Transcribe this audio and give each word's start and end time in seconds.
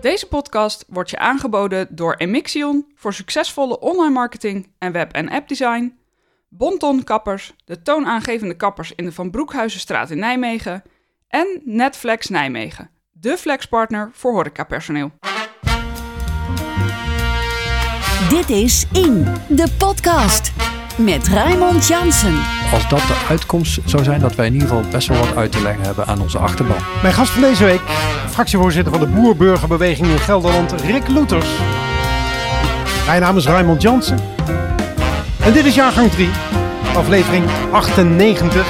Deze 0.00 0.26
podcast 0.28 0.84
wordt 0.88 1.10
je 1.10 1.18
aangeboden 1.18 1.86
door 1.90 2.14
Emixion 2.14 2.86
voor 2.94 3.14
succesvolle 3.14 3.80
online 3.80 4.10
marketing 4.12 4.72
en 4.78 4.92
web- 4.92 5.12
en 5.12 5.28
appdesign, 5.28 5.98
Bonton 6.48 7.04
Kappers, 7.04 7.54
de 7.64 7.82
toonaangevende 7.82 8.54
kappers 8.54 8.92
in 8.94 9.04
de 9.04 9.12
Van 9.12 9.30
Broekhuizenstraat 9.30 10.10
in 10.10 10.18
Nijmegen 10.18 10.82
en 11.28 11.60
Netflex 11.64 12.28
Nijmegen, 12.28 12.90
de 13.12 13.36
flexpartner 13.36 14.10
voor 14.12 14.32
horecapersoneel. 14.32 15.10
Dit 18.28 18.50
is 18.50 18.86
In, 18.92 19.24
de 19.48 19.74
podcast. 19.78 20.52
Met 20.98 21.28
Raymond 21.28 21.86
Jansen. 21.86 22.59
Als 22.72 22.88
dat 22.88 22.98
de 22.98 23.26
uitkomst 23.28 23.80
zou 23.84 24.04
zijn, 24.04 24.20
dat 24.20 24.34
wij 24.34 24.46
in 24.46 24.52
ieder 24.52 24.68
geval 24.68 24.84
best 24.90 25.08
wel 25.08 25.18
wat 25.18 25.36
uit 25.36 25.52
te 25.52 25.62
leggen 25.62 25.84
hebben 25.84 26.06
aan 26.06 26.20
onze 26.20 26.38
achterban. 26.38 26.76
Mijn 27.02 27.14
gast 27.14 27.30
van 27.30 27.42
deze 27.42 27.64
week, 27.64 27.80
fractievoorzitter 28.28 28.92
van 28.92 29.00
de 29.00 29.06
Boerburgerbeweging 29.06 30.08
in 30.08 30.18
Gelderland, 30.18 30.72
Rick 30.72 31.08
Loeters. 31.08 31.48
Mijn 33.06 33.20
naam 33.20 33.36
is 33.36 33.46
Raymond 33.46 33.82
Jansen. 33.82 34.18
En 35.40 35.52
dit 35.52 35.64
is 35.64 35.74
jaargang 35.74 36.10
3, 36.10 36.28
aflevering 36.94 37.44
98 37.70 38.66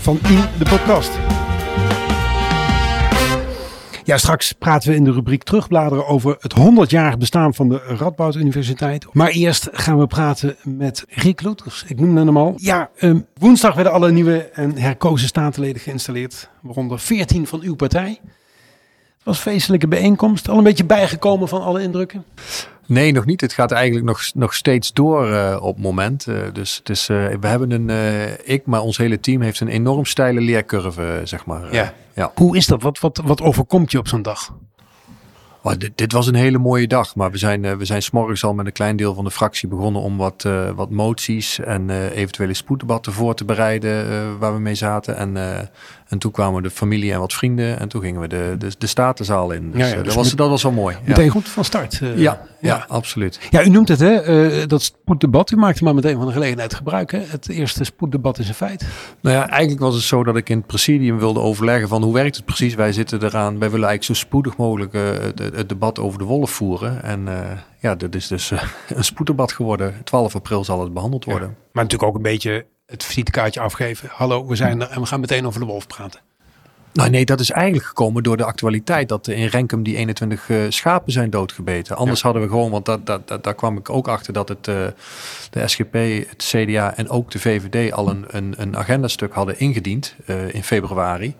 van 0.00 0.18
In 0.28 0.44
de 0.58 0.64
Podcast. 0.64 1.29
Ja, 4.10 4.18
straks 4.18 4.52
praten 4.52 4.90
we 4.90 4.96
in 4.96 5.04
de 5.04 5.12
rubriek 5.12 5.42
terugbladeren 5.42 6.06
over 6.06 6.36
het 6.40 6.54
100-jarig 6.58 7.18
bestaan 7.18 7.54
van 7.54 7.68
de 7.68 7.76
Radboud 7.76 8.34
Universiteit. 8.34 9.06
Maar 9.12 9.28
eerst 9.28 9.68
gaan 9.72 9.98
we 9.98 10.06
praten 10.06 10.56
met 10.64 11.04
Rick 11.08 11.42
Loeters. 11.42 11.84
Ik 11.86 12.00
noemde 12.00 12.24
hem 12.24 12.36
al. 12.36 12.54
Ja, 12.56 12.90
ehm, 12.96 13.20
woensdag 13.38 13.74
werden 13.74 13.92
alle 13.92 14.12
nieuwe 14.12 14.38
en 14.38 14.78
herkozen 14.78 15.28
statenleden 15.28 15.82
geïnstalleerd, 15.82 16.50
waaronder 16.60 16.98
14 16.98 17.46
van 17.46 17.60
uw 17.60 17.74
partij. 17.74 18.08
Het 18.10 19.24
was 19.24 19.38
feestelijke 19.38 19.88
bijeenkomst. 19.88 20.48
Al 20.48 20.58
een 20.58 20.64
beetje 20.64 20.84
bijgekomen 20.84 21.48
van 21.48 21.62
alle 21.62 21.82
indrukken. 21.82 22.24
Nee, 22.90 23.12
nog 23.12 23.24
niet. 23.24 23.40
Het 23.40 23.52
gaat 23.52 23.70
eigenlijk 23.70 24.06
nog, 24.06 24.22
nog 24.34 24.54
steeds 24.54 24.92
door 24.92 25.28
uh, 25.28 25.56
op 25.60 25.74
het 25.74 25.84
moment. 25.84 26.26
Uh, 26.26 26.38
dus 26.52 26.76
het 26.76 26.88
is, 26.88 27.08
uh, 27.08 27.26
we 27.40 27.46
hebben 27.46 27.70
een, 27.70 27.90
ik, 28.44 28.66
maar 28.66 28.80
ons 28.80 28.96
hele 28.96 29.20
team 29.20 29.40
heeft 29.40 29.60
een 29.60 29.68
enorm 29.68 30.04
steile 30.04 30.40
leercurve, 30.40 31.20
zeg 31.24 31.46
maar. 31.46 31.74
Ja. 31.74 31.94
ja. 32.14 32.32
Hoe 32.34 32.56
is 32.56 32.66
dat? 32.66 32.82
Wat, 32.82 32.98
wat, 32.98 33.20
wat 33.24 33.40
overkomt 33.40 33.90
je 33.90 33.98
op 33.98 34.08
zo'n 34.08 34.22
dag? 34.22 34.54
Oh, 35.62 35.72
dit, 35.78 35.90
dit, 35.94 36.12
was 36.12 36.26
een 36.26 36.34
hele 36.34 36.58
mooie 36.58 36.86
dag, 36.86 37.14
maar 37.14 37.30
we 37.30 37.38
zijn, 37.38 37.78
we 37.78 37.84
zijn 37.84 38.02
s'morgens 38.02 38.44
al 38.44 38.54
met 38.54 38.66
een 38.66 38.72
klein 38.72 38.96
deel 38.96 39.14
van 39.14 39.24
de 39.24 39.30
fractie 39.30 39.68
begonnen 39.68 40.02
om 40.02 40.16
wat, 40.16 40.48
wat 40.74 40.90
moties 40.90 41.58
en 41.58 42.10
eventuele 42.10 42.54
spoeddebatten 42.54 43.12
voor 43.12 43.34
te 43.34 43.44
bereiden 43.44 44.38
waar 44.38 44.54
we 44.54 44.60
mee 44.60 44.74
zaten. 44.74 45.16
En, 45.16 45.36
en 46.10 46.18
toen 46.18 46.30
kwamen 46.30 46.62
de 46.62 46.70
familie 46.70 47.12
en 47.12 47.18
wat 47.18 47.32
vrienden 47.32 47.78
en 47.78 47.88
toen 47.88 48.00
gingen 48.00 48.20
we 48.20 48.28
de, 48.28 48.54
de, 48.58 48.70
de 48.78 48.86
statenzaal 48.86 49.50
in. 49.50 49.70
Dus, 49.70 49.80
ja, 49.80 49.86
ja, 49.86 49.94
dus 49.94 50.04
dat, 50.04 50.14
was, 50.14 50.34
dat 50.34 50.48
was 50.48 50.62
wel 50.62 50.72
mooi. 50.72 50.96
Meteen 51.04 51.24
ja. 51.24 51.30
goed 51.30 51.48
van 51.48 51.64
start. 51.64 51.96
Ja, 51.96 52.12
ja, 52.16 52.46
ja, 52.60 52.84
absoluut. 52.88 53.40
Ja, 53.50 53.64
u 53.64 53.68
noemt 53.68 53.88
het 53.88 54.00
hè, 54.00 54.66
dat 54.66 54.82
spoeddebat. 54.82 55.50
U 55.50 55.56
maakte 55.56 55.84
maar 55.84 55.94
meteen 55.94 56.16
van 56.16 56.26
de 56.26 56.32
gelegenheid 56.32 56.74
gebruik. 56.74 57.12
Hè? 57.12 57.18
Het 57.18 57.48
eerste 57.48 57.84
spoeddebat 57.84 58.38
is 58.38 58.48
een 58.48 58.54
feit. 58.54 58.86
Nou 59.20 59.36
ja, 59.36 59.48
eigenlijk 59.48 59.80
was 59.80 59.94
het 59.94 60.04
zo 60.04 60.24
dat 60.24 60.36
ik 60.36 60.48
in 60.48 60.56
het 60.56 60.66
presidium 60.66 61.18
wilde 61.18 61.40
overleggen 61.40 61.88
van 61.88 62.02
hoe 62.02 62.14
werkt 62.14 62.36
het 62.36 62.44
precies. 62.44 62.74
Wij 62.74 62.92
zitten 62.92 63.22
eraan, 63.22 63.58
wij 63.58 63.70
willen 63.70 63.88
eigenlijk 63.88 64.04
zo 64.18 64.26
spoedig 64.26 64.56
mogelijk 64.56 64.92
de, 64.92 65.50
het 65.54 65.68
debat 65.68 65.98
over 65.98 66.18
de 66.18 66.24
wolf 66.24 66.50
voeren. 66.50 67.02
En 67.02 67.20
uh, 67.20 67.38
ja, 67.80 67.94
dit 67.94 68.14
is 68.14 68.26
dus 68.26 68.50
uh, 68.50 68.62
een 68.96 69.04
spoeddebat 69.04 69.52
geworden. 69.52 69.94
12 70.04 70.34
april 70.34 70.64
zal 70.64 70.80
het 70.80 70.92
behandeld 70.92 71.24
worden. 71.24 71.48
Ja, 71.48 71.54
maar 71.72 71.82
natuurlijk 71.82 72.10
ook 72.10 72.16
een 72.16 72.22
beetje 72.22 72.66
het 72.90 73.04
visitekaartje 73.04 73.60
afgeven. 73.60 74.08
Hallo, 74.12 74.46
we 74.46 74.56
zijn 74.56 74.80
er 74.80 74.88
en 74.88 75.00
we 75.00 75.06
gaan 75.06 75.20
meteen 75.20 75.46
over 75.46 75.60
de 75.60 75.66
wolf 75.66 75.86
praten. 75.86 76.20
Nou 76.92 77.10
nee, 77.10 77.24
dat 77.24 77.40
is 77.40 77.50
eigenlijk 77.50 77.86
gekomen 77.86 78.22
door 78.22 78.36
de 78.36 78.44
actualiteit 78.44 79.08
dat 79.08 79.28
in 79.28 79.46
Renkum 79.46 79.82
die 79.82 79.96
21 79.96 80.48
uh, 80.48 80.62
schapen 80.68 81.12
zijn 81.12 81.30
doodgebeten. 81.30 81.96
Anders 81.96 82.20
ja. 82.20 82.24
hadden 82.24 82.42
we 82.42 82.48
gewoon, 82.48 82.70
want 82.70 82.84
dat, 82.84 83.06
dat, 83.06 83.28
dat, 83.28 83.44
daar 83.44 83.54
kwam 83.54 83.76
ik 83.76 83.90
ook 83.90 84.08
achter 84.08 84.32
dat 84.32 84.48
het, 84.48 84.68
uh, 84.68 84.86
de 85.50 85.68
SGP, 85.68 85.92
het 86.28 86.44
CDA 86.44 86.96
en 86.96 87.08
ook 87.08 87.30
de 87.30 87.38
VVD 87.38 87.92
al 87.92 88.08
een, 88.08 88.24
een, 88.28 88.54
een 88.56 88.76
agendastuk 88.76 89.32
hadden 89.32 89.58
ingediend 89.58 90.14
uh, 90.26 90.54
in 90.54 90.64
februari. 90.64 91.34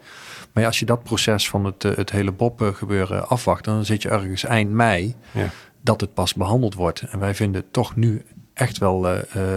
Maar 0.53 0.63
ja, 0.63 0.69
als 0.69 0.79
je 0.79 0.87
dat 0.87 1.03
proces 1.03 1.49
van 1.49 1.65
het, 1.65 1.83
het 1.83 2.11
hele 2.11 2.33
Bob 2.33 2.73
gebeuren 2.75 3.29
afwacht, 3.29 3.65
dan 3.65 3.85
zit 3.85 4.03
je 4.03 4.09
ergens 4.09 4.45
eind 4.45 4.71
mei 4.71 5.15
ja. 5.33 5.51
dat 5.81 6.01
het 6.01 6.15
pas 6.15 6.35
behandeld 6.35 6.75
wordt. 6.75 7.01
En 7.01 7.19
wij 7.19 7.35
vinden 7.35 7.65
toch 7.71 7.97
nu 7.97 8.25
echt 8.61 8.79
wel 8.79 9.07
uh, 9.07 9.19
uh, 9.37 9.55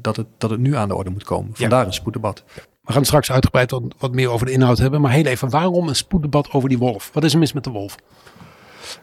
dat, 0.00 0.16
het, 0.16 0.26
dat 0.38 0.50
het 0.50 0.60
nu 0.60 0.76
aan 0.76 0.88
de 0.88 0.94
orde 0.94 1.10
moet 1.10 1.24
komen. 1.24 1.50
Vandaar 1.54 1.80
ja. 1.80 1.86
een 1.86 1.92
spoeddebat. 1.92 2.44
We 2.82 2.92
gaan 2.92 3.04
straks 3.04 3.32
uitgebreid 3.32 3.70
wat, 3.70 3.82
wat, 3.98 4.12
meer 4.12 4.30
over 4.30 4.46
de 4.46 4.52
inhoud 4.52 4.78
hebben. 4.78 5.00
Maar 5.00 5.12
heel 5.12 5.24
even, 5.24 5.50
waarom 5.50 5.88
een 5.88 5.96
spoeddebat 5.96 6.50
over 6.52 6.68
die 6.68 6.78
wolf? 6.78 7.10
Wat 7.12 7.24
is 7.24 7.32
er 7.32 7.38
mis 7.38 7.52
met 7.52 7.64
de 7.64 7.70
wolf? 7.70 7.96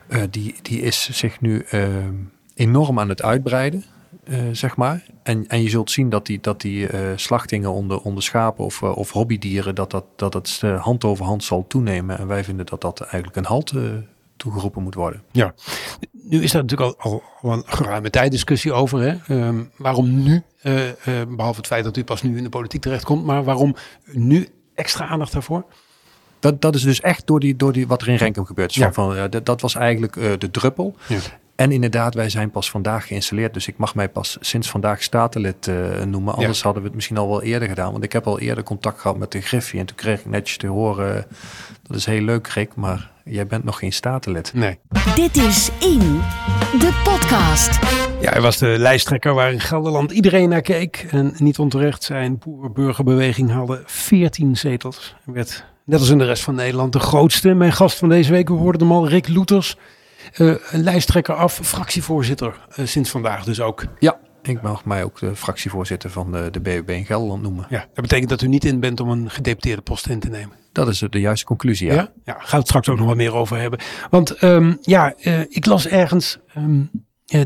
Uh, 0.10 0.22
die, 0.30 0.56
die 0.62 0.82
is 0.82 1.10
zich 1.12 1.42
nu 1.42 1.66
enorm 2.56 3.00
aan 3.00 3.10
het 3.10 3.22
uitbreiden. 3.22 3.84
Uh, 4.30 4.40
zeg 4.52 4.76
maar. 4.76 5.06
En, 5.24 5.48
en 5.48 5.62
je 5.62 5.70
zult 5.70 5.92
zien 5.92 6.10
dat 6.10 6.26
die, 6.26 6.40
dat 6.42 6.62
die 6.62 6.92
uh, 6.92 7.00
slachtingen 7.16 7.72
onder, 7.72 8.02
onder 8.02 8.24
schapen 8.24 8.66
of, 8.66 8.82
uh, 8.82 8.98
of 8.98 9.12
hobbydieren, 9.12 9.76
dat, 9.76 9.92
dat, 9.92 10.06
dat 10.16 10.34
het 10.34 10.62
hand 10.62 11.04
over 11.04 11.26
hand 11.26 11.44
zal 11.44 11.66
toenemen. 11.68 12.18
En 12.18 12.28
wij 12.28 12.44
vinden 12.44 12.66
dat 12.66 12.82
dat 12.82 13.00
eigenlijk 13.00 13.36
een 13.36 13.46
halt 13.46 13.74
toegeroepen 14.38 14.84
moet 14.84 14.96
worden. 14.96 15.24
Ja, 15.32 15.54
nu 16.12 16.44
is 16.44 16.52
daar 16.52 16.62
natuurlijk 16.62 16.96
al, 17.00 17.24
al 17.42 17.54
een 17.54 17.64
geruime 17.66 18.10
tijd 18.10 18.32
discussie 18.32 18.74
over. 18.74 19.00
Hè? 19.00 19.36
Um, 19.48 19.72
waarom 19.78 20.24
nu, 20.24 20.44
behalve 21.28 21.58
het 21.58 21.68
feit 21.68 21.84
dat 21.84 21.98
u 21.98 22.04
pas 22.04 22.22
nu 22.22 22.38
in 22.38 22.44
de 22.44 22.50
politiek 22.50 22.82
terechtkomt, 22.82 23.26
maar 23.26 23.44
waarom 23.44 23.76
nu 24.06 24.48
extra 24.74 25.08
aandacht 25.08 25.32
daarvoor? 25.32 25.66
Dat, 26.40 26.62
dat 26.62 26.76
is 26.76 26.82
dus 26.82 27.02
echt 27.02 27.28
door, 27.28 27.40
die, 27.40 27.56
door 27.56 27.72
die, 27.72 27.88
wat 27.88 28.02
er 28.02 28.08
in 28.08 28.16
Renkum 28.16 28.46
gebeurt. 28.46 28.74
Ja. 28.74 28.94
van, 28.94 29.16
van, 29.16 29.30
dat, 29.30 29.46
dat 29.46 29.62
was 29.62 29.76
eigenlijk 29.76 30.14
de 30.40 30.52
druppel. 30.52 30.96
Ja. 31.08 31.20
En 31.56 31.72
inderdaad, 31.72 32.14
wij 32.14 32.30
zijn 32.30 32.52
pas 32.52 32.70
vandaag 32.70 33.08
geïnstalleerd. 33.08 33.54
Dus 33.54 33.68
ik 33.68 33.78
mag 33.78 33.96
mij 33.96 34.10
pas 34.10 34.38
sinds 34.40 34.70
vandaag 34.70 35.04
statenlid 35.04 35.68
uh, 35.68 36.04
noemen. 36.04 36.36
Anders 36.36 36.58
ja. 36.58 36.64
hadden 36.64 36.82
we 36.82 36.88
het 36.88 36.96
misschien 36.96 37.18
al 37.18 37.28
wel 37.28 37.42
eerder 37.42 37.68
gedaan. 37.68 37.92
Want 37.92 38.04
ik 38.04 38.14
heb 38.14 38.28
al 38.28 38.40
eerder 38.40 38.64
contact 38.64 39.00
gehad 39.00 39.18
met 39.18 39.32
de 39.32 39.42
Griffie. 39.42 39.80
En 39.80 39.86
toen 39.86 39.96
kreeg 39.96 40.20
ik 40.20 40.26
netjes 40.26 40.58
te 40.58 40.68
horen... 40.68 41.26
dat 41.88 41.98
is 41.98 42.06
heel 42.06 42.22
leuk, 42.22 42.48
Rick, 42.48 42.76
maar 42.76 43.12
jij 43.24 43.48
bent 43.48 43.64
nog 43.64 43.80
geen 43.80 43.94
statenlid. 43.94 44.54
Nee. 44.54 44.80
Dit 45.16 45.38
is 45.38 45.70
In, 45.80 46.00
de 46.80 47.02
podcast. 47.04 47.80
Ja, 48.22 48.32
hij 48.32 48.42
was 48.42 48.58
de 48.58 48.76
lijsttrekker 48.78 49.34
waar 49.34 49.52
in 49.52 49.60
Gelderland 49.60 50.12
iedereen 50.12 50.50
naar 50.50 50.62
keek. 50.62 51.08
En 51.12 51.34
niet 51.38 51.60
onterecht, 51.60 52.04
zijn 52.04 52.38
boerenburgerbeweging 52.38 53.50
haalde 53.52 53.82
14 53.86 54.58
zetels. 54.58 55.16
En 55.26 55.34
werd, 55.34 55.66
net 55.86 56.00
als 56.00 56.10
in 56.10 56.18
de 56.18 56.26
rest 56.26 56.44
van 56.44 56.56
Nederland, 56.56 56.94
de 56.94 57.00
grootste. 57.00 57.54
Mijn 57.54 57.74
gast 57.74 57.98
van 57.98 58.10
deze 58.10 58.32
week, 58.32 58.48
we 58.48 58.56
hoorden 58.56 58.82
hem 58.82 58.92
al, 58.92 59.08
Rick 59.08 59.28
Loeters... 59.28 59.78
Uh, 60.38 60.56
een 60.72 60.84
lijsttrekker 60.84 61.36
af, 61.36 61.60
fractievoorzitter 61.64 62.56
uh, 62.80 62.86
sinds 62.86 63.10
vandaag 63.10 63.44
dus 63.44 63.62
ook. 63.62 63.86
Ja, 64.00 64.20
ik 64.42 64.62
mag 64.62 64.86
mij 64.86 65.04
ook 65.04 65.20
de 65.20 65.36
fractievoorzitter 65.36 66.10
van 66.10 66.32
de, 66.32 66.48
de 66.52 66.60
BBB 66.60 66.90
in 66.90 67.06
Gelderland 67.06 67.42
noemen. 67.42 67.66
Ja, 67.70 67.80
dat 67.80 68.02
betekent 68.02 68.30
dat 68.30 68.42
u 68.42 68.48
niet 68.48 68.66
in 68.66 68.80
bent 68.80 69.00
om 69.00 69.10
een 69.10 69.30
gedeputeerde 69.30 69.82
post 69.82 70.08
in 70.08 70.20
te 70.20 70.30
nemen. 70.30 70.56
Dat 70.72 70.88
is 70.88 71.00
de 71.10 71.20
juiste 71.20 71.46
conclusie, 71.46 71.88
ja. 71.88 71.94
Ja, 71.94 72.12
ja 72.24 72.34
gaan 72.34 72.50
we 72.50 72.58
het 72.58 72.68
straks 72.68 72.90
ook 72.90 72.98
nog 72.98 73.08
wat 73.08 73.16
meer 73.16 73.34
over 73.34 73.58
hebben. 73.58 73.80
Want 74.10 74.44
um, 74.44 74.78
ja, 74.82 75.14
uh, 75.24 75.40
ik 75.40 75.66
las 75.66 75.88
ergens 75.88 76.40
um, 76.58 76.90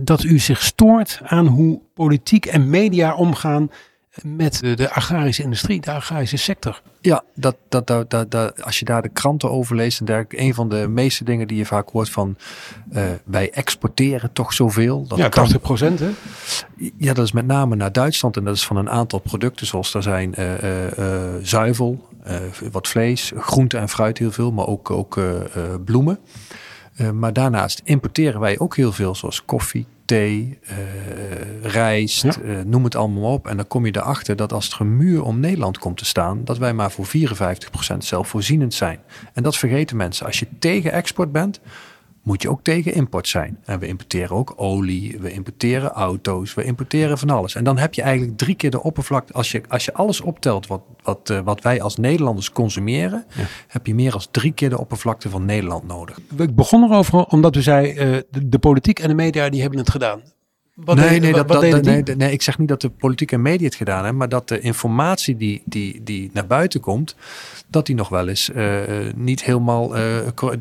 dat 0.03 0.23
u 0.23 0.39
zich 0.39 0.61
stoort 0.61 1.19
aan 1.23 1.47
hoe 1.47 1.81
politiek 1.93 2.45
en 2.45 2.69
media 2.69 3.15
omgaan 3.15 3.69
met 4.23 4.59
de, 4.59 4.73
de, 4.73 4.91
agrarische 4.91 5.43
industrie, 5.43 5.81
de 5.81 5.91
agrarische 5.91 6.37
sector. 6.37 6.81
Ja, 7.01 7.23
dat, 7.35 7.55
dat, 7.69 7.87
dat, 7.87 8.09
dat, 8.09 8.31
dat, 8.31 8.63
als 8.63 8.79
je 8.79 8.85
daar 8.85 9.01
de 9.01 9.09
kranten 9.09 9.51
over 9.51 9.75
leest 9.75 9.99
en 9.99 10.05
dergelijke, 10.05 10.39
een 10.39 10.53
van 10.53 10.69
de 10.69 10.87
meeste 10.87 11.23
dingen 11.23 11.47
die 11.47 11.57
je 11.57 11.65
vaak 11.65 11.89
hoort 11.89 12.09
van 12.09 12.37
uh, 12.91 13.03
wij 13.25 13.51
exporteren 13.51 14.33
toch 14.33 14.53
zoveel. 14.53 15.07
Dat 15.07 15.17
ja, 15.17 15.29
80 15.29 15.61
procent 15.61 15.99
hè? 15.99 16.09
Ja, 16.97 17.13
dat 17.13 17.25
is 17.25 17.31
met 17.31 17.45
name 17.45 17.75
naar 17.75 17.91
Duitsland 17.91 18.37
en 18.37 18.43
dat 18.43 18.55
is 18.55 18.65
van 18.65 18.77
een 18.77 18.89
aantal 18.89 19.19
producten 19.19 19.67
zoals 19.67 19.91
daar 19.91 20.03
zijn 20.03 20.35
uh, 20.39 20.61
uh, 20.61 21.07
zuivel, 21.41 22.07
wat 22.71 22.87
vlees, 22.87 23.31
groente 23.35 23.77
en 23.77 23.89
fruit 23.89 24.17
heel 24.17 24.31
veel, 24.31 24.51
maar 24.51 24.67
ook, 24.67 24.89
ook 24.91 25.19
bloemen. 25.85 26.19
Maar 27.13 27.33
daarnaast 27.33 27.81
importeren 27.83 28.39
wij 28.39 28.59
ook 28.59 28.75
heel 28.75 28.91
veel 28.91 29.15
zoals 29.15 29.45
koffie, 29.45 29.85
thee, 30.09 30.59
uh, 30.63 30.77
rijst, 31.61 32.23
ja. 32.23 32.33
uh, 32.43 32.59
noem 32.65 32.83
het 32.83 32.95
allemaal 32.95 33.33
op. 33.33 33.47
En 33.47 33.57
dan 33.57 33.67
kom 33.67 33.85
je 33.85 33.95
erachter 33.95 34.35
dat 34.35 34.53
als 34.53 34.65
het 34.65 34.73
gemuur 34.73 35.23
om 35.23 35.39
Nederland 35.39 35.77
komt 35.77 35.97
te 35.97 36.05
staan, 36.05 36.43
dat 36.43 36.57
wij 36.57 36.73
maar 36.73 36.91
voor 36.91 37.07
54% 37.07 37.97
zelfvoorzienend 37.97 38.73
zijn. 38.73 38.99
En 39.33 39.43
dat 39.43 39.57
vergeten 39.57 39.97
mensen. 39.97 40.25
Als 40.25 40.39
je 40.39 40.47
tegen 40.59 40.91
export 40.91 41.31
bent, 41.31 41.59
moet 42.29 42.41
je 42.41 42.49
ook 42.49 42.63
tegen 42.63 42.93
import 42.93 43.27
zijn. 43.27 43.59
En 43.65 43.79
we 43.79 43.87
importeren 43.87 44.35
ook 44.35 44.53
olie, 44.55 45.17
we 45.19 45.31
importeren 45.31 45.91
auto's, 45.91 46.53
we 46.53 46.63
importeren 46.63 47.17
van 47.17 47.29
alles. 47.29 47.55
En 47.55 47.63
dan 47.63 47.77
heb 47.77 47.93
je 47.93 48.01
eigenlijk 48.01 48.37
drie 48.37 48.55
keer 48.55 48.71
de 48.71 48.83
oppervlakte. 48.83 49.33
Als 49.33 49.51
je, 49.51 49.61
als 49.67 49.85
je 49.85 49.93
alles 49.93 50.21
optelt 50.21 50.67
wat, 50.67 50.81
wat, 51.03 51.29
uh, 51.29 51.39
wat 51.39 51.61
wij 51.61 51.81
als 51.81 51.97
Nederlanders 51.97 52.51
consumeren, 52.51 53.25
ja. 53.35 53.43
heb 53.67 53.87
je 53.87 53.95
meer 53.95 54.11
dan 54.11 54.21
drie 54.31 54.51
keer 54.51 54.69
de 54.69 54.79
oppervlakte 54.79 55.29
van 55.29 55.45
Nederland 55.45 55.87
nodig. 55.87 56.19
Ik 56.37 56.55
begon 56.55 56.83
erover 56.83 57.25
omdat 57.25 57.55
u 57.55 57.61
zei, 57.61 57.91
uh, 57.91 57.97
de, 58.29 58.49
de 58.49 58.59
politiek 58.59 58.99
en 58.99 59.07
de 59.07 59.15
media 59.15 59.49
die 59.49 59.61
hebben 59.61 59.79
het 59.79 59.89
gedaan. 59.89 60.21
Wat 60.85 60.95
nee, 60.95 61.09
deed- 61.09 61.21
nee, 61.21 61.31
wat- 61.31 61.47
dat, 61.47 61.61
wat 61.61 61.71
dat, 61.71 61.83
nee, 61.83 62.15
nee, 62.15 62.31
ik 62.31 62.41
zeg 62.41 62.57
niet 62.57 62.67
dat 62.67 62.81
de 62.81 62.89
politiek 62.89 63.31
en 63.31 63.41
media 63.41 63.65
het 63.65 63.75
gedaan 63.75 63.97
hebben, 63.97 64.17
maar 64.17 64.29
dat 64.29 64.47
de 64.47 64.59
informatie 64.59 65.37
die, 65.37 65.61
die, 65.65 66.03
die 66.03 66.29
naar 66.33 66.47
buiten 66.47 66.79
komt, 66.79 67.15
dat 67.67 67.85
die 67.85 67.95
nog 67.95 68.09
wel 68.09 68.27
eens 68.27 68.51
eh, 68.51 69.07
eh, 69.07 69.13
niet 69.15 69.43
helemaal. 69.43 69.95
eh, 69.95 70.17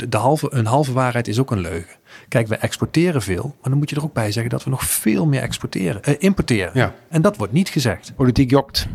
de 0.09 0.17
halve, 0.17 0.47
een 0.51 0.67
halve 0.67 0.93
waarheid 0.93 1.29
is 1.29 1.39
ook 1.39 1.51
een 1.51 1.61
leugen. 1.61 1.97
Kijk, 2.29 2.47
we 2.49 2.57
exporteren 2.57 3.23
veel, 3.23 3.43
maar 3.45 3.71
dan 3.71 3.79
moet 3.79 3.91
je 3.91 3.97
er 3.97 4.03
ook 4.05 4.13
bij 4.13 4.33
zeggen 4.33 4.51
dat 4.51 4.65
we 4.65 4.71
nog 4.71 4.85
veel 4.85 5.27
meer 5.27 5.41
exporteren, 5.43 6.21
importeren. 6.21 6.71
Ja. 6.75 6.95
En 7.09 7.23
dat 7.23 7.37
wordt 7.37 7.53
niet 7.53 7.69
gezegd. 7.69 8.13
Politiek 8.17 8.51
jokt. 8.51 8.87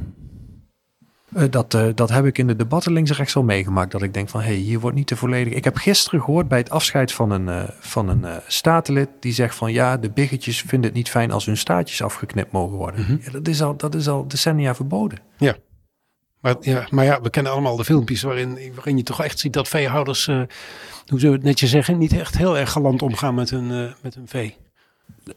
Eh, 1.35 1.43
dat, 1.49 1.73
eh, 1.73 1.87
dat 1.95 2.09
heb 2.09 2.25
ik 2.25 2.37
in 2.37 2.47
de 2.47 2.55
debatten 2.55 2.93
links 2.93 3.09
en 3.09 3.15
rechts 3.15 3.35
al 3.35 3.43
meegemaakt. 3.43 3.91
Dat 3.91 4.01
ik 4.01 4.13
denk 4.13 4.29
van, 4.29 4.41
hé, 4.41 4.45
hey, 4.45 4.55
hier 4.55 4.79
wordt 4.79 4.97
niet 4.97 5.07
de 5.07 5.15
volledige... 5.15 5.55
Ik 5.55 5.63
heb 5.63 5.75
gisteren 5.75 6.21
gehoord 6.21 6.47
bij 6.47 6.57
het 6.57 6.69
afscheid 6.69 7.11
van 7.11 7.31
een, 7.31 7.49
eh, 7.49 7.63
van 7.79 8.09
een 8.09 8.25
statenlid... 8.47 9.09
die 9.19 9.33
zegt 9.33 9.55
van, 9.55 9.71
ja, 9.71 9.97
de 9.97 10.09
biggetjes 10.09 10.61
vinden 10.61 10.89
het 10.89 10.97
niet 10.97 11.09
fijn... 11.09 11.31
als 11.31 11.45
hun 11.45 11.57
staartjes 11.57 12.01
afgeknipt 12.01 12.51
mogen 12.51 12.77
worden. 12.77 13.01
Mhm. 13.01 13.17
ja, 13.23 13.31
dat, 13.31 13.47
is 13.47 13.61
al, 13.61 13.77
dat 13.77 13.95
is 13.95 14.07
al 14.07 14.27
decennia 14.27 14.75
verboden. 14.75 15.19
Maar 16.41 16.55
ja, 16.59 16.87
maar 16.89 17.05
ja, 17.05 17.21
we 17.21 17.29
kennen 17.29 17.51
allemaal 17.51 17.75
de 17.75 17.83
filmpjes 17.83 18.21
waarin, 18.21 18.57
waarin 18.75 18.97
je 18.97 19.03
toch 19.03 19.23
echt 19.23 19.39
ziet 19.39 19.53
dat 19.53 19.67
veehouders, 19.67 20.27
eh, 20.27 20.35
hoe 20.35 21.19
zullen 21.19 21.29
we 21.29 21.35
het 21.35 21.43
netjes 21.43 21.69
zeggen, 21.69 21.97
niet 21.97 22.13
echt 22.13 22.37
heel 22.37 22.57
erg 22.57 22.71
galant 22.71 23.01
omgaan 23.01 23.35
met 23.35 23.49
hun, 23.49 23.93
met 24.01 24.15
hun 24.15 24.27
vee. 24.27 24.57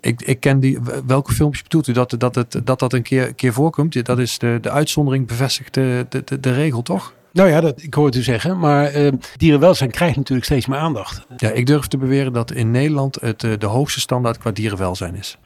Ik, 0.01 0.23
ik 0.23 0.41
ken 0.41 0.61
die... 0.61 0.79
Welke 1.07 1.33
filmpjes 1.33 1.63
bedoelt 1.63 1.87
u 1.87 1.93
dat 1.93 2.15
dat, 2.19 2.35
het, 2.35 2.61
dat, 2.65 2.79
dat 2.79 2.93
een 2.93 3.03
keer, 3.03 3.35
keer 3.35 3.53
voorkomt? 3.53 4.05
Dat 4.05 4.19
is 4.19 4.39
de, 4.39 4.59
de 4.61 4.71
uitzondering 4.71 5.27
bevestigt 5.27 5.75
de, 5.75 6.07
de, 6.09 6.41
de, 6.41 6.53
regel, 6.53 6.83
toch? 6.83 7.15
Nou 7.33 7.49
ja, 7.49 7.61
dat, 7.61 7.83
ik 7.83 7.95
hoor 7.95 8.07
het 8.07 8.15
u 8.15 8.23
zeggen, 8.23 8.59
maar 8.59 8.85
eh, 8.87 9.13
dierenwelzijn 9.37 9.91
krijgt 9.91 10.17
natuurlijk 10.17 10.47
steeds 10.47 10.67
meer 10.67 10.79
aandacht. 10.79 11.27
Ja, 11.37 11.51
ik 11.51 11.67
durf 11.67 11.87
te 11.87 11.97
beweren 11.97 12.33
dat 12.33 12.51
in 12.53 12.71
Nederland... 12.71 13.19
het 13.21 13.45
eh, 13.45 13.53
de 13.59 13.67
hoogste 13.67 14.01
standaard 14.01 14.39
qua 14.39 14.51
dierenwelzijn 14.51 15.15
is. 15.15 15.39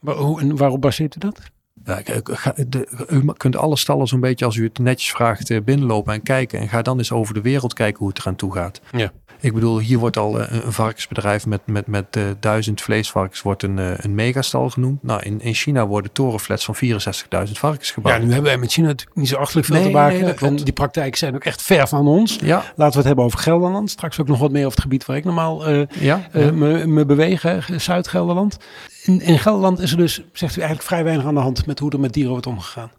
Maar 0.00 0.14
hoe, 0.14 0.40
en 0.40 0.56
waarop 0.56 0.80
baseert 0.80 1.16
u 1.16 1.18
dat? 1.18 1.40
Ja, 1.84 1.98
ik- 1.98 2.08
ik 2.08 2.28
ga- 2.32 2.54
de- 2.68 3.06
u 3.08 3.24
kunt 3.36 3.56
alle 3.56 3.76
stallen 3.76 4.06
zo'n 4.06 4.20
beetje, 4.20 4.44
als 4.44 4.56
u 4.56 4.64
het 4.64 4.78
netjes 4.78 5.10
vraagt, 5.10 5.50
eh, 5.50 5.60
binnenlopen 5.64 6.12
en 6.14 6.22
kijken. 6.22 6.60
En 6.60 6.68
ga 6.68 6.82
dan 6.82 6.98
eens 6.98 7.12
over 7.12 7.34
de 7.34 7.40
wereld 7.40 7.72
kijken 7.74 7.98
hoe 7.98 8.08
het 8.08 8.18
eraan 8.18 8.36
toe 8.36 8.52
gaat. 8.52 8.80
Ja. 8.92 9.12
Ik 9.40 9.54
bedoel, 9.54 9.78
hier 9.78 9.98
wordt 9.98 10.16
al 10.16 10.40
eh, 10.40 10.64
een 10.64 10.72
varkensbedrijf 10.72 11.46
met, 11.46 11.60
met, 11.66 11.86
met 11.86 12.16
eh, 12.16 12.22
duizend 12.40 12.80
vleesvarkens 12.82 13.42
wordt 13.42 13.62
een, 13.62 13.78
eh, 13.78 13.92
een 13.96 14.14
megastal 14.14 14.70
genoemd. 14.70 15.02
Nou, 15.02 15.22
in, 15.22 15.40
in 15.40 15.54
China 15.54 15.86
worden 15.86 16.12
torenflats 16.12 16.64
van 16.64 16.74
64.000 16.74 17.52
varkens 17.52 17.90
gebouwd. 17.90 18.16
Ja, 18.16 18.22
nu 18.22 18.32
hebben 18.32 18.50
wij 18.50 18.58
met 18.58 18.72
China 18.72 18.86
natuurlijk 18.86 19.16
niet 19.16 19.28
zo 19.28 19.36
achterlijk 19.36 19.66
veel 19.66 19.76
Nee, 19.76 19.84
te 19.84 19.90
maken. 19.90 20.20
nee, 20.20 20.34
en 20.34 20.56
die 20.56 20.72
praktijken 20.72 21.18
zijn 21.18 21.34
ook 21.34 21.44
echt 21.44 21.62
ver 21.62 21.88
van 21.88 22.06
ons. 22.08 22.38
Ja, 22.40 22.56
Laten 22.56 22.92
we 22.92 22.96
het 22.96 23.06
hebben 23.06 23.24
over 23.24 23.38
Gelderland. 23.38 23.90
Straks 23.90 24.20
ook 24.20 24.28
nog 24.28 24.38
wat 24.38 24.50
meer 24.50 24.64
over 24.64 24.72
het 24.72 24.82
gebied 24.82 25.06
waar 25.06 25.16
ik 25.16 25.24
normaal 25.24 25.70
ja, 25.88 26.26
me, 26.32 26.86
me 26.86 27.06
beweeg, 27.06 27.64
Zuid-Gelderland. 27.76 28.56
In, 29.04 29.20
in 29.20 29.38
Gelderland 29.38 29.78
is 29.78 29.90
er 29.90 29.96
dus, 29.96 30.14
zegt 30.32 30.56
u, 30.56 30.58
eigenlijk 30.60 30.88
vrij 30.88 31.04
weinig 31.04 31.26
aan 31.26 31.34
de 31.34 31.40
hand 31.40 31.66
met 31.66 31.78
hoe 31.78 31.90
er 31.90 32.00
met 32.00 32.12
dieren 32.12 32.32
wordt 32.32 32.46
omgegaan. 32.46 32.90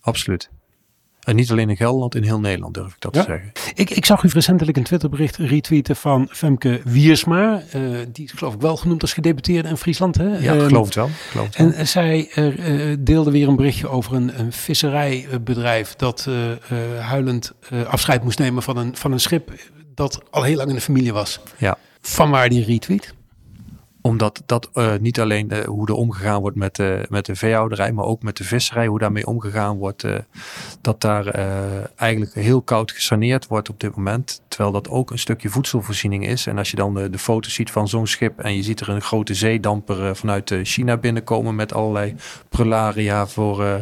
absoluut. 0.00 0.50
En 1.22 1.36
niet 1.36 1.50
alleen 1.50 1.70
in 1.70 1.76
Gelderland, 1.76 2.14
in 2.14 2.22
heel 2.22 2.40
Nederland 2.40 2.74
durf 2.74 2.86
ik 2.94 3.00
dat 3.00 3.14
Ja? 3.14 3.24
te 3.24 3.30
zeggen. 3.30 3.52
Ik, 3.74 3.90
ik 3.90 4.06
zag 4.06 4.22
u 4.22 4.28
recentelijk 4.32 4.76
een 4.76 4.82
Twitterbericht 4.82 5.36
retweeten 5.36 5.96
van 5.96 6.28
Femke 6.30 6.80
Wiersma. 6.84 7.62
Eh, 7.70 7.80
die 8.12 8.24
is 8.24 8.32
geloof 8.32 8.54
ik 8.54 8.60
wel 8.60 8.76
genoemd 8.76 9.02
als 9.02 9.12
gedeputeerde 9.12 9.68
in 9.68 9.76
Friesland. 9.76 10.16
Hè? 10.16 10.38
Ja, 10.38 10.54
Ehm, 10.54 10.66
geloof 10.66 10.84
het 10.86 10.94
wel. 10.94 11.10
Geloof 11.30 11.46
het 11.46 11.56
wel. 11.56 11.66
En 11.66 11.74
eh, 11.74 11.84
zij 11.84 12.28
eh, 12.34 12.96
deelde 12.98 13.30
weer 13.30 13.48
een 13.48 13.56
berichtje 13.56 13.88
over 13.88 14.14
een, 14.14 14.38
een 14.40 14.52
visserijbedrijf 14.52 15.94
dat 15.96 16.28
huilend 17.00 17.52
afscheid 17.86 18.22
moest 18.24 18.38
nemen 18.38 18.62
van 18.62 18.76
een, 18.76 18.96
van 18.96 19.12
een 19.12 19.20
schip 19.20 19.50
dat 19.94 20.22
al 20.30 20.42
heel 20.42 20.56
lang 20.56 20.68
in 20.68 20.74
de 20.74 20.80
familie 20.80 21.12
was. 21.12 21.40
Ja. 21.58 21.76
Van 22.00 22.30
waar 22.30 22.48
die 22.48 22.64
retweet? 22.64 23.14
Omdat 24.02 24.42
dat 24.46 24.70
eh, 24.72 24.92
niet 25.00 25.20
alleen 25.20 25.50
eh, 25.50 25.64
hoe 25.64 25.86
er 25.88 25.94
omgegaan 25.94 26.40
wordt 26.40 26.56
met, 26.56 26.76
de 26.76 27.06
met 27.08 27.26
de 27.26 27.34
veehouderij, 27.36 27.92
maar 27.92 28.04
ook 28.04 28.22
met 28.22 28.36
de 28.36 28.44
visserij, 28.44 28.86
hoe 28.86 28.98
daarmee 28.98 29.26
omgegaan 29.26 29.76
wordt. 29.76 30.04
eh, 30.04 30.14
dat 30.80 31.00
daar 31.00 31.26
eh, 31.26 31.54
eigenlijk 31.96 32.34
heel 32.34 32.62
koud 32.62 32.90
gesaneerd 32.92 33.46
wordt 33.46 33.68
op 33.68 33.80
dit 33.80 33.96
moment. 33.96 34.42
Terwijl 34.48 34.72
dat 34.72 34.88
ook 34.88 35.10
een 35.10 35.18
stukje 35.18 35.48
voedselvoorziening 35.48 36.26
is. 36.26 36.46
En 36.46 36.58
als 36.58 36.70
je 36.70 36.76
dan 36.76 36.94
de, 36.94 37.10
de 37.10 37.18
foto's 37.18 37.54
ziet 37.54 37.70
van 37.70 37.88
zo'n 37.88 38.06
schip 38.06 38.38
en 38.38 38.56
je 38.56 38.62
ziet 38.62 38.80
er 38.80 38.88
een 38.88 39.00
grote 39.02 39.34
zeedamper 39.34 40.06
eh, 40.08 40.14
vanuit 40.14 40.50
eh, 40.50 40.58
China 40.62 40.96
binnenkomen 40.96 41.54
met 41.54 41.72
allerlei 41.74 42.14
prularia 42.48 43.26
voor, 43.26 43.64
eh, 43.64 43.74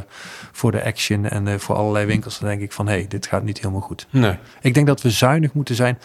voor 0.53 0.71
de 0.73 0.85
action 0.85 1.25
en 1.25 1.49
eh, 1.49 1.59
voor 1.59 1.77
allerlei 1.77 2.07
winkels, 2.07 2.39
dan 2.39 2.49
denk 2.49 2.61
ik 2.61 2.73
van 2.73 2.87
hé, 2.87 2.93
hey, 2.95 3.07
dit 3.09 3.27
gaat 3.27 3.43
niet 3.43 3.59
helemaal 3.59 3.81
goed. 3.81 4.07
Nee. 4.11 4.37
Ik 4.61 4.75
denk 4.75 4.87
dat 4.87 5.03
we 5.03 5.11
zuinig 5.11 5.53
moeten 5.53 5.75
zijn 5.75 5.99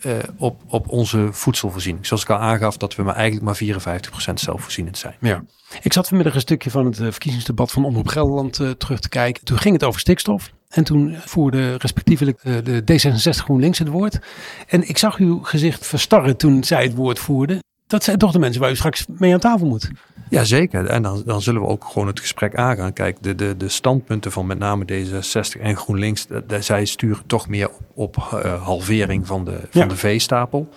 eh, 0.00 0.12
op, 0.36 0.60
op 0.66 0.88
onze 0.88 1.28
voedselvoorziening. 1.30 2.06
Zoals 2.06 2.22
ik 2.22 2.30
al 2.30 2.36
aangaf, 2.38 2.76
dat 2.76 2.94
we 2.94 3.02
maar 3.02 3.14
eigenlijk 3.14 3.44
maar 3.44 3.56
54% 3.64 4.32
zelfvoorzienend 4.34 4.98
zijn. 4.98 5.14
Ja. 5.20 5.44
Ik 5.82 5.92
zat 5.92 6.08
vanmiddag 6.08 6.34
een 6.34 6.40
stukje 6.40 6.70
van 6.70 6.84
het 6.86 6.98
eh, 7.00 7.06
verkiezingsdebat 7.10 7.70
van 7.72 7.84
Omroep 7.84 8.08
Gelderland 8.08 8.58
eh, 8.60 8.70
terug 8.70 9.00
te 9.00 9.08
kijken. 9.08 9.44
Toen 9.44 9.58
ging 9.58 9.74
het 9.74 9.84
over 9.84 10.00
stikstof. 10.00 10.52
En 10.68 10.84
toen 10.84 11.16
voerde 11.24 11.74
respectievelijk 11.76 12.40
eh, 12.42 12.54
de 12.64 12.82
D66 12.82 13.30
GroenLinks 13.44 13.78
het 13.78 13.88
woord. 13.88 14.18
En 14.66 14.88
ik 14.88 14.98
zag 14.98 15.16
uw 15.16 15.42
gezicht 15.42 15.86
verstarren 15.86 16.36
toen 16.36 16.64
zij 16.64 16.82
het 16.82 16.94
woord 16.94 17.18
voerden. 17.18 17.58
Dat 17.86 18.04
zijn 18.04 18.18
toch 18.18 18.32
de 18.32 18.38
mensen 18.38 18.60
waar 18.60 18.70
u 18.70 18.76
straks 18.76 19.06
mee 19.18 19.32
aan 19.32 19.40
tafel 19.40 19.66
moet. 19.66 19.90
Jazeker, 20.28 20.86
en 20.86 21.02
dan, 21.02 21.22
dan 21.26 21.42
zullen 21.42 21.60
we 21.60 21.66
ook 21.66 21.84
gewoon 21.84 22.06
het 22.08 22.20
gesprek 22.20 22.54
aangaan. 22.54 22.92
Kijk, 22.92 23.16
de, 23.22 23.34
de, 23.34 23.56
de 23.56 23.68
standpunten 23.68 24.32
van 24.32 24.46
met 24.46 24.58
name 24.58 24.84
D66 24.84 25.60
en 25.60 25.76
GroenLinks, 25.76 26.26
de, 26.26 26.44
de- 26.46 26.62
zij 26.62 26.84
sturen 26.84 27.22
toch 27.26 27.48
meer 27.48 27.68
op, 27.68 27.80
op 27.94 28.16
halvering 28.62 29.26
van 29.26 29.44
de, 29.44 29.60
van 29.70 29.80
Ja. 29.82 29.86
de 29.86 29.96
veestapel. 29.96 30.68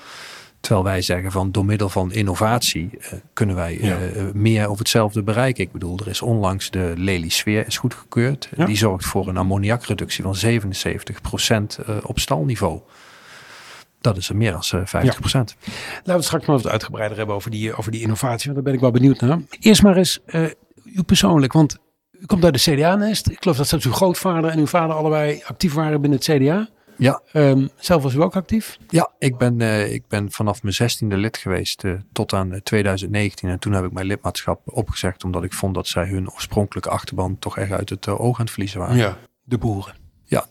Terwijl 0.64 0.84
wij 0.84 1.02
zeggen 1.02 1.32
van 1.32 1.52
door 1.52 1.66
middel 1.66 1.90
van 1.90 2.12
innovatie 2.12 2.90
eh, 3.00 3.12
kunnen 3.34 3.56
wij 3.56 3.78
eh, 3.80 3.84
Ja. 3.88 3.98
eh, 4.00 4.24
meer 4.34 4.66
over 4.68 4.80
hetzelfde 4.80 5.24
bereiken. 5.24 5.64
Ik 5.64 5.72
bedoel, 5.72 5.98
er 6.00 6.08
is 6.08 6.22
onlangs 6.22 6.70
de 6.72 6.94
Lely 6.98 7.30
Sfeer 7.30 7.68
is 7.68 7.78
goedgekeurd. 7.78 8.50
Ja. 8.56 8.66
Die 8.66 8.76
zorgt 8.78 9.06
voor 9.06 9.28
een 9.28 9.38
ammoniakreductie 9.38 10.24
van 10.24 10.36
77% 10.36 11.80
eh, 11.86 11.96
op 12.04 12.20
stalniveau. 12.20 12.80
Dat 14.02 14.18
is 14.18 14.30
er 14.30 14.36
meer 14.36 14.52
dan 14.52 14.62
eh, 14.72 14.86
50%. 14.86 14.92
Laten 14.92 15.56
we 16.04 16.12
het 16.12 16.24
straks 16.24 16.46
maar 16.46 16.56
wat 16.56 16.68
uitgebreider 16.68 17.18
hebben 17.18 17.36
over 17.36 17.52
die, 17.52 17.76
over 17.76 17.92
die 17.92 18.02
innovatie. 18.02 18.44
Want 18.52 18.56
daar 18.56 18.64
ben 18.64 18.74
ik 18.74 18.80
wel 18.80 18.92
benieuwd 18.92 19.22
naar. 19.22 19.40
Eerst 19.60 19.84
maar 19.84 19.98
eens 19.98 20.20
u 20.86 21.04
persoonlijk. 21.04 21.54
Want 21.54 21.78
u 22.12 22.26
komt 22.26 22.44
uit 22.44 22.64
de 22.64 22.72
CDA-nest. 22.76 23.30
Ik 23.30 23.38
geloof 23.42 23.58
dat 23.58 23.68
zelfs 23.68 23.86
uw 23.86 23.92
grootvader 23.92 24.50
en 24.50 24.60
uw 24.60 24.68
vader 24.68 24.96
allebei 24.96 25.42
actief 25.46 25.74
waren 25.74 26.02
binnen 26.02 26.20
het 26.20 26.38
CDA. 26.38 26.70
Ja, 27.04 27.22
Ehm, 27.32 27.68
zelf 27.76 28.04
was 28.04 28.14
u 28.14 28.22
ook 28.22 28.36
actief. 28.36 28.78
Ja, 28.90 29.12
ik 29.20 29.38
ben, 29.38 29.62
eh, 29.62 29.94
ik 29.94 30.08
ben 30.08 30.32
vanaf 30.32 30.62
mijn 30.64 30.76
zestiende 30.76 31.18
lid 31.18 31.38
geweest 31.38 31.84
eh, 31.84 31.94
tot 32.12 32.34
aan 32.34 32.52
eh, 32.54 32.60
2019. 32.60 33.50
En 33.50 33.60
toen 33.60 33.74
heb 33.74 33.84
ik 33.86 33.92
mijn 33.92 34.06
lidmaatschap 34.06 34.62
opgezegd 34.66 35.24
omdat 35.24 35.44
ik 35.44 35.54
vond 35.54 35.74
dat 35.76 35.88
zij 35.88 36.08
hun 36.08 36.32
oorspronkelijke 36.32 36.90
achterban 36.90 37.40
toch 37.40 37.58
echt 37.58 37.72
uit 37.72 37.90
het 37.90 38.08
eh, 38.08 38.20
oog 38.22 38.36
aan 38.36 38.42
het 38.44 38.50
verliezen 38.54 38.80
waren. 38.80 38.96
Ja, 38.96 39.04
Ja, 39.06 39.18
de 39.44 39.58
boeren. 39.58 39.96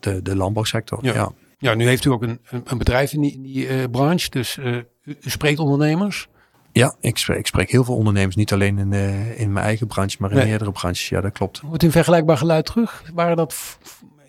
de, 0.01 0.23
de 0.23 0.37
landbouwsector. 0.37 0.99
Ja. 1.05 1.15
Ja. 1.15 1.33
Ja, 1.59 1.75
nu 1.75 1.87
heeft 1.87 2.05
u 2.05 2.11
ook 2.11 2.23
een, 2.23 2.41
een, 2.65 2.79
bedrijf 2.79 3.13
in 3.13 3.21
die, 3.21 3.33
in 3.33 3.43
die 3.43 3.69
eh, 3.69 3.91
branche. 3.91 4.31
Dus 4.31 4.59
eh, 4.59 4.77
u, 5.05 5.17
spreekt 5.21 5.59
ondernemers. 5.59 6.29
Ja, 6.73 6.95
ik 7.01 7.19
spreek, 7.19 7.39
ik 7.39 7.47
spreek 7.47 7.71
heel 7.71 7.85
veel 7.85 7.97
ondernemers, 7.97 8.37
niet 8.37 8.53
alleen 8.53 8.79
in, 8.79 8.93
eh, 8.93 9.41
in 9.41 9.53
mijn 9.53 9.65
eigen 9.67 9.87
branche, 9.87 10.17
maar 10.21 10.31
in 10.31 10.37
Nee. 10.37 10.47
meerdere 10.47 10.73
branches. 10.73 11.09
Ja, 11.09 11.21
dat 11.21 11.33
klopt. 11.33 11.63
U 11.65 11.67
een 11.77 11.91
vergelijkbaar 11.93 12.37
geluid 12.37 12.67
terug? 12.67 13.03
Waren 13.15 13.37
dat, 13.37 13.79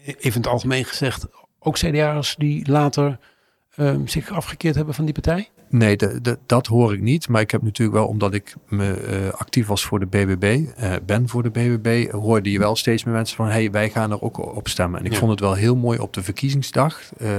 even 0.06 0.22
in 0.22 0.32
het 0.32 0.48
algemeen 0.48 0.86
gezegd, 0.86 1.28
ook 1.64 1.76
CDA'ers 1.78 2.36
die 2.38 2.70
later 2.72 3.20
ehm, 3.76 4.06
zich 4.06 4.32
afgekeerd 4.32 4.76
hebben 4.76 4.94
van 4.94 5.06
die 5.06 5.14
partij? 5.14 5.48
Nee, 5.70 5.96
de, 5.98 6.22
de, 6.22 6.38
dat 6.46 6.68
hoor 6.68 6.94
ik 6.94 7.02
niet. 7.02 7.28
Maar 7.30 7.42
ik 7.42 7.52
heb 7.52 7.62
natuurlijk 7.62 7.98
wel, 7.98 8.08
omdat 8.08 8.34
ik 8.34 8.56
me 8.68 8.94
eh, 8.94 9.30
actief 9.40 9.68
was 9.68 9.86
voor 9.86 10.00
de 10.00 10.06
BBB, 10.06 10.66
eh, 10.76 10.94
ben 11.06 11.28
voor 11.30 11.44
de 11.44 11.50
BBB, 11.50 12.12
hoorde 12.12 12.52
je 12.52 12.60
wel 12.60 12.76
steeds 12.76 13.04
meer 13.04 13.14
mensen 13.14 13.36
van, 13.36 13.48
hey, 13.48 13.72
wij 13.72 13.90
gaan 13.90 14.12
er 14.12 14.22
ook 14.22 14.56
op 14.56 14.68
stemmen. 14.68 15.00
En 15.00 15.06
ik 15.06 15.12
Ja. 15.12 15.18
vond 15.18 15.32
het 15.32 15.40
wel 15.40 15.54
heel 15.54 15.76
mooi 15.76 16.00
op 16.00 16.14
de 16.14 16.24
verkiezingsdag 16.24 17.02
eh, 17.18 17.30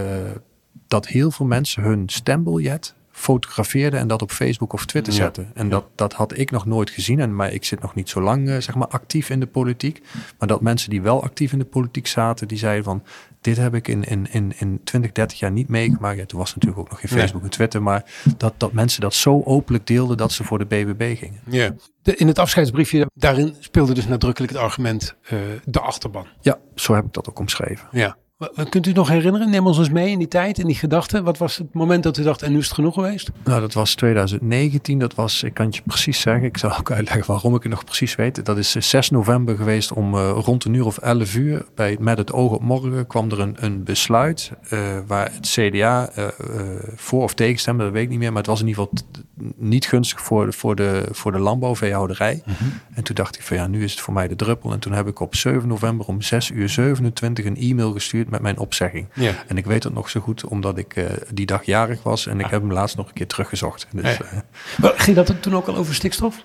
dat 0.88 1.06
heel 1.06 1.30
veel 1.30 1.46
mensen 1.46 1.82
hun 1.82 2.08
stembiljet 2.08 2.94
fotografeerden 3.16 4.00
en 4.00 4.08
dat 4.08 4.22
op 4.22 4.30
Facebook 4.30 4.72
of 4.72 4.86
Twitter 4.86 5.12
Ja. 5.12 5.18
zetten. 5.18 5.50
En 5.54 5.68
dat, 5.68 5.84
dat 5.94 6.12
had 6.12 6.38
ik 6.38 6.50
nog 6.50 6.66
nooit 6.66 6.90
gezien. 6.90 7.20
En 7.20 7.34
maar 7.36 7.52
ik 7.52 7.64
zit 7.64 7.80
nog 7.80 7.94
niet 7.94 8.08
zo 8.08 8.20
lang 8.20 8.48
eh, 8.48 8.56
zeg 8.60 8.74
maar 8.74 8.86
actief 8.88 9.30
in 9.30 9.40
de 9.40 9.46
politiek. 9.46 10.02
Maar 10.38 10.48
dat 10.48 10.60
mensen 10.60 10.90
die 10.90 11.02
wel 11.02 11.22
actief 11.22 11.52
in 11.52 11.58
de 11.58 11.64
politiek 11.64 12.06
zaten, 12.06 12.48
die 12.48 12.58
zeiden 12.58 12.84
van 12.84 13.02
dit 13.40 13.56
heb 13.56 13.74
ik 13.74 13.88
in, 13.88 14.04
in, 14.04 14.26
in, 14.30 14.52
in 14.58 14.80
20, 14.84 15.12
30 15.12 15.38
jaar 15.38 15.50
niet 15.50 15.68
meegemaakt. 15.68 16.18
Ja, 16.18 16.26
toen 16.26 16.38
was 16.38 16.54
natuurlijk 16.54 16.80
ook 16.80 16.90
nog 16.90 17.00
geen 17.00 17.10
Nee. 17.10 17.20
Facebook 17.20 17.42
en 17.42 17.50
Twitter. 17.50 17.82
Maar 17.82 18.04
dat, 18.36 18.54
dat 18.56 18.72
mensen 18.72 19.00
dat 19.00 19.14
zo 19.14 19.42
openlijk 19.44 19.86
deelden 19.86 20.16
dat 20.16 20.32
ze 20.32 20.44
voor 20.44 20.58
de 20.58 20.64
BBB 20.64 21.18
gingen. 21.18 21.40
Ja. 21.46 21.74
De, 22.02 22.16
in 22.16 22.26
het 22.26 22.38
afscheidsbriefje, 22.38 23.06
daarin 23.14 23.56
speelde 23.60 23.94
dus 23.94 24.06
nadrukkelijk 24.06 24.52
het 24.52 24.60
argument 24.62 25.14
eh, 25.22 25.38
de 25.64 25.80
achterban. 25.80 26.26
Ja, 26.40 26.58
zo 26.74 26.94
heb 26.94 27.04
ik 27.04 27.12
dat 27.12 27.28
ook 27.28 27.38
omschreven. 27.38 27.88
Ja. 27.90 28.16
Kunt 28.68 28.86
u 28.86 28.88
het 28.88 28.96
nog 28.98 29.08
herinneren? 29.08 29.50
Neem 29.50 29.66
ons 29.66 29.78
eens 29.78 29.90
mee 29.90 30.10
in 30.10 30.18
die 30.18 30.28
tijd, 30.28 30.58
in 30.58 30.66
die 30.66 30.76
gedachten. 30.76 31.24
Wat 31.24 31.38
was 31.38 31.56
het 31.56 31.74
moment 31.74 32.02
dat 32.02 32.18
u 32.18 32.22
dacht, 32.22 32.42
en 32.42 32.52
nu 32.52 32.58
is 32.58 32.64
het 32.64 32.74
genoeg 32.74 32.94
geweest? 32.94 33.30
Nou, 33.44 33.60
dat 33.60 33.72
was 33.72 33.94
2019. 33.94 34.98
Dat 34.98 35.14
was, 35.14 35.42
ik 35.42 35.54
kan 35.54 35.66
het 35.66 35.76
je 35.76 35.82
precies 35.86 36.20
zeggen. 36.20 36.44
Ik 36.44 36.58
zal 36.58 36.78
ook 36.78 36.90
uitleggen 36.90 37.32
waarom 37.32 37.54
ik 37.54 37.62
het 37.62 37.70
nog 37.72 37.84
precies 37.84 38.14
weet. 38.14 38.44
Dat 38.44 38.58
is 38.58 38.74
eh, 38.74 38.82
6 38.82 39.10
november 39.10 39.56
geweest 39.56 39.92
om 39.92 40.14
eh, 40.14 40.38
rond 40.44 40.64
een 40.64 40.74
uur 40.74 40.84
of 40.86 40.98
11 40.98 41.34
uur. 41.34 41.64
Bij, 41.74 41.96
met 42.00 42.18
het 42.18 42.32
oog 42.32 42.52
op 42.52 42.62
morgen 42.62 43.06
kwam 43.06 43.30
er 43.30 43.40
een, 43.40 43.56
een 43.58 43.84
besluit 43.84 44.50
eh, 44.68 44.78
waar 45.06 45.30
het 45.32 45.48
CDA 45.48 46.08
eh, 46.14 46.24
eh, 46.24 46.30
voor 46.96 47.22
of 47.22 47.34
tegen 47.34 47.58
stemde. 47.58 47.84
Dat 47.84 47.92
weet 47.92 48.02
ik 48.02 48.08
niet 48.08 48.18
meer. 48.18 48.28
Maar 48.28 48.38
het 48.42 48.46
was 48.50 48.60
in 48.60 48.66
ieder 48.68 48.82
geval 48.82 49.06
niet 49.56 49.86
gunstig 49.86 50.20
voor, 50.20 50.46
de- 50.46 50.52
voor, 50.52 50.74
de, 50.76 51.08
voor 51.10 51.32
de 51.32 51.38
landbouwveehouderij. 51.38 52.42
En 52.94 53.02
toen 53.04 53.14
dacht 53.14 53.36
ik 53.36 53.42
van 53.42 53.56
ja, 53.56 53.66
nu 53.66 53.84
is 53.84 53.90
het 53.92 54.00
voor 54.00 54.14
mij 54.14 54.28
de 54.28 54.36
druppel. 54.36 54.72
En 54.72 54.78
toen 54.78 54.92
heb 54.92 55.06
ik 55.08 55.20
op 55.20 55.34
7 55.34 55.68
november 55.68 56.06
om 56.06 56.22
6 56.22 56.50
uur 56.50 56.68
27 56.68 57.44
een 57.44 57.56
e-mail 57.56 57.92
gestuurd 57.92 58.30
met 58.34 58.42
mijn 58.42 58.58
opzegging. 58.58 59.06
Ja. 59.14 59.32
En 59.46 59.56
ik 59.56 59.64
weet 59.66 59.84
het 59.84 59.94
nog 59.94 60.10
zo 60.10 60.20
goed, 60.20 60.44
omdat 60.44 60.78
ik 60.78 60.96
eh, 60.96 61.04
die 61.32 61.46
dag 61.46 61.64
jarig 61.64 62.02
was. 62.02 62.26
En 62.26 62.40
ik 62.40 62.46
heb 62.46 62.60
hem 62.60 62.72
laatst 62.72 62.96
nog 62.96 63.06
een 63.08 63.14
keer 63.14 63.26
teruggezocht. 63.26 63.86
Dus, 63.92 64.16
Ja. 64.16 64.24
eh, 64.24 64.38
Maar 64.78 64.92
Ging 64.96 65.16
dat 65.16 65.42
toen 65.42 65.54
ook 65.56 65.66
al 65.66 65.76
over 65.76 65.94
stikstof? 65.94 66.44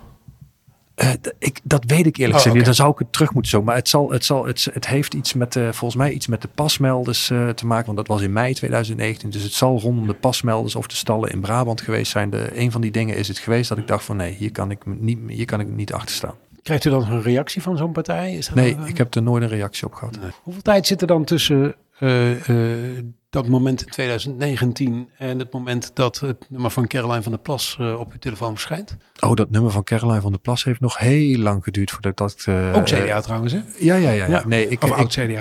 eh, 0.96 1.10
ik, 1.40 1.60
dat 1.64 1.84
weet 1.86 2.06
ik 2.06 2.18
eerlijk 2.18 2.20
Oh, 2.20 2.36
gezegd 2.36 2.46
niet. 2.46 2.56
oké. 2.56 2.64
Dan 2.64 2.74
zou 2.74 2.92
ik 2.92 3.00
het 3.00 3.14
terug 3.14 3.34
moeten 3.34 3.52
zoeken. 3.52 3.70
Maar 3.70 3.78
het, 3.78 3.90
zal, 3.90 4.12
het, 4.12 4.26
zal, 4.26 4.46
het, 4.46 4.68
het 4.74 4.88
heeft 4.88 5.14
iets 5.14 5.34
met, 5.34 5.56
eh, 5.56 5.64
volgens 5.64 5.96
mij 5.96 6.12
iets 6.12 6.28
met 6.28 6.42
de 6.42 6.48
pasmelders 6.56 7.30
eh, 7.30 7.50
te 7.50 7.66
maken. 7.66 7.86
Want 7.86 7.98
dat 7.98 8.08
was 8.08 8.22
in 8.22 8.34
mei 8.34 8.54
2019. 8.54 9.30
Dus 9.30 9.44
het 9.44 9.54
zal 9.54 9.80
rondom 9.80 10.08
de 10.08 10.14
pasmelders 10.14 10.76
of 10.76 10.88
de 10.88 10.96
stallen 10.96 11.30
in 11.32 11.40
Brabant 11.40 11.82
geweest 11.82 12.12
zijn. 12.12 12.30
De, 12.30 12.50
een 12.60 12.72
van 12.72 12.82
die 12.82 12.92
dingen 12.92 13.16
is 13.16 13.28
het 13.28 13.38
geweest 13.40 13.70
dat 13.70 13.78
ik 13.78 13.88
dacht 13.88 14.04
van 14.06 14.16
nee, 14.16 14.34
hier 14.34 14.52
kan 14.52 14.72
ik 14.72 14.86
me 14.86 14.96
niet, 15.00 15.20
hier 15.28 15.46
kan 15.46 15.60
ik 15.60 15.68
niet 15.68 15.94
achter 15.94 16.16
staan. 16.16 16.36
Krijgt 16.64 16.86
u 16.86 16.90
dan 16.90 17.12
een 17.12 17.22
reactie 17.22 17.62
van 17.62 17.78
zo'n 17.78 17.92
partij? 17.92 18.34
Is 18.34 18.46
dat 18.46 18.56
Nee, 18.56 18.76
dan, 18.76 18.84
eh, 18.84 18.90
ik 18.90 18.98
heb 18.98 19.16
er 19.16 19.22
nooit 19.22 19.44
een 19.44 19.50
reactie 19.50 19.86
op 19.86 19.94
gehad. 19.94 20.18
Hoeveel 20.44 20.62
tijd 20.62 20.88
zit 20.88 21.02
er 21.02 21.08
dan 21.08 21.24
tussen 21.24 21.76
eh, 22.00 22.50
eh, 22.50 23.04
dat 23.30 23.48
moment 23.48 23.82
in 23.82 23.92
2019 23.92 25.10
en 25.18 25.40
het 25.40 25.54
moment 25.54 25.92
dat 25.94 26.20
het 26.20 26.46
nummer 26.50 26.72
van 26.72 26.88
Caroline 26.88 27.22
van 27.22 27.32
der 27.32 27.42
Plas 27.42 27.78
op 27.80 28.12
uw 28.12 28.20
telefoon 28.20 28.52
verschijnt? 28.52 28.98
Oh, 29.20 29.34
dat 29.34 29.50
nummer 29.50 29.72
van 29.72 29.84
Caroline 29.84 30.22
van 30.22 30.32
der 30.32 30.40
Plas 30.40 30.64
heeft 30.64 30.80
nog 30.80 30.98
heel 30.98 31.40
lang 31.40 31.64
geduurd 31.64 31.92
voordat 31.92 32.18
dat... 32.18 32.46
Ook 32.74 32.84
CDA 32.84 33.22
trouwens, 33.22 33.54
hè? 33.54 33.60
Ja, 33.78 33.96
ja, 33.96 34.12
ja. 34.12 34.12
ja. 34.12 34.28
Ja, 34.28 34.48
Nee, 34.48 34.68
ik. 34.68 34.84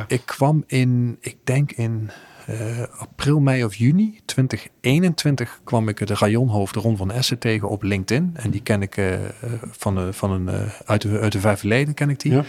Ik 0.06 0.22
kwam 0.24 0.64
in, 0.66 1.16
ik 1.20 1.36
denk 1.44 1.72
in 1.72 2.10
eh, 2.48 2.82
april, 2.98 3.40
mei 3.40 3.64
of 3.64 3.74
juni 3.74 4.20
2021 4.24 5.60
kwam 5.64 5.88
ik 5.88 6.06
de 6.06 6.14
rayonhoofd 6.14 6.74
Ron 6.74 6.96
van 6.96 7.12
Essen 7.12 7.38
tegen 7.38 7.68
op 7.68 7.82
LinkedIn. 7.82 8.30
En 8.34 8.50
die 8.50 8.62
ken 8.62 8.82
ik 8.82 8.96
eh, 8.96 9.14
eh, 9.14 9.30
van, 9.70 9.94
de, 9.94 10.12
van 10.12 10.30
een, 10.30 10.48
eh, 10.48 10.60
uit, 10.84 11.02
de, 11.02 11.18
uit 11.18 11.32
de 11.32 11.40
vijf 11.40 11.58
verleden 11.58 11.94
ken 11.94 12.10
ik 12.10 12.20
die. 12.20 12.32
Ja. 12.32 12.44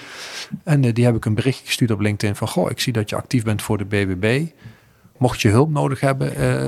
En 0.64 0.84
eh, 0.84 0.94
die 0.94 1.06
heb 1.06 1.16
ik 1.16 1.26
een 1.26 1.36
berichtje 1.36 1.66
gestuurd 1.66 1.92
op 1.92 2.00
LinkedIn 2.00 2.36
van, 2.36 2.48
goh, 2.48 2.70
ik 2.70 2.80
zie 2.80 2.94
dat 2.94 3.10
je 3.10 3.16
actief 3.16 3.44
bent 3.44 3.62
voor 3.62 3.78
de 3.78 3.86
BBB. 3.86 4.46
Mocht 5.20 5.42
je 5.42 5.50
hulp 5.50 5.70
nodig 5.70 6.00
hebben, 6.00 6.36
eh, 6.36 6.64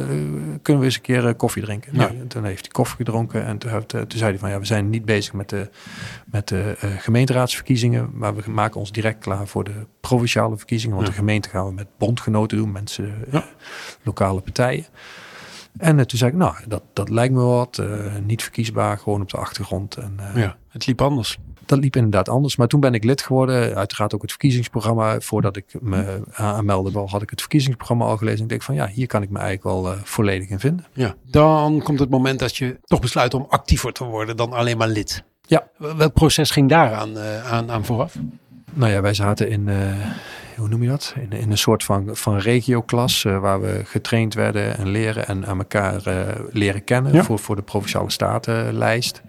kunnen 0.62 0.80
we 0.82 0.84
eens 0.88 0.96
een 0.96 1.02
keer 1.02 1.28
eh, 1.28 1.34
koffie 1.38 1.64
drinken. 1.64 1.96
Nou, 1.96 2.18
en 2.20 2.28
toen 2.28 2.44
heeft 2.44 2.62
hij 2.62 2.72
koffie 2.72 2.96
gedronken 2.96 3.46
en 3.46 3.58
toen, 3.58 3.72
eh, 3.72 3.78
toen 3.78 4.06
zei 4.20 4.30
hij 4.30 4.40
van 4.40 4.50
ja, 4.50 4.60
we 4.60 4.66
zijn 4.66 4.90
niet 4.90 5.06
bezig 5.06 5.34
met 5.34 5.50
de, 5.50 5.70
met 6.26 6.48
de 6.48 6.76
gemeenteraadsverkiezingen, 7.00 8.10
maar 8.14 8.36
we 8.36 8.52
maken 8.52 8.80
ons 8.80 8.92
direct 8.92 9.20
klaar 9.20 9.48
voor 9.48 9.64
de 9.64 9.86
provinciale 10.02 10.58
verkiezingen. 10.58 10.96
Want 10.96 11.08
Ja. 11.08 11.14
de 11.14 11.20
gemeente 11.20 11.50
gaan 11.50 11.66
we 11.66 11.74
met 11.74 11.88
bondgenoten 11.98 12.58
doen, 12.58 12.72
mensen, 12.72 13.14
Ja. 13.32 13.46
lokale 14.04 14.42
partijen. 14.42 14.86
En 15.78 16.08
toen 16.08 16.18
zei 16.18 16.32
ik, 16.32 16.38
nou, 16.38 16.56
dat, 16.68 16.84
dat 16.94 17.10
lijkt 17.10 17.34
me 17.34 17.42
wat. 17.42 17.82
niet 18.26 18.44
verkiesbaar, 18.44 18.98
gewoon 18.98 19.22
op 19.22 19.30
de 19.30 19.38
achtergrond. 19.38 19.96
En, 19.96 20.20
Ja, 20.36 20.58
het 20.70 20.86
liep 20.86 21.02
anders. 21.02 21.38
Dat 21.72 21.80
liep 21.80 21.96
inderdaad 21.96 22.30
anders. 22.30 22.56
Maar 22.56 22.68
toen 22.68 22.80
ben 22.80 22.94
ik 22.94 23.04
lid 23.04 23.22
geworden. 23.22 23.76
Uiteraard 23.76 24.16
ook 24.16 24.22
het 24.22 24.30
verkiezingsprogramma. 24.30 25.20
Voordat 25.20 25.56
ik 25.56 25.66
me 25.82 26.22
aanmeldde, 26.34 26.92
wel 26.92 27.10
had 27.10 27.22
ik 27.22 27.30
het 27.30 27.40
verkiezingsprogramma 27.40 28.06
al 28.06 28.18
gelezen. 28.18 28.38
En 28.38 28.44
ik 28.44 28.50
denk 28.50 28.62
van 28.62 28.76
ja, 28.76 28.88
hier 28.88 29.08
kan 29.08 29.22
ik 29.22 29.30
me 29.30 29.40
eigenlijk 29.40 29.76
wel 29.76 29.94
eh, 29.94 30.00
volledig 30.04 30.50
in 30.50 30.60
vinden. 30.60 30.86
Ja. 30.94 31.16
Dan 31.26 31.82
komt 31.82 32.00
het 32.00 32.10
moment 32.10 32.40
dat 32.40 32.58
je 32.58 32.80
toch 32.84 33.00
besluit 33.00 33.34
om 33.34 33.46
actiever 33.50 33.94
te 33.94 34.04
worden 34.04 34.38
dan 34.38 34.54
alleen 34.54 34.78
maar 34.78 34.88
lid. 34.88 35.24
Ja. 35.42 35.68
Welk 35.78 36.14
proces 36.14 36.52
ging 36.52 36.70
daaraan 36.70 37.18
eh, 37.18 37.52
aan, 37.52 37.72
aan 37.72 37.86
vooraf? 37.86 38.16
Nou 38.74 38.92
ja, 38.92 39.02
wij 39.02 39.14
zaten 39.14 39.50
in, 39.50 39.70
eh, 39.70 39.78
hoe 40.58 40.68
noem 40.68 40.84
je 40.84 40.90
dat? 40.90 41.16
In, 41.20 41.32
in 41.38 41.52
een 41.52 41.58
soort 41.58 41.84
van, 41.84 42.10
van 42.12 42.38
regioklas. 42.38 43.24
waar 43.24 43.62
we 43.62 43.82
getraind 43.86 44.34
werden 44.34 44.78
en 44.78 44.88
leren 44.88 45.28
en 45.28 45.46
aan 45.46 45.58
elkaar 45.58 46.02
leren 46.52 46.84
kennen. 46.84 47.14
Ja. 47.14 47.24
Voor, 47.24 47.40
voor 47.40 47.56
de 47.56 47.62
provinciale 47.62 48.12
statenlijst. 48.12 49.22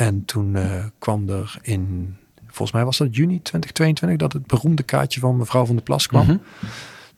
En 0.00 0.24
toen 0.24 0.56
eh, 0.56 0.84
kwam 0.98 1.28
er 1.28 1.58
in, 1.62 2.14
volgens 2.46 2.72
mij 2.72 2.84
was 2.84 2.98
dat 2.98 3.16
juni 3.16 3.42
2022, 3.42 4.18
dat 4.18 4.32
het 4.32 4.46
beroemde 4.46 4.82
kaartje 4.82 5.20
van 5.20 5.36
mevrouw 5.36 5.66
van 5.66 5.74
der 5.74 5.84
Plas 5.84 6.06
kwam. 6.06 6.26
Mhm. 6.26 6.36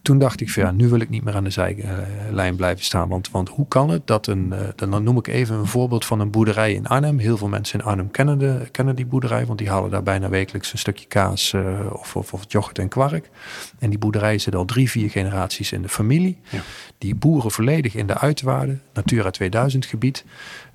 Toen 0.03 0.19
dacht 0.19 0.41
ik 0.41 0.51
van 0.51 0.63
ja, 0.63 0.71
nu 0.71 0.89
wil 0.89 1.01
ik 1.01 1.09
niet 1.09 1.25
meer 1.25 1.35
aan 1.35 1.45
de 1.45 1.51
zijlijn 1.51 2.57
blijven 2.57 2.85
staan. 2.85 3.09
Want, 3.09 3.31
want 3.31 3.49
hoe 3.49 3.69
kan 3.69 3.91
het 3.91 4.07
dat 4.07 4.27
een, 4.27 4.53
eh, 4.53 4.69
dan 4.77 5.03
noem 5.03 5.19
ik 5.19 5.27
even 5.27 5.57
een 5.57 5.67
voorbeeld 5.67 6.05
van 6.05 6.21
een 6.21 6.31
boerderij 6.31 6.73
in 6.73 6.87
Arnhem. 6.87 7.19
Heel 7.19 7.37
veel 7.37 7.49
mensen 7.49 7.79
in 7.79 7.85
Arnhem 7.85 8.11
kennen, 8.11 8.39
de, 8.39 8.69
kennen 8.71 8.97
die 8.97 9.07
boerderij, 9.07 9.47
want 9.47 9.59
die 9.59 9.69
halen 9.69 9.91
daar 9.91 10.03
bijna 10.03 10.29
wekelijks 10.29 10.73
een 10.73 10.79
stukje 10.79 11.07
kaas 11.07 11.53
eh, 11.53 11.81
of, 11.93 12.17
of, 12.17 12.33
of 12.33 12.45
yoghurt 12.49 12.79
en 12.79 12.89
kwark. 12.89 13.31
En 13.79 13.91
die 13.91 13.99
boerderij 13.99 14.39
zit 14.39 14.55
al 14.55 14.65
drie, 14.65 14.91
vier 14.91 15.11
generaties 15.11 15.73
in 15.73 15.83
de 15.83 15.89
familie. 15.89 16.39
Ja. 16.51 16.61
Die 16.99 17.15
boeren 17.15 17.51
volledig 17.51 17.95
in 17.95 18.07
de 18.07 18.19
uitwaarden, 18.19 18.83
Natura 18.93 19.31
2000 19.31 19.87
gebied. 19.87 20.25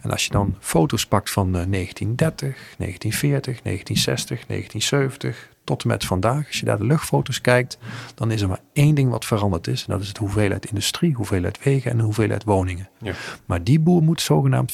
En 0.01 0.11
als 0.11 0.25
je 0.25 0.31
dan 0.31 0.55
foto's 0.59 1.05
pakt 1.05 1.29
van 1.29 1.47
eh, 1.47 1.65
1930, 1.69 2.75
1940, 2.77 3.61
1960, 3.61 4.45
1970 4.45 5.55
tot 5.67 5.83
en 5.83 5.87
met 5.87 6.05
vandaag, 6.05 6.47
als 6.47 6.59
je 6.59 6.65
daar 6.65 6.77
de 6.77 6.85
luchtfoto's 6.85 7.41
kijkt, 7.41 7.77
dan 8.15 8.31
is 8.31 8.41
er 8.41 8.47
maar 8.47 8.61
één 8.73 8.95
ding 8.95 9.09
wat 9.09 9.25
veranderd 9.25 9.67
is. 9.67 9.85
En 9.85 9.91
dat 9.91 10.01
is 10.01 10.07
het 10.07 10.17
hoeveelheid 10.17 10.65
industrie, 10.65 11.13
hoeveelheid 11.13 11.63
wegen 11.63 11.91
en 11.91 11.97
de 11.97 12.03
hoeveelheid 12.03 12.43
woningen. 12.43 12.89
Ja. 13.01 13.13
Maar 13.45 13.63
die 13.63 13.79
boer 13.79 14.03
moet 14.03 14.21
zogenaamd 14.21 14.71
95% 14.71 14.73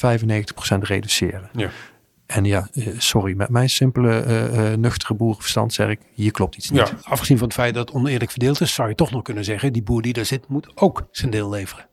reduceren. 0.79 1.49
Ja. 1.53 1.69
En 2.25 2.45
ja, 2.45 2.67
eh, 2.73 2.87
sorry, 2.97 3.35
met 3.35 3.49
mijn 3.49 3.69
simpele, 3.69 4.19
eh, 4.19 4.71
eh, 4.71 4.79
nuchtere 4.79 5.13
boerenverstand 5.13 5.73
zeg 5.73 5.89
ik, 5.89 5.99
hier 6.13 6.31
klopt 6.31 6.55
iets 6.55 6.69
niet. 6.69 6.87
Ja, 6.87 6.97
afgezien 7.03 7.37
van 7.37 7.47
het 7.47 7.55
feit 7.55 7.73
dat 7.73 7.87
het 7.87 7.97
oneerlijk 7.97 8.31
verdeeld 8.31 8.61
is, 8.61 8.73
zou 8.73 8.89
je 8.89 8.95
toch 8.95 9.11
nog 9.11 9.21
kunnen 9.21 9.43
zeggen, 9.43 9.73
die 9.73 9.83
boer 9.83 10.01
die 10.01 10.13
daar 10.13 10.25
zit, 10.25 10.47
moet 10.47 10.71
ook 10.75 11.07
zijn 11.11 11.31
deel 11.31 11.49
leveren. 11.49 11.87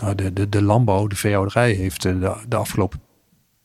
Nou, 0.00 0.14
de, 0.14 0.32
de, 0.32 0.48
de 0.48 0.62
landbouw, 0.62 1.06
de 1.06 1.16
veehouderij 1.16 1.72
heeft 1.72 2.02
de, 2.02 2.36
de 2.48 2.56
afgelopen 2.56 3.00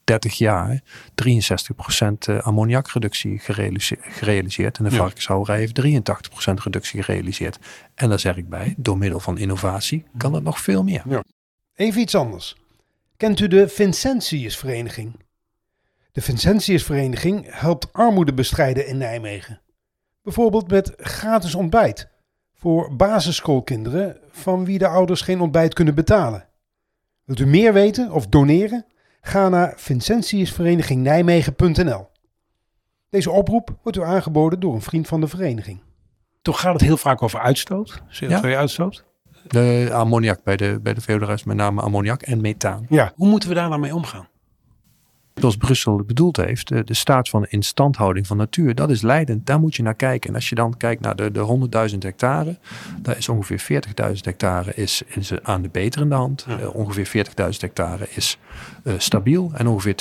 30 0.08 0.38
jaar 0.38 0.82
63% 1.16 2.28
eh, 2.28 2.40
ammoniakreductie 2.40 3.40
gerealiseerd, 3.40 4.02
gerealiseerd. 4.04 4.78
En 4.78 4.84
de 4.84 4.90
Ja. 4.90 4.98
varkenshouderij 4.98 5.58
heeft 5.60 5.74
83% 5.76 6.60
reductie 6.64 7.04
gerealiseerd. 7.04 7.60
En 7.96 8.10
daar 8.10 8.20
zeg 8.20 8.38
ik 8.38 8.50
bij, 8.50 8.74
door 8.78 8.98
middel 8.98 9.20
van 9.20 9.38
innovatie 9.38 10.06
kan 10.18 10.32
dat 10.32 10.44
nog 10.44 10.62
veel 10.62 10.84
meer. 10.84 11.04
Even 11.76 12.02
iets 12.02 12.16
anders. 12.16 12.56
Kent 13.18 13.40
u 13.40 13.48
de 13.48 13.68
Vincentiusvereniging? 13.68 15.20
De 16.12 16.22
Vincentiusvereniging 16.22 17.46
helpt 17.50 17.94
armoede 17.94 18.34
bestrijden 18.34 18.88
in 18.88 18.98
Nijmegen. 18.98 19.62
Bijvoorbeeld 20.24 20.70
met 20.70 20.94
gratis 20.98 21.56
ontbijt 21.56 22.10
voor 22.54 22.96
basisschoolkinderen 22.96 24.18
van 24.32 24.66
wie 24.66 24.78
de 24.78 24.88
ouders 24.88 25.22
geen 25.22 25.42
ontbijt 25.42 25.74
kunnen 25.74 25.96
betalen. 25.96 26.48
Wilt 27.24 27.40
u 27.40 27.46
meer 27.46 27.74
weten 27.74 28.12
of 28.12 28.28
doneren? 28.28 28.86
Ga 29.28 29.50
naar 29.50 29.74
vincentiusverenigingnijmegen.nl. 29.76 32.08
Deze 33.10 33.32
oproep 33.32 33.78
wordt 33.84 33.98
u 33.98 34.04
aangeboden 34.04 34.60
door 34.60 34.74
een 34.74 34.82
vriend 34.82 35.08
van 35.08 35.22
de 35.22 35.28
vereniging. 35.28 35.82
Toch 36.42 36.60
gaat 36.60 36.74
het 36.74 36.82
heel 36.82 36.98
vaak 36.98 37.22
over 37.22 37.40
uitstoot, 37.40 38.02
CO2-uitstoot. 38.24 39.04
De 39.48 39.90
ammoniak 39.94 40.44
bij 40.44 40.58
de, 40.58 40.80
bij 40.82 40.94
de 40.94 41.02
veehouderij 41.02 41.36
is 41.36 41.44
met 41.44 41.56
name 41.56 41.82
ammoniak 41.82 42.22
en 42.22 42.42
methaan. 42.42 42.86
Ja. 42.90 43.12
Hoe 43.16 43.28
moeten 43.28 43.50
we 43.50 43.56
daar 43.56 43.70
nou 43.70 43.82
mee 43.82 43.96
omgaan? 43.96 44.28
Zoals 45.40 45.58
Brussel 45.58 46.04
bedoeld 46.04 46.38
heeft, 46.38 46.68
de, 46.68 46.84
de 46.84 46.94
staat 46.94 47.30
van 47.30 47.46
instandhouding 47.46 48.28
van 48.28 48.38
natuur, 48.38 48.76
dat 48.76 48.90
is 48.90 49.02
leidend. 49.02 49.46
Daar 49.46 49.60
moet 49.60 49.76
je 49.76 49.84
naar 49.84 49.96
kijken. 49.96 50.30
En 50.30 50.36
als 50.36 50.50
je 50.50 50.56
dan 50.56 50.78
kijkt 50.78 51.02
naar 51.02 51.16
de, 51.16 51.32
de 51.32 51.68
100.000 51.92 51.98
hectare, 51.98 52.58
daar 53.02 53.18
is 53.18 53.30
ongeveer 53.30 53.84
40.000 54.06 54.14
hectare 54.22 54.74
is, 54.74 55.02
is 55.08 55.42
aan 55.44 55.62
de 55.62 55.70
beterende 55.70 56.16
hand. 56.16 56.46
Ja. 56.48 56.60
Eh, 56.60 56.76
ongeveer 56.76 57.26
40.000 57.26 57.50
hectare 57.60 58.08
is 58.10 58.38
eh, 58.84 58.94
stabiel. 58.98 59.52
En 59.54 59.68
ongeveer 59.68 59.96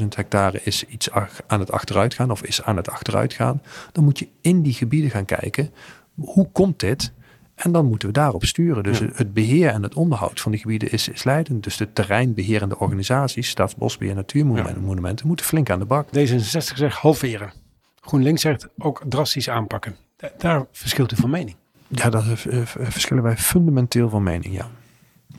20.000 0.00 0.08
hectare 0.08 0.60
is 0.62 0.84
iets 0.84 1.10
aan 1.46 1.60
het 1.60 1.72
achteruitgaan 1.72 2.30
of 2.30 2.42
is 2.42 2.62
aan 2.62 2.76
het 2.76 2.90
achteruitgaan. 2.90 3.62
Dan 3.92 4.04
moet 4.04 4.18
je 4.18 4.28
in 4.40 4.62
die 4.62 4.74
gebieden 4.74 5.10
gaan 5.10 5.24
kijken, 5.24 5.70
hoe 6.14 6.48
komt 6.52 6.80
dit? 6.80 7.12
En 7.58 7.72
dan 7.72 7.86
moeten 7.86 8.08
we 8.08 8.14
daarop 8.14 8.44
sturen. 8.44 8.82
Dus 8.82 8.98
Ja. 8.98 9.06
het- 9.14 9.34
beheer 9.34 9.68
en 9.70 9.82
het 9.82 9.94
onderhoud 9.94 10.40
van 10.40 10.52
die 10.52 10.60
gebieden 10.60 10.90
is, 10.92 11.08
is 11.08 11.24
leidend. 11.24 11.64
Dus 11.64 11.76
de 11.76 11.92
terreinbeherende 11.92 12.78
organisaties, 12.78 13.48
Staatsbosbeheer, 13.48 14.14
Natuurmonumenten, 14.14 15.26
moeten 15.26 15.46
flink 15.46 15.70
aan 15.70 15.78
de 15.78 15.84
bak. 15.84 16.06
D66 16.06 16.76
zegt 16.76 16.96
halveren. 16.96 17.52
GroenLinks 18.00 18.40
zegt 18.42 18.68
ook 18.78 19.02
drastisch 19.08 19.48
aanpakken. 19.50 19.96
Da- 20.16 20.30
daar 20.38 20.66
verschilt 20.72 21.12
u 21.12 21.16
van 21.16 21.30
mening. 21.30 21.56
Ja, 21.88 22.10
daar 22.10 22.22
eh, 22.46 22.60
eh, 22.60 22.66
verschillen 22.66 23.22
wij 23.22 23.36
fundamenteel 23.36 24.08
van 24.08 24.22
mening, 24.22 24.54
ja. 24.54 24.66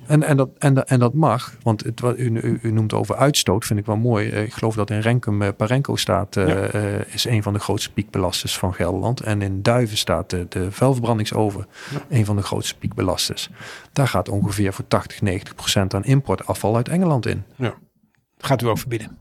En, 0.09 0.23
en, 0.23 0.37
dat, 0.37 0.49
en, 0.57 0.73
dat- 0.73 0.87
en 0.89 0.99
dat 0.99 1.13
mag, 1.13 1.55
want 1.63 1.83
het, 1.83 1.99
wat 1.99 2.17
u, 2.17 2.59
noemt 2.71 2.93
over 2.93 3.15
uitstoot, 3.15 3.65
vind 3.65 3.79
ik 3.79 3.85
wel 3.85 3.97
mooi. 3.97 4.29
Eh, 4.29 4.43
Ik 4.43 4.53
geloof 4.53 4.75
dat 4.75 4.89
in 4.89 4.99
Renkum 4.99 5.41
eh, 5.41 5.49
Parenco 5.57 5.95
staat, 5.95 6.35
eh, 6.37 6.47
Ja. 6.73 7.03
is 7.07 7.25
een 7.25 7.43
van 7.43 7.53
de 7.53 7.59
grootste 7.59 7.93
piekbelasters 7.93 8.57
van 8.57 8.73
Gelderland. 8.73 9.21
En 9.21 9.41
in 9.41 9.61
Duiven 9.61 9.97
staat 9.97 10.29
de, 10.29 10.45
de 10.49 10.71
vuilverbrandingsoven, 10.71 11.67
een 12.09 12.25
van 12.25 12.35
de 12.35 12.41
grootste 12.41 12.77
piekbelasters. 12.77 13.49
Daar 13.93 14.07
gaat 14.07 14.29
ongeveer 14.29 14.73
voor 14.73 14.87
80, 14.87 15.21
90 15.21 15.55
procent 15.55 15.93
aan 15.93 16.03
importafval 16.03 16.75
uit 16.75 16.87
Engeland 16.89 17.25
in. 17.25 17.43
Gaat 18.37 18.61
u 18.61 18.65
ook 18.67 18.77
verbieden? 18.79 19.17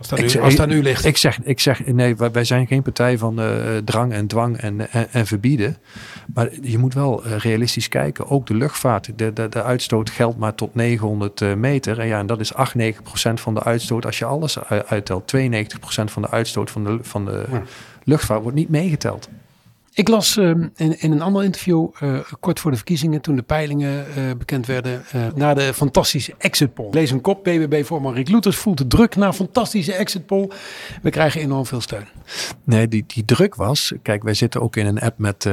Als 0.00 0.08
dat, 0.08 0.20
nu, 0.20 0.28
zeg- 0.28 0.42
als 0.42 0.54
dat 0.56 0.68
nu 0.68 0.82
ligt. 0.82 1.04
Ik 1.04 1.16
zeg, 1.16 1.38
ik 1.42 1.60
zeg 1.60 1.86
nee, 1.86 2.16
wij, 2.16 2.44
zijn 2.44 2.66
geen 2.66 2.82
partij 2.82 3.18
van 3.18 3.40
eh, 3.40 3.76
drang 3.84 4.12
en 4.12 4.26
dwang 4.26 4.56
en, 4.56 4.90
en, 4.92 5.12
en 5.12 5.26
verbieden. 5.26 5.76
Maar 6.34 6.48
je 6.62 6.78
moet 6.78 6.94
wel 6.94 7.24
eh, 7.24 7.36
realistisch 7.36 7.88
kijken. 7.88 8.28
Ook 8.28 8.46
de 8.46 8.54
luchtvaart, 8.54 9.10
de, 9.18 9.32
de, 9.32 9.48
de 9.48 9.62
uitstoot 9.62 10.10
geldt 10.10 10.38
maar 10.38 10.54
tot 10.54 10.74
900 10.74 11.40
eh, 11.40 11.54
meter. 11.54 11.98
En 11.98 12.06
ja, 12.06 12.18
en 12.18 12.26
dat 12.26 12.40
is 12.40 12.54
8, 12.54 12.74
9 12.74 13.02
procent 13.02 13.40
van 13.40 13.54
de 13.54 13.62
uitstoot. 13.62 14.06
Als 14.06 14.18
je 14.18 14.24
alles 14.24 14.58
uittelt, 14.86 15.26
92 15.26 15.78
procent 15.80 16.10
van 16.10 16.22
de 16.22 16.30
uitstoot 16.30 16.70
van 16.70 16.84
de, 16.84 16.98
van 17.02 17.24
de 17.24 17.44
Ja. 17.50 17.62
luchtvaart 18.04 18.42
wordt 18.42 18.56
niet 18.56 18.68
meegeteld. 18.68 19.28
Ik 19.94 20.08
las 20.08 20.36
ehm, 20.36 20.68
in, 20.76 21.00
in 21.00 21.12
een 21.12 21.22
ander 21.22 21.44
interview, 21.44 21.88
eh, 21.98 22.18
kort 22.40 22.60
voor 22.60 22.70
de 22.70 22.76
verkiezingen, 22.76 23.20
toen 23.20 23.36
de 23.36 23.42
peilingen 23.42 24.06
eh, 24.06 24.22
bekend 24.38 24.66
werden, 24.66 25.02
eh, 25.12 25.20
na 25.34 25.54
de 25.54 25.74
fantastische 25.74 26.34
exit 26.38 26.74
poll. 26.74 26.88
Lees 26.90 27.10
een 27.10 27.20
kop, 27.20 27.44
BBB-voorman 27.44 28.14
Rick 28.14 28.28
Loeters 28.28 28.56
voelt 28.56 28.78
de 28.78 28.86
druk 28.86 29.16
na 29.16 29.32
fantastische 29.32 29.92
exit 29.92 30.26
poll. 30.26 30.50
We 31.02 31.10
krijgen 31.10 31.40
enorm 31.40 31.66
veel 31.66 31.80
steun. 31.80 32.06
Nee, 32.64 32.88
die, 32.88 33.04
die 33.06 33.24
druk 33.24 33.54
was. 33.54 33.92
Kijk, 34.02 34.22
wij 34.22 34.34
zitten 34.34 34.60
ook 34.60 34.76
in 34.76 34.86
een 34.86 35.00
app 35.00 35.18
met 35.18 35.48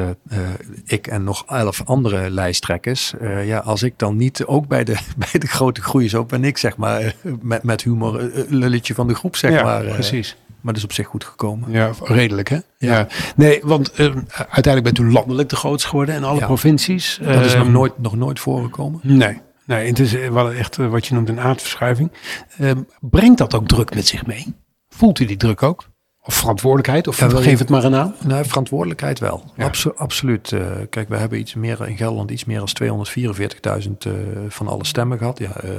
ik 0.85 1.07
en 1.07 1.23
nog 1.23 1.45
elf 1.47 1.81
andere 1.85 2.29
lijsttrekkers. 2.29 3.13
Ja, 3.43 3.59
als 3.59 3.83
ik 3.83 3.93
dan 3.97 4.17
niet 4.17 4.45
ook 4.45 4.67
bij 4.67 4.83
de, 4.83 4.97
bij 5.31 5.39
de 5.39 5.47
grote 5.47 5.81
groei 5.81 6.09
zo 6.09 6.25
ben 6.25 6.43
ik 6.43 6.57
zeg 6.57 6.77
maar 6.77 7.15
met, 7.41 7.63
met 7.63 7.83
humor 7.83 8.31
lulletje 8.49 8.93
van 8.93 9.07
de 9.07 9.15
groep 9.15 9.35
zeg 9.35 9.51
ja, 9.51 9.63
maar. 9.63 9.83
precies. 9.83 10.35
Maar 10.67 10.75
dat 10.75 10.85
is 10.85 10.89
op 10.89 10.95
zich 10.95 11.07
goed 11.07 11.23
gekomen. 11.23 11.71
Ja, 11.71 11.91
redelijk 12.03 12.49
hè? 12.49 12.55
Ja. 12.55 12.63
Ja. 12.97 13.07
Nee, 13.35 13.59
want 13.63 13.91
eh, 13.91 14.05
uiteindelijk 14.35 14.83
bent 14.83 14.97
u 14.97 15.11
landelijk 15.11 15.49
de 15.49 15.55
grootste 15.55 15.89
geworden 15.89 16.15
in 16.15 16.23
alle 16.23 16.39
Ja. 16.39 16.45
provincies. 16.45 17.19
Dat 17.23 17.45
is 17.45 17.53
nog 17.53 17.63
Ehm, 17.63 17.71
nooit, 17.71 17.97
nog 17.97 18.15
nooit 18.15 18.39
voorgekomen. 18.39 18.99
Nee, 19.03 19.41
nee, 19.65 19.87
het 19.87 19.99
is 19.99 20.13
eh, 20.15 20.29
wel 20.29 20.51
echt 20.51 20.77
eh, 20.77 20.87
wat 20.89 21.07
je 21.07 21.13
noemt 21.13 21.29
een 21.29 21.39
aardverschuiving. 21.39 22.11
Ehm, 22.57 22.81
brengt 22.99 23.37
dat 23.37 23.55
ook 23.55 23.67
druk 23.67 23.95
met 23.95 24.07
zich 24.07 24.25
mee? 24.25 24.55
Voelt 24.89 25.19
u 25.19 25.25
die 25.25 25.37
druk 25.37 25.63
ook? 25.63 25.85
Of 26.27 26.33
verantwoordelijkheid? 26.33 27.07
Of 27.07 27.19
Ja, 27.19 27.27
wil 27.27 27.37
je- 27.37 27.43
geef 27.43 27.59
het 27.59 27.69
maar 27.69 27.83
een 27.83 27.91
naam. 27.91 28.13
Nou, 28.23 28.45
verantwoordelijkheid 28.45 29.19
wel. 29.19 29.43
Ja. 29.55 29.65
Abso- 29.65 29.93
absoluut. 29.95 30.51
Eh, 30.51 30.61
kijk, 30.89 31.09
we 31.09 31.15
hebben 31.17 31.39
iets 31.39 31.53
meer 31.53 31.87
in 31.87 31.97
Gelderland 31.97 32.31
iets 32.31 32.45
meer 32.45 32.57
dan 32.57 32.67
244.000 32.73 34.05
eh, 34.05 34.11
van 34.49 34.67
alle 34.67 34.85
stemmen 34.85 35.17
gehad. 35.17 35.37
Ja, 35.39 35.51
eh, 35.55 35.69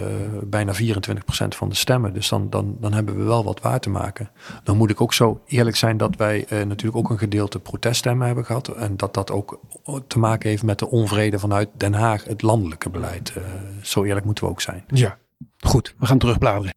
bijna 0.42 0.74
24% 0.74 1.54
van 1.54 1.68
de 1.68 1.74
stemmen. 1.74 2.12
Dus 2.12 2.28
dan, 2.28 2.50
dan, 2.50 2.76
dan 2.80 2.92
hebben 2.92 3.16
we 3.16 3.22
wel 3.22 3.44
wat 3.44 3.60
waar 3.60 3.80
te 3.80 3.90
maken. 3.90 4.30
Dan 4.64 4.76
moet 4.76 4.90
ik 4.90 5.00
ook 5.00 5.14
zo 5.14 5.40
eerlijk 5.46 5.76
zijn 5.76 5.96
dat 5.96 6.16
wij 6.16 6.44
eh, 6.48 6.58
natuurlijk 6.62 6.96
ook 6.96 7.10
een 7.10 7.18
gedeelte 7.18 7.58
proteststemmen 7.58 8.26
hebben 8.26 8.44
gehad. 8.44 8.68
En 8.68 8.96
dat 8.96 9.14
dat 9.14 9.30
ook 9.30 9.60
te 10.06 10.18
maken 10.18 10.48
heeft 10.48 10.62
met 10.62 10.78
de 10.78 10.90
onvrede 10.90 11.38
vanuit 11.38 11.68
Den 11.76 11.94
Haag, 11.94 12.24
het 12.24 12.42
landelijke 12.42 12.90
beleid. 12.90 13.32
Eh, 13.36 13.42
zo 13.82 14.04
eerlijk 14.04 14.24
moeten 14.26 14.44
we 14.44 14.50
ook 14.50 14.60
zijn. 14.60 14.84
Ja. 14.86 15.16
Goed, 15.60 15.94
we 15.98 16.06
gaan 16.06 16.18
terugbladeren. 16.18 16.74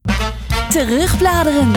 Terugbladeren. 0.69 1.71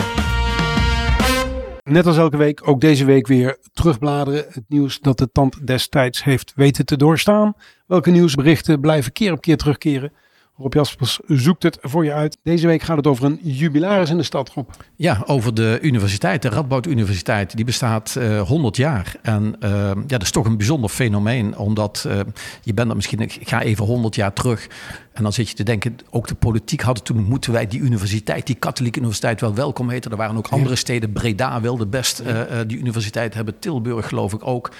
Net 1.89 2.05
als 2.05 2.17
elke 2.17 2.37
week, 2.37 2.67
ook 2.67 2.81
deze 2.81 3.05
week 3.05 3.27
weer 3.27 3.57
terugbladeren. 3.73 4.45
Het 4.49 4.63
nieuws 4.67 4.99
dat 4.99 5.17
de 5.17 5.31
tand 5.31 5.67
destijds 5.67 6.23
heeft 6.23 6.53
weten 6.55 6.85
te 6.85 6.97
doorstaan. 6.97 7.53
Welke 7.87 8.11
nieuwsberichten 8.11 8.79
blijven 8.79 9.11
keer 9.11 9.31
op 9.31 9.41
keer 9.41 9.57
terugkeren? 9.57 10.11
Rob 10.57 10.73
Jaspers 10.73 11.19
zoekt 11.27 11.63
het 11.63 11.77
voor 11.81 12.05
je 12.05 12.13
uit. 12.13 12.37
Deze 12.43 12.67
week 12.67 12.81
gaat 12.81 12.97
het 12.97 13.07
over 13.07 13.25
een 13.25 13.39
jubilaris 13.41 14.09
in 14.09 14.17
de 14.17 14.23
stad, 14.23 14.49
Rob. 14.49 14.69
Ja, 14.95 15.23
over 15.25 15.53
de 15.53 15.79
universiteit, 15.81 16.41
de 16.41 16.49
Radboud 16.49 16.85
Universiteit. 16.85 17.55
Die 17.55 17.65
bestaat 17.65 18.15
eh 18.15 18.41
100 18.41 18.77
jaar. 18.77 19.15
En 19.21 19.55
eh, 19.59 19.71
ja, 19.71 20.03
dat 20.07 20.21
is 20.21 20.31
toch 20.31 20.45
een 20.45 20.57
bijzonder 20.57 20.89
fenomeen. 20.89 21.57
Omdat 21.57 22.05
eh, 22.07 22.19
je 22.61 22.73
bent 22.73 22.87
dan 22.87 22.95
misschien, 22.95 23.19
ik 23.19 23.39
ga 23.41 23.61
even 23.61 23.85
100 23.85 24.15
jaar 24.15 24.33
terug. 24.33 24.67
En 25.15 25.23
dan 25.23 25.33
zit 25.33 25.49
je 25.49 25.55
te 25.55 25.63
denken, 25.63 25.97
ook 26.09 26.27
de 26.27 26.35
politiek 26.35 26.81
hadden 26.81 27.03
toen, 27.03 27.23
moeten 27.23 27.51
wij 27.51 27.67
die 27.67 27.79
universiteit, 27.79 28.45
die 28.45 28.55
katholieke 28.55 28.99
universiteit 28.99 29.41
wel 29.41 29.53
welkom 29.53 29.89
heten. 29.89 30.11
Er 30.11 30.17
waren 30.17 30.37
ook 30.37 30.47
andere 30.47 30.75
steden, 30.75 31.11
Breda 31.11 31.61
wilde 31.61 31.85
best 31.85 32.19
eh, 32.19 32.59
eh, 32.59 32.67
die 32.67 32.77
universiteit 32.77 33.33
hebben, 33.33 33.59
Tilburg 33.59 34.07
geloof 34.07 34.33
ik 34.33 34.47
ook. 34.47 34.71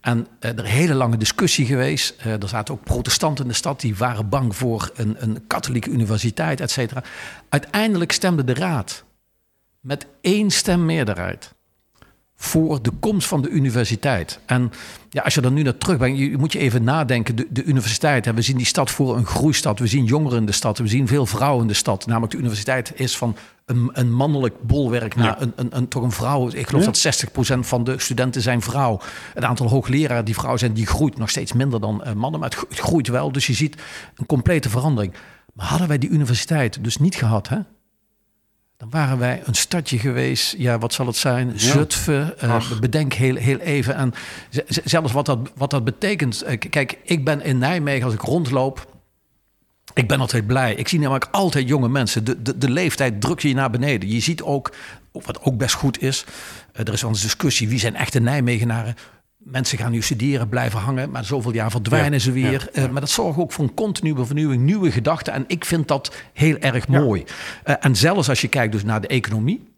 En 0.00 0.26
eh, 0.38 0.50
er 0.50 0.64
is 0.64 0.70
een 0.70 0.76
hele 0.76 0.94
lange 0.94 1.16
discussie 1.16 1.66
geweest. 1.66 2.14
Er 2.24 2.48
zaten 2.48 2.74
ook 2.74 2.84
protestanten 2.84 3.44
in 3.44 3.50
de 3.50 3.56
stad 3.56 3.80
die 3.80 3.96
waren 3.96 4.28
bang 4.28 4.56
voor 4.56 4.90
een, 4.94 5.16
een 5.18 5.46
katholieke 5.46 5.90
universiteit, 5.90 6.60
et 6.60 6.70
cetera. 6.70 7.02
Uiteindelijk 7.48 8.12
stemde 8.12 8.44
de 8.44 8.54
raad 8.54 9.04
met 9.80 10.06
één 10.20 10.50
stem 10.50 10.84
meerderheid 10.84 11.54
voor 12.44 12.82
de 12.82 12.90
komst 13.00 13.28
van 13.28 13.42
de 13.42 13.48
universiteit. 13.48 14.38
En 14.46 14.72
ja, 15.10 15.22
als 15.22 15.34
je 15.34 15.40
er 15.40 15.52
nu 15.52 15.62
naar 15.62 15.78
terugbrengt, 15.78 16.18
je, 16.18 16.30
je 16.30 16.38
moet 16.38 16.52
je 16.52 16.58
even 16.58 16.84
nadenken. 16.84 17.36
De, 17.36 17.46
de 17.50 17.64
universiteit, 17.64 18.24
hè, 18.24 18.34
we 18.34 18.42
zien 18.42 18.56
die 18.56 18.66
stad 18.66 18.90
voor 18.90 19.16
een 19.16 19.26
groeistad. 19.26 19.78
We 19.78 19.86
zien 19.86 20.04
jongeren 20.04 20.38
in 20.38 20.46
de 20.46 20.52
stad. 20.52 20.78
We 20.78 20.86
zien 20.86 21.06
veel 21.08 21.26
vrouwen 21.26 21.62
in 21.62 21.68
de 21.68 21.74
stad. 21.74 22.06
Namelijk 22.06 22.32
de 22.32 22.38
universiteit 22.38 22.92
is 22.94 23.16
van 23.16 23.36
een, 23.66 23.90
een 23.92 24.12
mannelijk 24.12 24.62
bolwerk 24.62 25.14
naar 25.14 25.40
een, 25.42 25.52
een, 25.56 25.76
een, 25.76 25.88
toch 25.88 26.02
een 26.02 26.12
vrouw. 26.12 26.48
Ik 26.48 26.66
geloof 26.68 26.84
Ja. 27.02 27.10
dat 27.10 27.26
60% 27.56 27.58
van 27.60 27.84
de 27.84 27.98
studenten 27.98 28.42
zijn 28.42 28.62
vrouw. 28.62 29.00
Het 29.34 29.44
aantal 29.44 29.68
hoogleraren 29.68 30.24
die 30.24 30.34
vrouw 30.34 30.56
zijn, 30.56 30.72
die 30.72 30.86
groeit 30.86 31.18
nog 31.18 31.30
steeds 31.30 31.52
minder 31.52 31.80
dan 31.80 32.04
eh, 32.04 32.12
mannen. 32.12 32.40
Maar 32.40 32.50
het, 32.50 32.58
het 32.68 32.78
groeit 32.78 33.08
wel. 33.08 33.32
Dus 33.32 33.46
je 33.46 33.54
ziet 33.54 33.82
een 34.16 34.26
complete 34.26 34.68
verandering. 34.68 35.14
Maar 35.54 35.66
hadden 35.66 35.88
wij 35.88 35.98
die 35.98 36.10
universiteit 36.10 36.84
dus 36.84 36.96
niet 36.96 37.14
gehad, 37.14 37.48
hè? 37.48 37.58
Dan 38.90 38.92
waren 39.00 39.18
wij 39.18 39.42
een 39.44 39.54
stadje 39.54 39.98
geweest, 39.98 40.54
ja, 40.58 40.78
wat 40.78 40.92
zal 40.92 41.06
het 41.06 41.16
zijn? 41.16 41.52
Zutphen, 41.60 42.38
eh, 42.38 42.48
bedenk 42.80 43.12
heel, 43.12 43.34
heel 43.36 43.58
even. 43.58 44.14
Z- 44.50 44.58
zelfs 44.84 45.12
wat 45.12 45.26
dat, 45.26 45.38
wat 45.54 45.70
dat 45.70 45.84
betekent. 45.84 46.42
Eh, 46.42 46.58
Kijk, 46.70 46.98
ik 47.04 47.24
ben 47.24 47.42
in 47.44 47.58
Nijmegen, 47.58 48.04
als 48.04 48.14
ik 48.14 48.20
rondloop, 48.20 48.86
ik 49.94 50.08
ben 50.08 50.20
altijd 50.20 50.46
blij. 50.46 50.74
Ik 50.74 50.88
zie 50.88 50.98
namelijk 50.98 51.28
altijd 51.30 51.68
jonge 51.68 51.88
mensen. 51.88 52.24
De, 52.24 52.42
de, 52.42 52.58
de 52.58 52.70
leeftijd 52.70 53.20
drukt 53.20 53.42
je 53.42 53.54
naar 53.54 53.70
beneden. 53.70 54.08
Je 54.10 54.20
ziet 54.20 54.42
ook, 54.42 54.74
wat 55.12 55.42
ook 55.42 55.56
best 55.56 55.74
goed 55.74 56.02
is, 56.02 56.24
eh, 56.72 56.86
er 56.86 56.92
is 56.92 57.00
wel 57.02 57.10
eens 57.10 57.22
discussie, 57.22 57.68
wie 57.68 57.78
zijn 57.78 57.96
echte 57.96 58.20
Nijmegenaren? 58.20 58.96
Mensen 59.44 59.78
gaan 59.78 59.90
nu 59.92 60.02
studeren, 60.02 60.48
blijven 60.48 60.78
hangen, 60.80 61.10
maar 61.10 61.24
zoveel 61.24 61.52
jaar 61.52 61.70
verdwijnen 61.70 62.12
Ja, 62.12 62.18
ze 62.18 62.32
weer. 62.32 62.70
ja, 62.72 62.82
Eh, 62.82 62.88
maar 62.90 63.00
dat 63.00 63.10
zorgt 63.10 63.38
ook 63.38 63.52
voor 63.52 63.64
een 63.64 63.74
continue 63.74 64.24
vernieuwing, 64.24 64.62
nieuwe 64.62 64.90
gedachten. 64.90 65.32
En 65.32 65.44
ik 65.46 65.64
vind 65.64 65.88
dat 65.88 66.14
heel 66.32 66.56
erg 66.58 66.88
mooi. 66.88 67.24
Eh, 67.64 67.74
en 67.80 67.96
zelfs 67.96 68.28
als 68.28 68.40
je 68.40 68.48
kijkt 68.48 68.72
dus 68.72 68.84
naar 68.84 69.00
de 69.00 69.06
economie. 69.06 69.68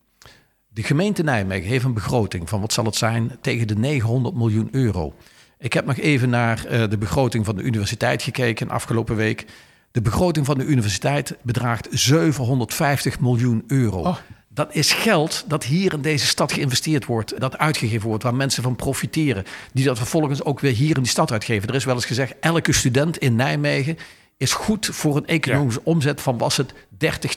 De 0.68 0.82
gemeente 0.82 1.22
Nijmegen 1.22 1.68
heeft 1.68 1.84
een 1.84 1.94
begroting 1.94 2.48
van, 2.48 2.60
wat 2.60 2.72
zal 2.72 2.84
het 2.84 2.96
zijn, 2.96 3.30
tegen 3.40 3.66
de 3.66 3.74
900 3.76 4.34
miljoen 4.34 4.68
euro. 4.70 5.14
Ik 5.58 5.72
heb 5.72 5.86
nog 5.86 5.96
even 5.96 6.28
naar 6.30 6.64
eh, 6.64 6.88
de 6.90 6.98
begroting 6.98 7.44
van 7.44 7.56
de 7.56 7.62
universiteit 7.62 8.22
gekeken 8.22 8.68
afgelopen 8.70 9.16
week. 9.16 9.46
De 9.90 10.00
begroting 10.02 10.46
van 10.46 10.58
de 10.58 10.64
universiteit 10.64 11.36
bedraagt 11.42 11.88
750 11.90 13.20
miljoen 13.20 13.64
euro. 13.66 13.98
Oh. 13.98 14.16
Dat 14.56 14.74
is 14.74 14.92
geld 14.92 15.44
dat 15.46 15.64
hier 15.64 15.92
in 15.92 16.00
deze 16.00 16.26
stad 16.26 16.52
geïnvesteerd 16.52 17.04
wordt, 17.04 17.40
dat 17.40 17.58
uitgegeven 17.58 18.08
wordt, 18.08 18.22
waar 18.22 18.34
mensen 18.34 18.62
van 18.62 18.76
profiteren, 18.76 19.44
die 19.72 19.84
dat 19.84 19.98
vervolgens 19.98 20.42
ook 20.42 20.60
weer 20.60 20.72
hier 20.72 20.96
in 20.96 21.02
die 21.02 21.10
stad 21.10 21.32
uitgeven. 21.32 21.68
Er 21.68 21.74
is 21.74 21.84
wel 21.84 21.94
eens 21.94 22.04
gezegd, 22.04 22.34
elke 22.40 22.72
student 22.72 23.18
in 23.18 23.36
Nijmegen 23.36 23.96
is 24.36 24.52
goed 24.52 24.88
voor 24.92 25.16
een 25.16 25.26
economische 25.26 25.80
omzet 25.84 26.20
van 26.20 26.38
was 26.38 26.56
het 26.56 26.72
30, 26.88 27.34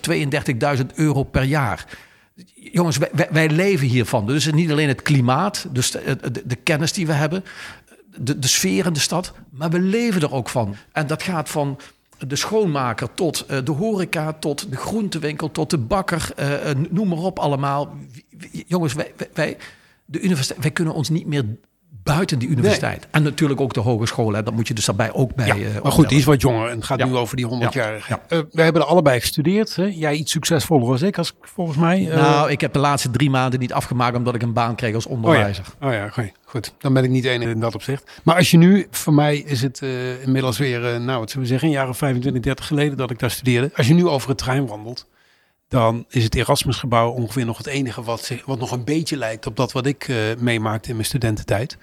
32.000 0.78 0.86
euro 0.96 1.24
per 1.24 1.44
jaar. 1.44 1.86
Jongens, 2.54 2.98
wij, 2.98 3.28
wij, 3.32 3.50
leven 3.50 3.88
hiervan. 3.88 4.26
Dus 4.26 4.52
niet 4.52 4.72
alleen 4.72 4.88
het 4.88 5.02
klimaat, 5.02 5.68
dus 5.72 5.92
de, 5.92 6.18
de, 6.32 6.42
de 6.46 6.56
kennis 6.56 6.94
die 6.94 7.08
we 7.08 7.14
hebben, 7.14 7.44
de, 8.18 8.40
de 8.40 8.48
sfeer 8.48 8.86
in 8.86 8.94
de 8.94 9.00
stad, 9.00 9.34
maar 9.50 9.70
we 9.70 9.80
leven 9.80 10.22
er 10.22 10.34
ook 10.34 10.50
van. 10.50 10.76
En 10.92 11.08
dat 11.08 11.24
gaat 11.24 11.50
van 11.50 11.80
de 12.28 12.36
schoonmaker 12.36 13.14
tot 13.14 13.46
eh, 13.46 13.58
de 13.64 13.72
horeca, 13.72 14.34
tot 14.34 14.70
de 14.72 14.78
groentewinkel, 14.78 15.52
tot 15.52 15.70
de 15.70 15.78
bakker, 15.78 16.30
eh, 16.36 16.70
eh, 16.70 16.78
noem 16.90 17.08
maar 17.08 17.18
op 17.18 17.40
allemaal. 17.40 17.96
Jongens, 18.68 18.94
wij- 18.94 19.14
wij, 19.34 19.58
de 20.06 20.20
universiteit, 20.22 20.62
wij 20.62 20.72
kunnen 20.72 20.94
ons 20.94 21.10
niet 21.10 21.26
meer 21.26 21.46
buiten 22.04 22.40
die 22.40 22.50
universiteit. 22.50 23.08
En 23.12 23.24
natuurlijk 23.24 23.62
ook 23.62 23.74
de 23.74 23.80
hogeschool, 23.80 24.34
hè, 24.34 24.44
dat 24.44 24.54
moet 24.54 24.68
je 24.68 24.74
dus 24.74 24.86
daarbij 24.86 25.14
ook 25.14 25.36
bij. 25.36 25.48
Ja, 25.48 25.54
eh, 25.56 25.82
maar 25.84 25.92
goed, 25.92 26.10
die 26.10 26.18
is 26.18 26.24
wat 26.24 26.42
jonger 26.42 26.70
en 26.70 26.76
het 26.76 26.86
gaat 26.86 27.00
Ja. 27.00 27.06
nu 27.06 27.16
over 27.16 27.36
die 27.36 27.46
100-jarige. 27.46 28.10
Ja, 28.14 28.20
Eh, 28.28 28.40
wij 28.52 28.64
hebben 28.64 28.82
er 28.82 28.88
allebei 28.88 29.20
gestudeerd. 29.20 29.76
Hè? 29.76 29.84
Jij 29.84 30.14
iets 30.14 30.32
succesvoller 30.32 30.88
als 30.88 31.02
ik, 31.02 31.18
als, 31.18 31.34
volgens 31.42 31.78
mij. 31.78 32.10
Eh, 32.10 32.16
Nou, 32.22 32.52
ik 32.52 32.62
heb 32.62 32.74
de 32.74 32.80
laatste 32.80 33.10
drie 33.10 33.30
maanden 33.30 33.60
niet 33.60 33.74
afgemaakt 33.74 34.16
omdat 34.18 34.36
ik 34.36 34.42
een 34.42 34.54
baan 34.54 34.76
kreeg 34.76 34.96
als 34.96 35.06
oh 35.06 35.12
onderwijzer. 35.12 35.66
oh 35.82 35.92
ja 35.94 36.06
oké, 36.06 36.32
goed. 36.46 36.74
Dan 36.78 36.94
ben 36.94 37.04
ik 37.04 37.10
niet 37.10 37.26
één 37.26 37.42
in 37.42 37.60
dat 37.60 37.76
opzicht. 37.76 38.12
Maar 38.24 38.36
als 38.36 38.52
je 38.52 38.58
nu, 38.58 38.88
voor 38.92 39.14
mij 39.14 39.38
is 39.38 39.62
het 39.62 39.82
inmiddels 40.24 40.58
weer, 40.58 40.80
nou 41.02 41.20
wat 41.20 41.30
zullen 41.30 41.44
we 41.44 41.50
zeggen, 41.52 41.68
een 41.68 41.74
jaar 41.74 41.90
of 41.90 41.98
25, 41.98 42.42
30 42.42 42.68
geleden 42.68 42.98
dat 42.98 43.12
ik 43.12 43.20
daar 43.20 43.32
studeerde. 43.32 43.72
Als 43.76 43.88
je 43.88 43.94
nu 43.94 44.08
over 44.08 44.30
het 44.30 44.38
trein 44.38 44.68
wandelt, 44.68 45.08
dan 45.70 46.06
is 46.10 46.24
het 46.24 46.36
Erasmusgebouw 46.36 47.10
ongeveer 47.12 47.46
nog 47.46 47.58
het 47.58 47.68
enige 47.68 48.02
wat, 48.04 48.32
wat 48.46 48.60
nog 48.60 48.72
een 48.72 48.84
beetje 48.84 49.18
lijkt 49.18 49.46
op 49.48 49.56
dat 49.56 49.72
wat 49.72 49.86
ik 49.86 50.08
eh, 50.08 50.16
meemaakte 50.40 50.90
in 50.90 50.96
mijn 50.96 51.08
studententijd. 51.08 51.78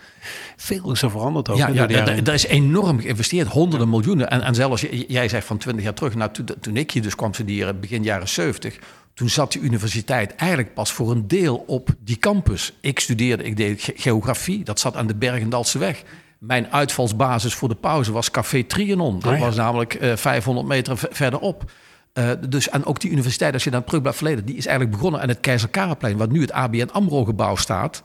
Veel 0.57 0.92
is 0.92 1.03
er 1.03 1.11
veranderd 1.11 1.49
ook. 1.49 1.57
Ja, 1.57 1.68
ja 1.68 1.88
er, 1.88 2.29
er 2.29 2.35
is 2.35 2.46
enorm 2.46 3.01
geïnvesteerd, 3.01 3.49
honderden 3.49 3.88
miljoenen. 3.88 4.31
En, 4.31 4.42
en 4.42 4.55
zelfs, 4.55 4.85
jij 5.09 5.29
zegt 5.29 5.46
van 5.46 5.59
20 5.59 5.85
jaar 5.85 5.94
terug, 5.94 6.14
nou, 6.14 6.31
toen, 6.33 6.46
toen 6.61 6.77
ik 6.77 6.90
hier 6.90 7.03
dus 7.03 7.14
kwam 7.14 7.35
studeren, 7.35 7.81
begin 7.81 8.03
jaren 8.03 8.29
70, 8.29 8.79
toen 9.14 9.29
zat 9.29 9.53
de 9.53 9.59
universiteit 9.59 10.35
eigenlijk 10.35 10.75
pas 10.75 10.92
voor 10.92 11.11
een 11.11 11.29
deel 11.29 11.64
op 11.66 11.88
die 11.99 12.16
campus. 12.18 12.72
Ik 12.81 12.99
studeerde, 13.01 13.42
ik 13.42 13.57
deed 13.57 13.83
ge- 13.83 13.92
geografie, 13.96 14.64
dat 14.64 14.81
zat 14.81 14.96
aan 14.96 15.07
de 15.07 15.14
Bergendalse 15.16 15.79
weg. 15.79 16.03
Mijn 16.38 16.72
uitvalsbasis 16.72 17.55
voor 17.55 17.68
de 17.68 17.75
pauze 17.75 18.12
was 18.12 18.31
Café 18.31 18.62
Trianon. 18.64 19.20
Dat 19.20 19.33
Ah, 19.33 19.40
was 19.40 19.57
namelijk 19.57 19.94
eh, 19.94 20.16
500 20.16 20.66
meter 20.66 20.99
verderop. 21.11 21.70
Eh, 22.16 22.31
dus, 22.48 22.68
en 22.68 22.85
ook 22.85 23.00
die 23.00 23.11
universiteit, 23.11 23.52
als 23.52 23.64
je 23.64 23.70
dan 23.70 23.85
terug 23.85 24.00
blijft 24.00 24.18
verleden, 24.18 24.44
die 24.44 24.57
is 24.57 24.66
eigenlijk 24.66 24.96
begonnen 24.96 25.20
aan 25.20 25.29
het 25.29 25.40
Keizer 25.40 25.68
Karelplein, 25.68 26.16
waar 26.16 26.29
nu 26.31 26.40
het 26.40 26.52
ABN 26.52 26.88
AMRO-gebouw 26.92 27.57
staat. 27.57 28.02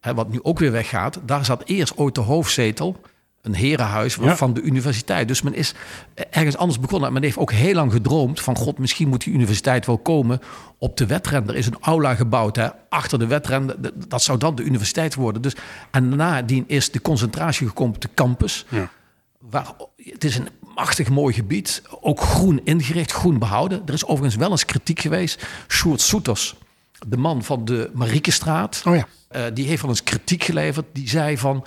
Hè, 0.00 0.14
wat 0.14 0.30
nu 0.30 0.38
ook 0.42 0.58
weer 0.58 0.72
weggaat, 0.72 1.20
daar 1.26 1.44
zat 1.44 1.62
eerst 1.64 1.96
ooit 1.96 2.14
de 2.14 2.20
hoofdzetel, 2.20 3.00
een 3.42 3.54
herenhuis 3.54 4.14
Ja. 4.20 4.36
van 4.36 4.54
de 4.54 4.60
universiteit. 4.62 5.28
Dus 5.28 5.42
men 5.42 5.54
is 5.54 5.74
ergens 6.30 6.56
anders 6.56 6.80
begonnen. 6.80 7.08
En 7.08 7.14
men 7.14 7.22
heeft 7.22 7.36
ook 7.38 7.52
heel 7.52 7.74
lang 7.74 7.92
gedroomd 7.92 8.40
van... 8.40 8.56
god, 8.56 8.78
misschien 8.78 9.08
moet 9.08 9.24
die 9.24 9.34
universiteit 9.34 9.86
wel 9.86 9.98
komen 9.98 10.40
op 10.78 10.96
de 10.96 11.06
wedren. 11.06 11.48
Er 11.48 11.56
is 11.56 11.66
een 11.66 11.76
aula 11.80 12.14
gebouwd 12.14 12.56
hè, 12.56 12.68
achter 12.88 13.18
de 13.18 13.26
wedren. 13.26 13.66
D- 13.68 13.92
Dat 14.10 14.22
zou 14.22 14.38
dan 14.38 14.54
de 14.54 14.62
universiteit 14.62 15.14
worden. 15.14 15.42
Dus, 15.42 15.54
en 15.90 16.08
nadien 16.16 16.64
is 16.66 16.90
de 16.90 17.00
concentratie 17.00 17.66
gekomen 17.68 17.94
op 17.94 18.00
de 18.02 18.08
campus. 18.14 18.66
Ja. 18.68 18.90
Waar, 19.40 19.72
het 19.96 20.24
is 20.24 20.36
een 20.36 20.48
machtig 20.74 21.08
mooi 21.08 21.34
gebied. 21.34 21.82
Ook 22.00 22.20
groen 22.20 22.60
ingericht, 22.64 23.12
groen 23.12 23.38
behouden. 23.38 23.82
Er 23.86 23.94
is 23.94 24.04
overigens 24.04 24.36
wel 24.36 24.50
eens 24.50 24.64
kritiek 24.64 25.00
geweest. 25.00 25.46
Sjoerd 25.68 26.00
Soeters, 26.00 26.56
de 27.06 27.16
man 27.16 27.42
van 27.44 27.64
de 27.64 27.90
Mariekestraat... 27.94 28.82
Oh 28.86 28.96
ja. 28.96 29.06
eh, 29.28 29.42
die 29.54 29.66
heeft 29.66 29.80
wel 29.82 29.90
eens 29.90 30.02
kritiek 30.02 30.42
geleverd. 30.44 30.86
Die 30.92 31.08
zei 31.08 31.38
van, 31.38 31.64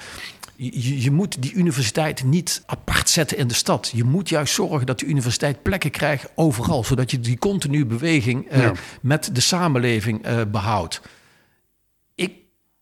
je, 0.56 1.02
je 1.02 1.12
moet 1.12 1.42
die 1.42 1.54
universiteit 1.54 2.24
niet 2.24 2.64
apart 2.66 3.10
zetten 3.10 3.38
in 3.38 3.48
de 3.48 3.54
stad. 3.54 3.92
Je 3.94 4.04
moet 4.04 4.30
juist 4.30 4.54
zorgen 4.54 4.86
dat 4.86 5.00
de 5.00 5.06
universiteit 5.06 5.62
plekken 5.62 5.92
krijgt 5.92 6.30
overal. 6.36 6.84
Zodat 6.84 7.12
je 7.12 7.20
die 7.20 7.38
continue 7.38 7.86
beweging 7.86 8.50
eh, 8.50 8.62
Ja. 8.62 8.72
met 9.02 9.30
de 9.34 9.42
samenleving 9.42 10.24
eh, 10.24 10.42
behoudt. 10.52 11.02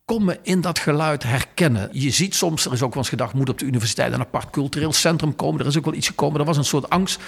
Kon 0.04 0.24
me 0.24 0.38
in 0.42 0.60
dat 0.60 0.78
geluid 0.78 1.22
herkennen. 1.22 1.88
Je 1.92 2.10
ziet 2.10 2.34
soms, 2.34 2.64
er 2.66 2.72
is 2.72 2.82
ook 2.82 2.90
wel 2.94 2.98
eens 3.02 3.08
gedacht... 3.08 3.34
moet 3.34 3.48
op 3.48 3.58
de 3.58 3.64
universiteit 3.64 4.12
een 4.12 4.20
apart 4.20 4.50
cultureel 4.50 4.92
centrum 4.92 5.36
komen. 5.36 5.60
Er 5.60 5.66
is 5.66 5.78
ook 5.78 5.84
wel 5.84 5.94
iets 5.94 6.06
gekomen. 6.06 6.40
Er 6.40 6.46
was 6.46 6.56
een 6.56 6.64
soort 6.64 6.90
angst 6.90 7.20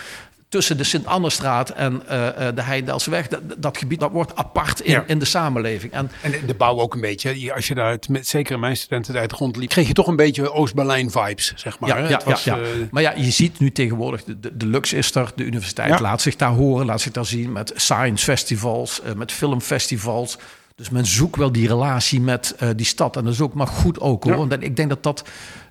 tussen 0.49 0.77
de 0.77 0.85
Sint-Annestraat 0.85 1.71
en 1.71 2.09
eh, 2.09 2.49
eh, 2.49 2.55
de 2.57 2.63
Heidelsweg. 2.63 3.29
Dat, 3.29 3.41
dat 3.59 3.79
gebied 3.79 4.01
dat 4.01 4.11
wordt 4.13 4.37
apart 4.37 4.81
in, 4.81 4.91
Ja. 4.91 5.05
in 5.07 5.19
de 5.19 5.25
samenleving. 5.25 5.93
En 5.93 6.11
En 6.23 6.31
de, 6.31 6.45
de 6.47 6.55
bouw 6.55 6.79
ook 6.81 6.95
een 6.95 7.01
beetje. 7.01 7.41
Je- 7.41 7.55
Als 7.55 7.69
je 7.69 7.75
daar, 7.75 7.91
het- 7.91 8.09
met, 8.09 8.27
zeker 8.29 8.55
in 8.55 8.61
mijn 8.61 8.77
studententijd 8.77 9.33
rondliep, 9.33 9.69
kreeg 9.69 9.87
je 9.87 9.93
toch 9.93 10.07
een 10.07 10.17
beetje 10.17 10.53
Oost-Berlijn 10.53 11.11
vibes, 11.11 11.53
zeg 11.57 11.79
maar. 11.79 11.89
Ja, 11.89 11.97
hè? 11.97 12.03
ja, 12.09 12.15
Het 12.17 12.25
was, 12.25 12.45
ja, 12.45 12.57
ja. 12.57 12.63
eh, 12.63 12.69
maar 12.91 13.03
ja, 13.03 13.13
je 13.17 13.31
ziet 13.31 13.59
nu 13.59 13.73
tegenwoordig, 13.73 14.25
de, 14.25 14.41
de, 14.41 14.57
de 14.57 14.67
Lux 14.67 14.93
is 14.93 15.15
er, 15.15 15.33
de 15.35 15.45
universiteit 15.45 16.01
laat 16.01 16.21
zich 16.23 16.37
daar 16.37 16.51
horen, 16.53 16.87
laat 16.87 17.01
zich 17.01 17.13
daar 17.13 17.27
zien 17.27 17.53
met 17.53 17.73
science 17.77 18.25
festivals, 18.25 19.01
met 19.17 19.33
filmfestivals. 19.33 20.39
Dus 20.75 20.91
men 20.91 21.07
zoekt 21.07 21.37
wel 21.37 21.53
die 21.53 21.69
relatie 21.69 22.21
met 22.21 22.55
eh, 22.59 22.69
die 22.77 22.87
stad. 22.87 23.17
En 23.17 23.25
dat 23.25 23.33
is 23.33 23.41
ook 23.41 23.55
maar 23.55 23.67
goed 23.67 24.01
ook 24.01 24.25
hoor. 24.25 24.33
Ja. 24.33 24.39
Want 24.39 24.63
ik 24.63 24.77
denk 24.77 24.89
dat 24.89 25.03
dat 25.03 25.25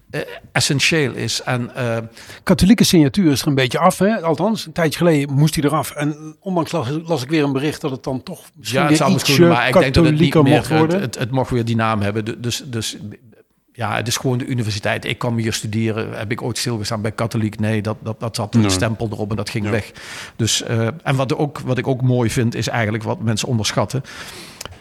eh, 0.10 0.22
essentieel 0.52 1.14
is. 1.14 1.42
En 1.42 1.76
eh, 1.76 1.98
katholieke 2.44 2.84
signatuur 2.84 3.32
is 3.32 3.42
er 3.42 3.48
een 3.48 3.56
beetje 3.56 3.80
af. 3.80 3.98
Hè? 3.98 4.22
Althans, 4.22 4.66
een 4.66 4.72
tijdje 4.72 4.98
geleden 4.98 5.34
moest 5.36 5.56
hij 5.56 5.64
eraf. 5.64 5.92
En 5.92 6.36
ondanks 6.40 6.72
las, 6.72 6.88
las 7.06 7.24
ik 7.24 7.30
weer 7.30 7.44
een 7.44 7.52
bericht 7.54 7.82
dat 7.82 7.92
het 7.92 8.04
dan 8.04 8.24
toch 8.24 8.42
misschien 8.56 8.82
ja, 8.82 8.88
het 8.88 8.98
zou 8.98 9.14
misschien, 9.14 9.48
maar 9.48 9.68
ik 9.68 9.74
denk 9.74 9.94
dat 9.94 10.06
het 10.06 10.20
niet 10.20 10.34
meer, 10.34 10.44
mocht 10.44 10.68
worden. 10.70 10.90
het, 11.02 11.02
het, 11.02 11.20
het 11.20 11.32
mocht 11.32 11.50
weer 11.50 11.66
die 11.66 11.76
naam 11.76 12.02
hebben. 12.02 12.26
Du- 12.26 12.40
Dus, 12.40 12.64
dus 12.66 12.98
ja, 13.76 13.96
het 13.96 14.08
is 14.08 14.18
gewoon 14.18 14.38
de 14.38 14.46
universiteit. 14.46 15.06
Ik 15.06 15.18
kwam 15.18 15.38
hier 15.38 15.54
studeren. 15.54 16.18
Heb 16.18 16.32
ik 16.32 16.42
ooit 16.42 16.58
stilgestaan 16.58 17.02
bij 17.02 17.12
katholiek? 17.12 17.60
Nee, 17.60 17.82
dat, 17.82 17.98
dat, 18.04 18.20
dat 18.20 18.36
zat 18.36 18.56
een 18.56 18.62
Nee. 18.62 18.70
stempel 18.70 19.10
erop 19.12 19.30
en 19.30 19.36
dat 19.36 19.50
ging 19.50 19.66
Ja. 19.66 19.72
weg. 19.72 19.92
Dus, 20.36 20.64
eh, 20.64 20.88
en 21.04 21.16
wat, 21.16 21.36
ook, 21.36 21.60
wat 21.60 21.78
ik 21.78 21.88
ook 21.88 22.02
mooi 22.02 22.30
vind, 22.30 22.56
is 22.56 22.68
eigenlijk 22.68 23.04
wat 23.04 23.22
mensen 23.22 23.48
onderschatten. 23.48 24.04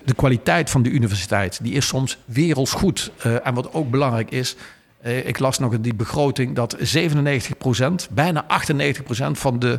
De 0.05 0.14
kwaliteit 0.14 0.70
van 0.70 0.83
de 0.83 0.90
universiteit, 0.90 1.59
die 1.62 1.72
is 1.72 1.87
soms 1.87 2.18
werelds 2.24 2.72
goed. 2.72 3.11
Eh, 3.18 3.46
en 3.46 3.55
wat 3.55 3.72
ook 3.72 3.90
belangrijk 3.90 4.31
is, 4.31 4.57
eh, 5.00 5.26
ik 5.26 5.38
las 5.38 5.59
nog 5.59 5.72
in 5.72 5.83
die 5.83 5.94
begroting 5.94 6.55
dat 6.55 6.76
97%, 6.81 8.09
bijna 8.11 8.44
98% 8.46 9.38
van 9.38 9.59
de 9.59 9.78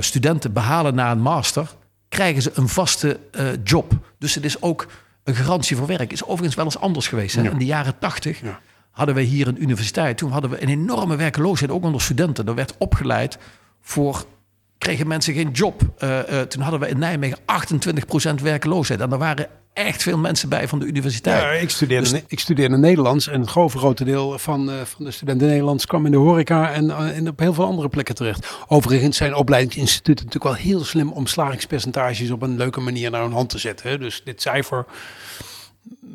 studenten 0.00 0.52
behalen 0.52 0.94
na 0.94 1.10
een 1.10 1.20
master, 1.20 1.68
krijgen 2.08 2.42
ze 2.42 2.50
een 2.54 2.68
vaste 2.68 3.18
job. 3.64 3.92
Dus 4.18 4.34
het 4.34 4.44
is 4.44 4.62
ook 4.62 4.86
een 5.26 5.34
garantie 5.34 5.76
voor 5.76 5.86
werk. 5.86 6.12
Is 6.12 6.24
overigens 6.24 6.54
wel 6.54 6.64
eens 6.64 6.78
anders 6.78 7.08
geweest. 7.08 7.34
Hè? 7.34 7.42
Ja. 7.42 7.50
In 7.50 7.58
de 7.58 7.64
jaren 7.64 7.98
80 7.98 8.40
Ja. 8.40 8.60
hadden 8.90 9.14
we 9.14 9.20
hier 9.20 9.48
een 9.48 9.62
universiteit. 9.62 10.18
Toen 10.18 10.30
hadden 10.30 10.50
we 10.50 10.62
een 10.62 10.68
enorme 10.68 11.16
werkeloosheid, 11.16 11.70
ook 11.70 11.84
onder 11.84 12.00
studenten. 12.00 12.46
Er 12.46 12.54
werd 12.54 12.74
opgeleid 12.78 13.38
voor 13.80 14.24
kregen 14.78 15.06
mensen 15.06 15.34
geen 15.34 15.50
job. 15.50 15.82
Eh, 15.98 16.40
eh, 16.40 16.46
toen 16.46 16.62
hadden 16.62 16.80
we 16.80 16.88
in 16.88 16.98
Nijmegen 16.98 17.38
28% 17.44 18.40
werkeloosheid. 18.42 19.00
En 19.00 19.12
er 19.12 19.18
waren 19.18 19.46
echt 19.76 20.02
veel 20.02 20.18
mensen 20.18 20.48
bij 20.48 20.68
van 20.68 20.78
de 20.78 20.86
universiteit. 20.86 21.42
Ja, 21.42 21.50
ik 21.50 21.70
studeerde, 21.70 22.10
Dus- 22.10 22.22
ik 22.26 22.40
studeerde 22.40 22.76
Nederlands 22.76 23.28
en 23.28 23.40
het 23.40 23.54
overgrote 23.56 24.04
deel 24.04 24.38
van, 24.38 24.70
eh, 24.70 24.76
van 24.84 25.04
de 25.04 25.10
studenten 25.10 25.46
Nederlands 25.48 25.86
kwam 25.86 26.04
in 26.04 26.10
de 26.10 26.16
horeca 26.16 26.72
en, 26.72 26.90
en 26.90 27.28
op 27.28 27.38
heel 27.38 27.54
veel 27.54 27.64
andere 27.64 27.88
plekken 27.88 28.14
terecht. 28.14 28.56
Overigens 28.66 29.16
zijn 29.16 29.34
opleidingsinstituten 29.34 30.24
natuurlijk 30.24 30.54
wel 30.54 30.64
heel 30.64 30.84
slim 30.84 31.12
om 31.12 31.26
slagingspercentages 31.26 32.30
op 32.30 32.42
een 32.42 32.56
leuke 32.56 32.80
manier 32.80 33.10
naar 33.10 33.22
hun 33.22 33.32
hand 33.32 33.48
te 33.50 33.58
zetten. 33.58 33.90
Hè. 33.90 33.98
Dus 33.98 34.22
dit 34.24 34.42
cijfer 34.42 34.84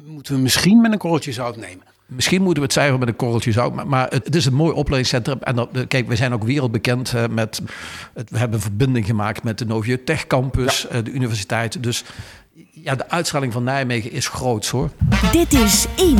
moeten 0.05 0.35
we 0.35 0.41
misschien 0.41 0.81
met 0.81 0.91
een 0.91 0.97
korreltje 0.97 1.31
zout 1.31 1.57
nemen. 1.57 1.83
Misschien 2.05 2.41
moeten 2.41 2.57
we 2.57 2.63
het 2.63 2.73
cijfer 2.73 2.99
met 2.99 3.07
een 3.07 3.15
korreltje 3.15 3.51
zout. 3.51 3.73
Maar, 3.73 3.87
maar 3.87 4.07
het, 4.09 4.25
het 4.25 4.35
is 4.35 4.45
een 4.45 4.53
mooi 4.53 4.73
opleidingscentrum. 4.73 5.37
En 5.41 5.55
dat, 5.55 5.69
eh, 5.73 5.81
kijk, 5.87 6.07
we 6.07 6.15
zijn 6.15 6.33
ook 6.33 6.43
wereldbekend 6.43 7.13
met. 7.29 7.61
Het, 8.13 8.29
we 8.29 8.37
hebben 8.37 8.61
verbinding 8.61 9.05
gemaakt 9.05 9.43
met 9.43 9.57
de 9.57 9.65
Novio 9.65 9.97
Tech 10.05 10.27
Campus, 10.27 10.87
de 11.03 11.11
universiteit. 11.11 11.83
Dus 11.83 12.03
ja, 12.71 12.95
de 12.95 13.09
uitstraling 13.09 13.53
van 13.53 13.63
Nijmegen 13.63 14.11
is 14.11 14.27
groot 14.27 14.67
hoor. 14.67 14.89
Dit 15.31 15.53
is 15.53 15.85
In, 15.95 16.15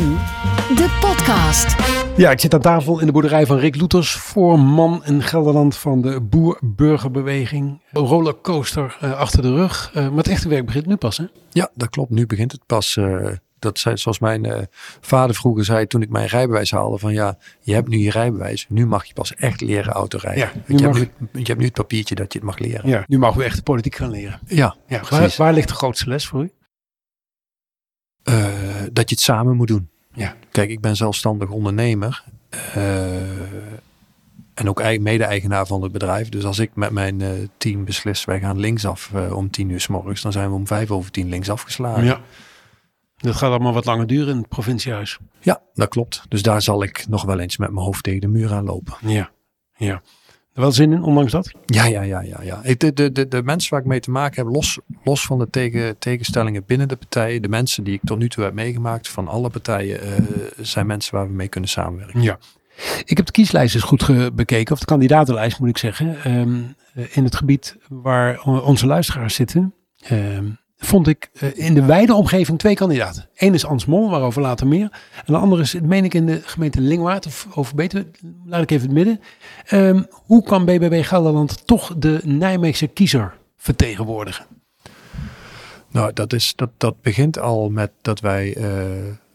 de 0.76 0.98
podcast. 1.02 1.76
Ja, 2.18 2.32
ik 2.32 2.40
zit 2.40 2.54
aan 2.54 2.62
tafel 2.62 3.00
in 3.00 3.06
de 3.06 3.12
boerderij 3.12 3.46
van 3.46 3.58
Rick 3.58 3.76
Loeters, 3.76 4.12
voorman 4.12 5.02
in 5.06 5.22
Gelderland 5.24 5.78
van 5.78 6.02
de 6.02 6.22
boer-burgerbeweging. 6.22 7.82
Een 7.92 8.06
rollercoaster 8.06 8.98
eh, 9.02 9.12
achter 9.20 9.42
de 9.42 9.54
rug, 9.54 9.92
Eh, 9.94 10.08
maar 10.08 10.18
het 10.18 10.28
echte 10.28 10.50
werk 10.50 10.66
begint 10.66 10.86
nu 10.86 10.96
pas 10.96 11.18
hè? 11.18 11.26
Ja, 11.50 11.70
dat 11.74 11.90
klopt. 11.90 12.10
Nu 12.10 12.26
begint 12.26 12.52
het 12.52 12.62
pas. 12.66 12.98
eh, 12.98 13.28
dat 13.62 13.80
zei, 13.80 13.98
zoals 13.98 14.20
mijn 14.20 14.46
eh, 14.46 14.62
vader 15.02 15.36
vroeger 15.36 15.66
zei 15.66 15.88
toen 15.88 16.02
ik 16.02 16.10
mijn 16.10 16.28
rijbewijs 16.28 16.72
haalde: 16.72 16.98
van 16.98 17.14
ja, 17.14 17.38
je 17.60 17.74
hebt 17.74 17.88
nu 17.88 17.98
je 17.98 18.12
rijbewijs. 18.12 18.66
Nu 18.70 18.86
mag 18.86 19.06
je 19.06 19.14
pas 19.14 19.36
echt 19.36 19.62
leren 19.62 19.94
autorijden. 19.94 20.44
Ja, 20.44 20.52
je, 20.78 20.84
mag- 20.88 20.98
hebt 20.98 21.20
nu, 21.20 21.28
je 21.42 21.46
hebt 21.48 21.60
nu 21.60 21.66
het 21.66 21.74
papiertje 21.74 22.16
dat 22.16 22.34
je 22.34 22.40
het 22.40 22.48
mag 22.48 22.58
leren. 22.58 22.90
Ja, 22.90 23.04
nu 23.08 23.18
mogen 23.18 23.38
we 23.38 23.44
echt 23.44 23.56
de 23.56 23.62
politiek 23.64 23.96
gaan 23.96 24.10
leren. 24.12 24.40
Ja, 24.46 24.76
Ja, 24.88 25.00
waar, 25.00 25.08
precies. 25.20 25.38
waar 25.38 25.54
ligt 25.54 25.68
de 25.68 25.74
grootste 25.74 26.10
les 26.10 26.28
voor 26.28 26.44
u? 26.44 26.52
Eh, 28.24 28.46
dat 28.92 29.10
je 29.10 29.16
het 29.16 29.24
samen 29.24 29.56
moet 29.56 29.68
doen. 29.68 29.90
Ja. 30.14 30.36
Kijk, 30.52 30.70
ik 30.70 30.80
ben 30.82 30.96
zelfstandig 30.96 31.50
ondernemer. 31.50 32.24
eh, 32.74 33.16
en 34.54 34.70
ook 34.70 34.80
ei- 34.80 35.00
mede-eigenaar 35.00 35.66
van 35.68 35.82
het 35.84 35.92
bedrijf. 35.92 36.30
Dus 36.30 36.44
als 36.46 36.60
ik 36.60 36.72
met 36.76 36.92
mijn 36.92 37.50
team 37.58 37.86
beslis, 37.86 38.26
wij 38.26 38.40
gaan 38.40 38.60
linksaf 38.60 39.12
om 39.32 39.50
tien 39.52 39.70
uur 39.70 39.80
s 39.82 39.88
morgens. 39.88 40.22
Dan 40.22 40.32
zijn 40.32 40.50
we 40.50 40.56
om 40.56 40.68
vijf 40.68 40.92
over 40.92 41.12
tien 41.12 41.30
links 41.30 41.50
afgeslagen. 41.50 42.04
Ja. 42.04 42.22
Dat 43.22 43.36
gaat 43.36 43.50
allemaal 43.52 43.74
wat 43.74 43.86
langer 43.86 44.08
duren 44.08 44.30
in 44.34 44.38
het 44.38 44.48
provinciehuis. 44.48 45.18
Ja, 45.40 45.62
dat 45.74 45.88
klopt. 45.90 46.24
Dus 46.28 46.42
daar 46.42 46.62
zal 46.62 46.84
ik 46.84 47.06
nog 47.10 47.24
wel 47.24 47.40
eens 47.40 47.58
met 47.58 47.72
mijn 47.72 47.86
hoofd 47.86 48.04
tegen 48.04 48.22
de 48.22 48.28
muur 48.28 48.54
aan 48.54 48.66
lopen. 48.66 48.94
Ja, 49.02 49.30
ja. 49.76 50.02
Er 50.54 50.62
wel 50.62 50.72
zin 50.72 50.92
in, 50.92 51.04
ondanks 51.04 51.32
dat? 51.32 51.52
Ja, 51.66 51.86
ja, 51.86 52.02
ja, 52.02 52.22
ja. 52.22 52.42
ja. 52.44 52.60
Ik- 52.64 52.80
De, 52.80 52.94
de, 52.94 53.12
de, 53.12 53.28
de 53.28 53.44
mensen 53.44 53.70
waar 53.72 53.80
ik 53.80 53.86
mee 53.86 54.00
te 54.00 54.12
maken 54.12 54.44
heb, 54.46 54.54
los, 54.54 54.80
los 55.04 55.26
van 55.26 55.40
de 55.40 55.50
tegen, 55.50 55.98
tegenstellingen 55.98 56.64
binnen 56.66 56.88
de 56.88 56.96
partijen, 56.96 57.42
de 57.42 57.48
mensen 57.48 57.84
die 57.84 57.94
ik 57.94 58.00
tot 58.04 58.18
nu 58.18 58.30
toe 58.30 58.44
heb 58.44 58.54
meegemaakt 58.54 59.10
van 59.10 59.28
alle 59.28 59.50
partijen, 59.50 60.02
eh, 60.02 60.24
zijn 60.58 60.88
mensen 60.88 61.16
waar 61.16 61.28
we 61.28 61.34
mee 61.34 61.48
kunnen 61.48 61.70
samenwerken. 61.70 62.22
Ja. 62.22 62.38
Ik 63.06 63.18
heb 63.18 63.26
de 63.26 63.32
kieslijst 63.32 63.76
eens 63.76 63.84
goed 63.84 64.36
bekeken, 64.36 64.74
of 64.74 64.80
de 64.80 64.86
kandidatenlijst 64.86 65.60
moet 65.60 65.70
ik 65.70 65.78
zeggen. 65.78 66.24
Ehm, 66.24 66.62
eh, 66.94 67.18
in 67.18 67.24
het 67.24 67.36
gebied 67.36 67.78
waar 67.90 68.42
onze 68.44 68.86
luisteraars 68.86 69.36
zitten, 69.36 69.74
ehm, 70.00 70.46
vond 70.86 71.08
ik 71.08 71.30
eh, 71.34 71.50
in 71.54 71.74
de 71.74 71.86
wijde 71.86 72.14
omgeving 72.14 72.60
twee 72.60 72.76
kandidaten. 72.76 73.30
Eén 73.36 73.54
is 73.54 73.66
Ans 73.66 73.86
Mol, 73.86 74.10
waarover 74.10 74.42
later 74.42 74.68
meer. 74.68 74.90
En 75.26 75.34
de 75.34 75.38
andere 75.38 75.62
is, 75.62 75.74
meen 75.82 76.04
ik, 76.04 76.14
in 76.14 76.26
de 76.26 76.42
gemeente 76.44 76.82
Lingwaard, 76.82 77.26
of 77.26 77.48
over 77.56 77.76
beter, 77.76 78.06
laat 78.46 78.62
ik 78.62 78.72
even 78.72 78.86
het 78.86 78.96
midden. 78.96 79.20
Ehm, 79.66 80.04
hoe 80.12 80.44
kan 80.44 80.66
BBB 80.66 81.04
Gelderland 81.04 81.68
toch 81.68 81.94
de 81.98 82.20
Nijmeegse 82.24 82.88
kiezer 82.88 83.38
vertegenwoordigen? 83.58 84.46
Nou, 85.92 86.14
dat, 86.14 86.34
is, 86.34 86.54
dat, 86.56 86.70
dat 86.78 87.02
begint 87.02 87.40
al 87.40 87.70
met 87.70 87.92
dat 88.02 88.20
wij 88.20 88.56
eh, 88.56 88.66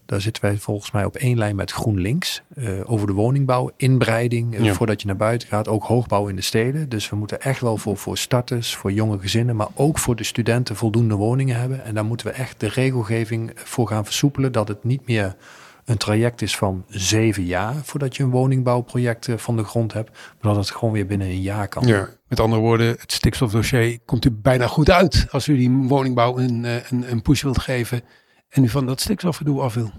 Daar 0.06 0.20
zitten 0.20 0.42
wij 0.42 0.56
volgens 0.56 0.90
mij 0.90 1.04
op 1.04 1.16
één 1.16 1.38
lijn 1.38 1.56
met 1.56 1.70
GroenLinks. 1.72 2.42
eh, 2.54 2.90
over 2.90 3.06
de 3.06 3.12
woningbouw, 3.12 3.70
inbreiding, 3.76 4.54
eh, 4.54 4.64
Ja. 4.64 4.72
voordat 4.74 5.00
je 5.00 5.06
naar 5.06 5.16
buiten 5.16 5.48
gaat. 5.48 5.68
Ook 5.68 5.84
hoogbouw 5.84 6.26
in 6.28 6.36
de 6.36 6.42
steden. 6.42 6.88
Dus 6.88 7.10
we 7.10 7.16
moeten 7.16 7.40
echt 7.40 7.60
wel 7.60 7.76
voor, 7.76 7.96
voor 7.96 8.18
starters, 8.18 8.76
voor 8.76 8.92
jonge 8.92 9.18
gezinnen, 9.18 9.56
maar 9.56 9.68
ook 9.74 9.98
voor 9.98 10.16
de 10.16 10.24
studenten 10.24 10.76
voldoende 10.76 11.14
woningen 11.14 11.56
hebben. 11.60 11.84
En 11.84 11.94
daar 11.94 12.04
moeten 12.04 12.26
we 12.26 12.32
echt 12.32 12.60
de 12.60 12.68
regelgeving 12.68 13.50
voor 13.54 13.88
gaan 13.88 14.04
versoepelen. 14.04 14.52
Dat 14.52 14.68
het 14.68 14.84
niet 14.84 15.06
meer 15.06 15.36
een 15.84 15.96
traject 15.96 16.42
is 16.42 16.56
van 16.56 16.84
zeven 16.88 17.44
jaar 17.44 17.74
voordat 17.82 18.16
je 18.16 18.22
een 18.22 18.30
woningbouwproject 18.30 19.28
eh, 19.28 19.36
van 19.36 19.56
de 19.56 19.64
grond 19.64 19.92
hebt. 19.92 20.10
Maar 20.40 20.54
dat 20.54 20.66
het 20.66 20.76
gewoon 20.76 20.94
weer 20.94 21.06
binnen 21.06 21.26
een 21.28 21.42
jaar 21.42 21.68
kan. 21.68 21.86
Ja, 21.86 22.08
met 22.28 22.40
andere 22.40 22.60
woorden, 22.62 22.86
het 22.98 23.12
stikstofdossier 23.12 23.98
komt 24.04 24.24
u 24.24 24.30
bijna 24.30 24.66
goed 24.66 24.90
uit 24.90 25.26
als 25.30 25.48
u 25.48 25.56
die 25.56 25.70
woningbouw 25.70 26.38
een, 26.38 26.64
een, 26.64 27.10
een 27.10 27.22
push 27.22 27.42
wilt 27.42 27.58
geven 27.58 28.00
en 28.56 28.64
u 28.64 28.68
van 28.68 28.86
dat 28.86 29.00
stikstofgedoe 29.00 29.60
af 29.60 29.74
wil. 29.74 29.90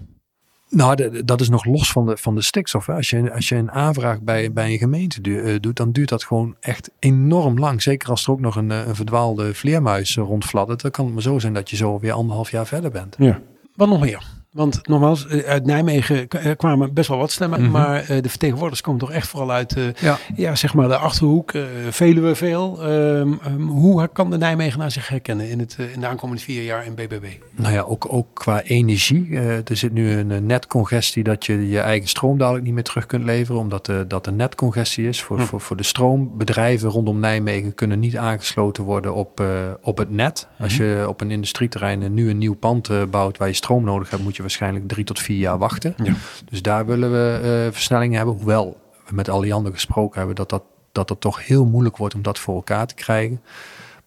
Nou, 0.70 0.94
de- 0.94 1.24
dat 1.24 1.40
is 1.40 1.48
nog 1.48 1.64
los 1.64 1.92
van 1.92 2.06
de, 2.06 2.16
van 2.16 2.34
de 2.34 2.42
stikstof. 2.42 2.86
Hè. 2.86 2.92
Als, 2.94 3.10
je, 3.10 3.32
als 3.32 3.48
je 3.48 3.54
een 3.54 3.70
aanvraag 3.70 4.20
bij, 4.20 4.52
bij 4.52 4.72
een 4.72 4.78
gemeente 4.78 5.20
du- 5.20 5.40
eh, 5.42 5.60
doet, 5.60 5.76
dan 5.76 5.92
duurt 5.92 6.08
dat 6.08 6.24
gewoon 6.24 6.56
echt 6.60 6.90
enorm 6.98 7.58
lang. 7.58 7.82
Zeker 7.82 8.08
als 8.10 8.24
er 8.24 8.30
ook 8.32 8.40
nog 8.40 8.56
een, 8.56 8.70
eh, 8.70 8.86
een 8.86 8.94
verdwaalde 8.94 9.54
vleermuis 9.54 10.16
eh, 10.16 10.24
rondfladdert. 10.24 10.80
Dan 10.82 10.90
kan 10.90 11.04
het 11.04 11.14
maar 11.14 11.22
zo 11.22 11.38
zijn 11.38 11.52
dat 11.52 11.70
je 11.70 11.76
zo 11.76 11.98
weer 11.98 12.12
anderhalf 12.12 12.50
jaar 12.50 12.66
verder 12.66 12.90
bent. 12.90 13.14
Ja. 13.18 13.40
Wat 13.74 13.88
nog 13.88 14.00
meer? 14.00 14.22
Want 14.58 14.80
nogmaals, 14.88 15.26
eh, 15.26 15.38
uit 15.48 15.66
Nijmegen 15.66 16.28
kwamen 16.56 16.94
best 16.94 17.08
wel 17.08 17.18
wat 17.18 17.30
stemmen, 17.30 17.60
Mhm. 17.62 17.70
maar 17.70 18.00
eh, 18.00 18.22
de 18.22 18.28
vertegenwoordigers 18.28 18.80
komen 18.80 19.00
toch 19.00 19.12
echt 19.12 19.28
vooral 19.28 19.50
uit 19.52 19.76
eh, 19.76 19.84
Ja. 20.00 20.18
ja, 20.34 20.54
zeg 20.54 20.74
maar 20.74 20.88
de 20.88 20.96
Achterhoek, 20.96 21.52
eh 21.52 21.62
Veluwe 21.90 22.34
veel. 22.34 22.82
Ehm, 22.82 23.32
ehm, 23.42 23.60
hoe 23.62 24.08
kan 24.12 24.30
de 24.30 24.36
Nijmegenaar 24.38 24.90
zich 24.90 25.08
herkennen 25.08 25.50
in, 25.50 25.58
het, 25.58 25.76
in 25.94 26.00
de 26.00 26.06
aankomende 26.06 26.42
vier 26.42 26.62
jaar 26.62 26.86
in 26.86 26.94
BBB? 26.94 27.24
Nou 27.56 27.72
ja, 27.74 27.80
ook, 27.80 28.06
ook 28.12 28.26
qua 28.34 28.62
energie. 28.62 29.36
Er 29.38 29.76
zit 29.76 29.92
nu 29.92 30.10
een 30.12 30.46
netcongestie 30.46 31.22
dat 31.22 31.46
je 31.46 31.68
je 31.68 31.80
eigen 31.80 32.08
stroom 32.08 32.38
dadelijk 32.38 32.64
niet 32.64 32.74
meer 32.74 32.82
terug 32.82 33.06
kunt 33.06 33.24
leveren. 33.24 33.60
Omdat 33.60 33.86
de, 33.86 34.04
dat 34.08 34.26
er 34.26 34.32
netcongestie 34.32 35.08
is 35.08 35.22
voor, 35.22 35.38
Hm. 35.38 35.44
voor, 35.44 35.60
voor 35.60 35.76
de 35.76 35.82
stroom. 35.82 36.30
Bedrijven 36.38 36.90
rondom 36.90 37.20
Nijmegen 37.20 37.74
kunnen 37.74 37.98
niet 38.00 38.16
aangesloten 38.16 38.84
worden 38.84 39.14
op, 39.14 39.42
op 39.82 39.98
het 39.98 40.10
net. 40.10 40.48
Als 40.58 40.76
je 40.76 41.04
op 41.08 41.20
een 41.20 41.30
industrieterrein 41.30 42.14
nu 42.14 42.30
een 42.30 42.38
nieuw 42.38 42.54
pand 42.56 42.90
bouwt 43.10 43.38
waar 43.38 43.48
je 43.48 43.54
stroom 43.54 43.84
nodig 43.84 44.10
hebt, 44.10 44.22
moet 44.22 44.36
je 44.36 44.42
waarschijnlijk 44.48 44.88
drie 44.88 45.04
tot 45.04 45.20
vier 45.20 45.38
jaar 45.38 45.58
wachten. 45.58 45.94
Ja. 46.02 46.12
Dus 46.50 46.62
daar 46.62 46.86
willen 46.86 47.12
we 47.12 47.40
eh 47.66 47.72
versnelling 47.72 48.14
hebben. 48.14 48.34
Hoewel 48.34 48.76
we 49.06 49.14
met 49.14 49.28
Alliander 49.28 49.72
gesproken 49.72 50.18
hebben 50.18 50.36
dat 50.36 50.50
dat, 50.50 50.62
dat 50.92 51.08
het 51.08 51.20
toch 51.20 51.46
heel 51.46 51.64
moeilijk 51.64 51.96
wordt 51.96 52.14
om 52.14 52.22
dat 52.22 52.38
voor 52.38 52.54
elkaar 52.54 52.86
te 52.86 52.94
krijgen. 52.94 53.42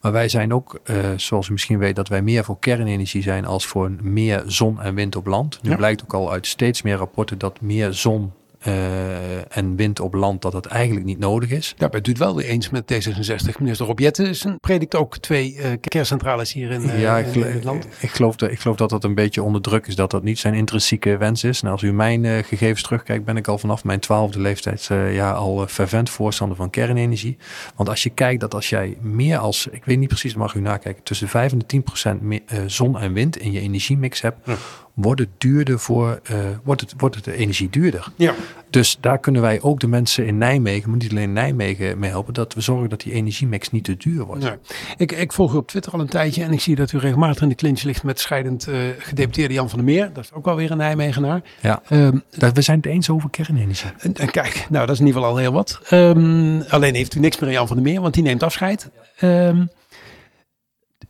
Maar 0.02 0.12
wij 0.12 0.30
zijn 0.30 0.54
ook, 0.54 0.80
eh, 0.84 0.96
zoals 1.16 1.48
u 1.48 1.52
misschien 1.52 1.78
weet, 1.78 1.96
dat 1.96 2.08
wij 2.08 2.22
meer 2.22 2.44
voor 2.44 2.60
kernenergie 2.60 3.22
zijn 3.22 3.46
als 3.46 3.66
voor 3.68 3.92
meer 4.02 4.44
zon 4.46 4.82
en 4.82 4.96
wind 4.96 5.16
op 5.16 5.26
land. 5.26 5.60
Nu 5.62 5.70
Ja. 5.70 5.76
blijkt 5.76 6.04
ook 6.04 6.14
al 6.14 6.32
uit 6.32 6.48
steeds 6.48 6.82
meer 6.82 6.96
rapporten 6.96 7.38
dat 7.38 7.62
meer 7.62 7.94
zon 7.94 8.32
eh, 8.62 9.58
en 9.58 9.76
wind 9.76 10.00
op 10.00 10.14
land, 10.14 10.42
dat 10.42 10.52
dat 10.52 10.66
eigenlijk 10.66 11.06
niet 11.06 11.20
nodig 11.20 11.50
is. 11.50 11.74
Daar 11.78 11.90
bent 11.90 12.08
u 12.08 12.10
het 12.10 12.20
wel 12.20 12.36
weer 12.36 12.46
eens 12.46 12.70
met 12.70 12.94
D66. 12.94 13.60
Minister 13.60 13.86
Rob 13.86 14.00
Jetten 14.00 14.60
predikt 14.60 14.96
ook 14.96 15.18
twee 15.18 15.58
eh, 15.58 15.72
kerncentrales 15.82 16.54
hier 16.54 16.72
in, 16.72 16.90
eh, 16.90 17.02
ja, 17.02 17.18
in, 17.18 17.34
in 17.34 17.42
het 17.42 17.64
land. 17.64 17.88
Ik, 18.00 18.10
geloof 18.10 18.36
dat, 18.36 18.52
ik 18.52 18.60
geloof 18.60 18.78
dat 18.78 18.90
dat 18.90 19.04
een 19.04 19.16
beetje 19.16 19.44
onder 19.44 19.62
druk 19.62 19.88
is, 19.88 19.96
dat 19.96 20.12
dat 20.12 20.24
niet 20.24 20.40
zijn 20.40 20.54
intrinsieke 20.54 21.18
wens 21.18 21.44
is. 21.44 21.62
En 21.62 21.70
als 21.70 21.82
u 21.82 21.94
mijn 21.94 22.44
gegevens 22.44 22.82
terugkijkt, 22.82 23.26
ben 23.26 23.38
ik 23.38 23.48
al 23.48 23.58
vanaf 23.58 23.84
mijn 23.84 24.00
twaalfde 24.00 24.40
leeftijdsjaar 24.40 25.34
al 25.34 25.68
fervent 25.68 26.10
voorstander 26.10 26.58
van 26.58 26.70
kernenergie. 26.70 27.38
Want 27.76 27.90
als 27.90 28.04
je 28.04 28.10
kijkt 28.10 28.42
dat 28.42 28.54
als 28.54 28.70
jij 28.70 28.98
meer 29.00 29.38
als, 29.38 29.68
ik 29.72 29.86
weet 29.86 29.98
niet 29.98 30.08
precies, 30.08 30.36
mag 30.36 30.54
u 30.54 30.60
nakijken, 30.60 31.04
tussen 31.04 31.28
5 31.28 31.52
en 31.52 31.58
de 31.58 31.66
10 31.66 31.84
procent 31.84 32.22
meer, 32.22 32.42
zon 32.66 33.00
en 33.00 33.14
wind 33.14 33.38
in 33.38 33.52
je 33.52 33.60
energiemix 33.60 34.22
hebt, 34.22 34.38
Ja. 34.46 34.56
Wordt 35.02 35.20
het 35.20 35.30
duurder 35.38 35.80
voor, 35.80 36.20
eh, 36.24 36.36
wordt, 36.64 36.82
het, 36.82 36.94
wordt 36.98 37.16
het 37.16 37.24
de 37.24 37.34
energie 37.36 37.70
duurder. 37.70 38.08
Ja. 38.16 38.34
Dus 38.70 38.98
daar 39.02 39.20
kunnen 39.20 39.42
wij 39.42 39.62
ook 39.62 39.80
de 39.80 39.88
mensen 39.88 40.26
in 40.26 40.38
Nijmegen, 40.38 40.90
maar 40.90 40.98
niet 41.00 41.12
alleen 41.12 41.24
in 41.24 41.34
Nijmegen, 41.34 42.00
mee 42.00 42.10
helpen. 42.10 42.34
Dat 42.34 42.54
we 42.54 42.62
zorgen 42.62 42.90
dat 42.90 43.02
die 43.02 43.14
energiemix 43.14 43.72
niet 43.72 43.84
te 43.84 43.98
duur 43.98 44.26
wordt. 44.26 44.44
Nee. 44.44 44.54
Ik, 44.98 45.12
ik 45.12 45.34
volg 45.34 45.54
u 45.54 45.58
op 45.58 45.68
Twitter 45.68 45.92
al 45.94 46.00
een 46.00 46.08
tijdje 46.08 46.44
en 46.44 46.52
ik 46.52 46.60
zie 46.62 46.76
dat 46.76 46.92
u 46.92 46.98
regelmatig 46.98 47.42
in 47.42 47.50
de 47.50 47.56
clinch 47.56 47.82
ligt 47.84 48.04
met 48.04 48.20
scheidend 48.20 48.68
eh, 48.68 48.80
gedeputeerde 48.98 49.54
Jan 49.54 49.70
van 49.70 49.78
der 49.80 49.88
Meer. 49.88 50.10
Dat 50.14 50.24
is 50.24 50.34
ook 50.34 50.46
wel 50.46 50.56
weer 50.56 50.72
een 50.72 50.78
Nijmegenaar. 50.78 51.42
Ja. 51.62 51.82
Ehm, 51.88 52.18
Dat- 52.38 52.54
We 52.56 52.62
zijn 52.62 52.78
het 52.78 52.86
eens 52.86 53.10
over 53.10 53.30
kernenergie. 53.30 53.92
en, 53.98 54.32
kijk, 54.32 54.66
nou 54.70 54.86
dat 54.86 54.96
is 54.96 55.00
in 55.02 55.06
ieder 55.08 55.22
geval 55.22 55.36
al 55.36 55.42
heel 55.42 55.52
wat. 55.54 55.80
Ehm, 55.90 56.62
alleen 56.70 56.96
heeft 56.96 57.16
u 57.16 57.20
niks 57.20 57.40
meer 57.40 57.50
aan 57.50 57.56
Jan 57.56 57.68
van 57.68 57.76
der 57.76 57.86
Meer, 57.86 58.02
want 58.02 58.14
die 58.14 58.24
neemt 58.24 58.44
afscheid. 58.44 58.90
Ehm, 59.18 59.66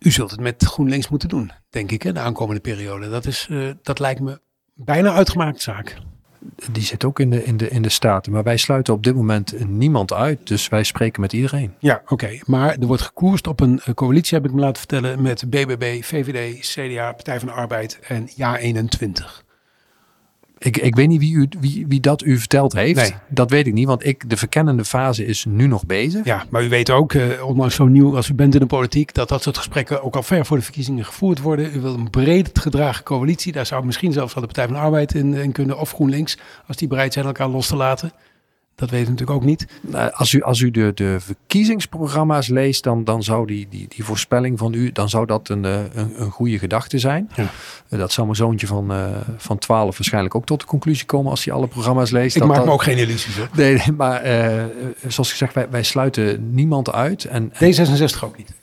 u 0.05 0.11
zult 0.11 0.31
het 0.31 0.39
met 0.39 0.63
GroenLinks 0.63 1.09
moeten 1.09 1.29
doen, 1.29 1.51
denk 1.69 1.91
ik, 1.91 2.03
hè, 2.03 2.13
de 2.13 2.19
aankomende 2.19 2.61
periode. 2.61 3.09
Dat, 3.09 3.25
is, 3.25 3.47
eh, 3.49 3.69
dat 3.81 3.99
lijkt 3.99 4.19
me 4.19 4.39
bijna 4.73 5.13
uitgemaakt 5.13 5.61
zaak. 5.61 5.97
Die 6.71 6.83
zit 6.83 7.03
ook 7.03 7.19
in 7.19 7.29
de, 7.29 7.43
in, 7.43 7.57
de, 7.57 7.69
in 7.69 7.81
de 7.81 7.89
Staten. 7.89 8.31
Maar 8.31 8.43
wij 8.43 8.57
sluiten 8.57 8.93
op 8.93 9.03
dit 9.03 9.15
moment 9.15 9.67
niemand 9.67 10.13
uit. 10.13 10.47
Dus 10.47 10.69
wij 10.69 10.83
spreken 10.83 11.21
met 11.21 11.33
iedereen. 11.33 11.73
Ja, 11.79 12.01
oké. 12.07 12.39
Maar 12.45 12.77
er 12.77 12.85
wordt 12.85 13.01
gekoerst 13.01 13.47
op 13.47 13.59
een 13.59 13.79
eh, 13.79 13.93
coalitie, 13.93 14.37
heb 14.37 14.47
ik 14.47 14.53
me 14.53 14.59
laten 14.59 14.77
vertellen, 14.77 15.21
met 15.21 15.49
BBB, 15.49 16.03
VVD, 16.03 16.59
CDA, 16.59 17.11
Partij 17.11 17.39
van 17.39 17.47
de 17.47 17.53
Arbeid 17.53 17.99
en 18.07 18.29
Ja 18.35 18.57
21. 18.57 19.43
Ik, 20.63 20.77
ik 20.77 20.95
weet 20.95 21.07
niet 21.07 21.19
wie, 21.19 21.35
u, 21.35 21.47
wie, 21.59 21.85
wie 21.87 21.99
dat 21.99 22.23
u 22.23 22.37
verteld 22.37 22.73
heeft. 22.73 22.99
Nee. 22.99 23.13
Dat 23.27 23.49
weet 23.49 23.67
ik 23.67 23.73
niet. 23.73 23.87
Want 23.87 24.05
ik, 24.05 24.29
de 24.29 24.37
verkennende 24.37 24.85
fase 24.85 25.25
is 25.25 25.45
nu 25.45 25.67
nog 25.67 25.85
bezig. 25.85 26.25
Ja, 26.25 26.45
maar 26.49 26.63
u 26.63 26.69
weet 26.69 26.89
ook, 26.89 27.13
eh, 27.13 27.45
ondanks 27.45 27.75
zo 27.75 27.85
nieuw 27.85 28.15
als 28.15 28.29
u 28.29 28.33
bent 28.33 28.53
in 28.53 28.59
de 28.59 28.65
politiek, 28.65 29.13
dat 29.13 29.29
dat 29.29 29.41
soort 29.41 29.57
gesprekken 29.57 30.03
ook 30.03 30.15
al 30.15 30.23
ver 30.23 30.45
voor 30.45 30.57
de 30.57 30.63
verkiezingen 30.63 31.05
gevoerd 31.05 31.39
worden. 31.39 31.75
U 31.75 31.79
wil 31.79 31.93
een 31.93 32.09
breed 32.09 32.59
gedragen 32.59 33.03
coalitie. 33.03 33.51
Daar 33.51 33.65
zou 33.65 33.85
misschien 33.85 34.11
zelfs 34.11 34.33
wel 34.33 34.43
de 34.43 34.53
Partij 34.53 34.65
van 34.65 34.75
de 34.75 34.81
Arbeid 34.81 35.13
in, 35.13 35.33
in 35.33 35.51
kunnen, 35.51 35.79
of 35.79 35.91
GroenLinks, 35.91 36.37
als 36.67 36.77
die 36.77 36.87
bereid 36.87 37.13
zijn 37.13 37.25
elkaar 37.25 37.49
los 37.49 37.67
te 37.67 37.75
laten. 37.75 38.11
Dat 38.81 38.89
weten 38.89 39.05
we 39.05 39.11
natuurlijk 39.11 39.39
ook 39.39 39.45
niet. 39.45 39.67
Als 40.13 40.33
u, 40.33 40.41
als 40.41 40.59
u 40.59 40.71
de, 40.71 40.91
de 40.95 41.15
verkiezingsprogramma's 41.19 42.47
leest, 42.47 42.83
dan, 42.83 43.03
dan 43.03 43.23
zou 43.23 43.47
die, 43.47 43.67
die, 43.69 43.85
die 43.95 44.03
voorspelling 44.03 44.57
van 44.59 44.73
u, 44.73 44.91
dan 44.91 45.09
zou 45.09 45.25
dat 45.25 45.49
een, 45.49 45.65
eh, 45.65 45.79
een, 45.93 46.21
een 46.21 46.31
goede 46.31 46.59
gedachte 46.59 46.99
zijn. 46.99 47.29
Ja. 47.35 47.49
Eh, 47.89 47.99
Dat 47.99 48.11
zou 48.11 48.25
mijn 48.25 48.37
zoontje 48.39 48.67
van, 48.67 48.91
eh, 48.91 49.05
van 49.37 49.57
12 49.57 49.97
waarschijnlijk 49.97 50.35
ook 50.35 50.45
tot 50.45 50.59
de 50.59 50.65
conclusie 50.65 51.05
komen 51.05 51.31
als 51.31 51.45
hij 51.45 51.53
alle 51.53 51.67
programma's 51.67 52.11
leest. 52.11 52.35
Ik 52.35 52.41
dat 52.41 52.47
maak 52.49 52.57
dat- 52.57 52.65
me 52.67 52.71
ook 52.73 52.83
geen 52.83 52.97
illusies. 52.97 53.37
Hoor. 53.37 53.49
Nee, 53.55 53.81
maar 53.97 54.21
zoals 55.07 55.29
ik 55.29 55.35
zeg, 55.35 55.53
wij, 55.53 55.67
wij 55.69 55.83
sluiten 55.83 56.53
niemand 56.53 56.91
uit. 56.91 57.25
En, 57.25 57.51
en 57.53 57.73
D66 57.73 58.23
ook 58.23 58.37
niet. 58.37 58.53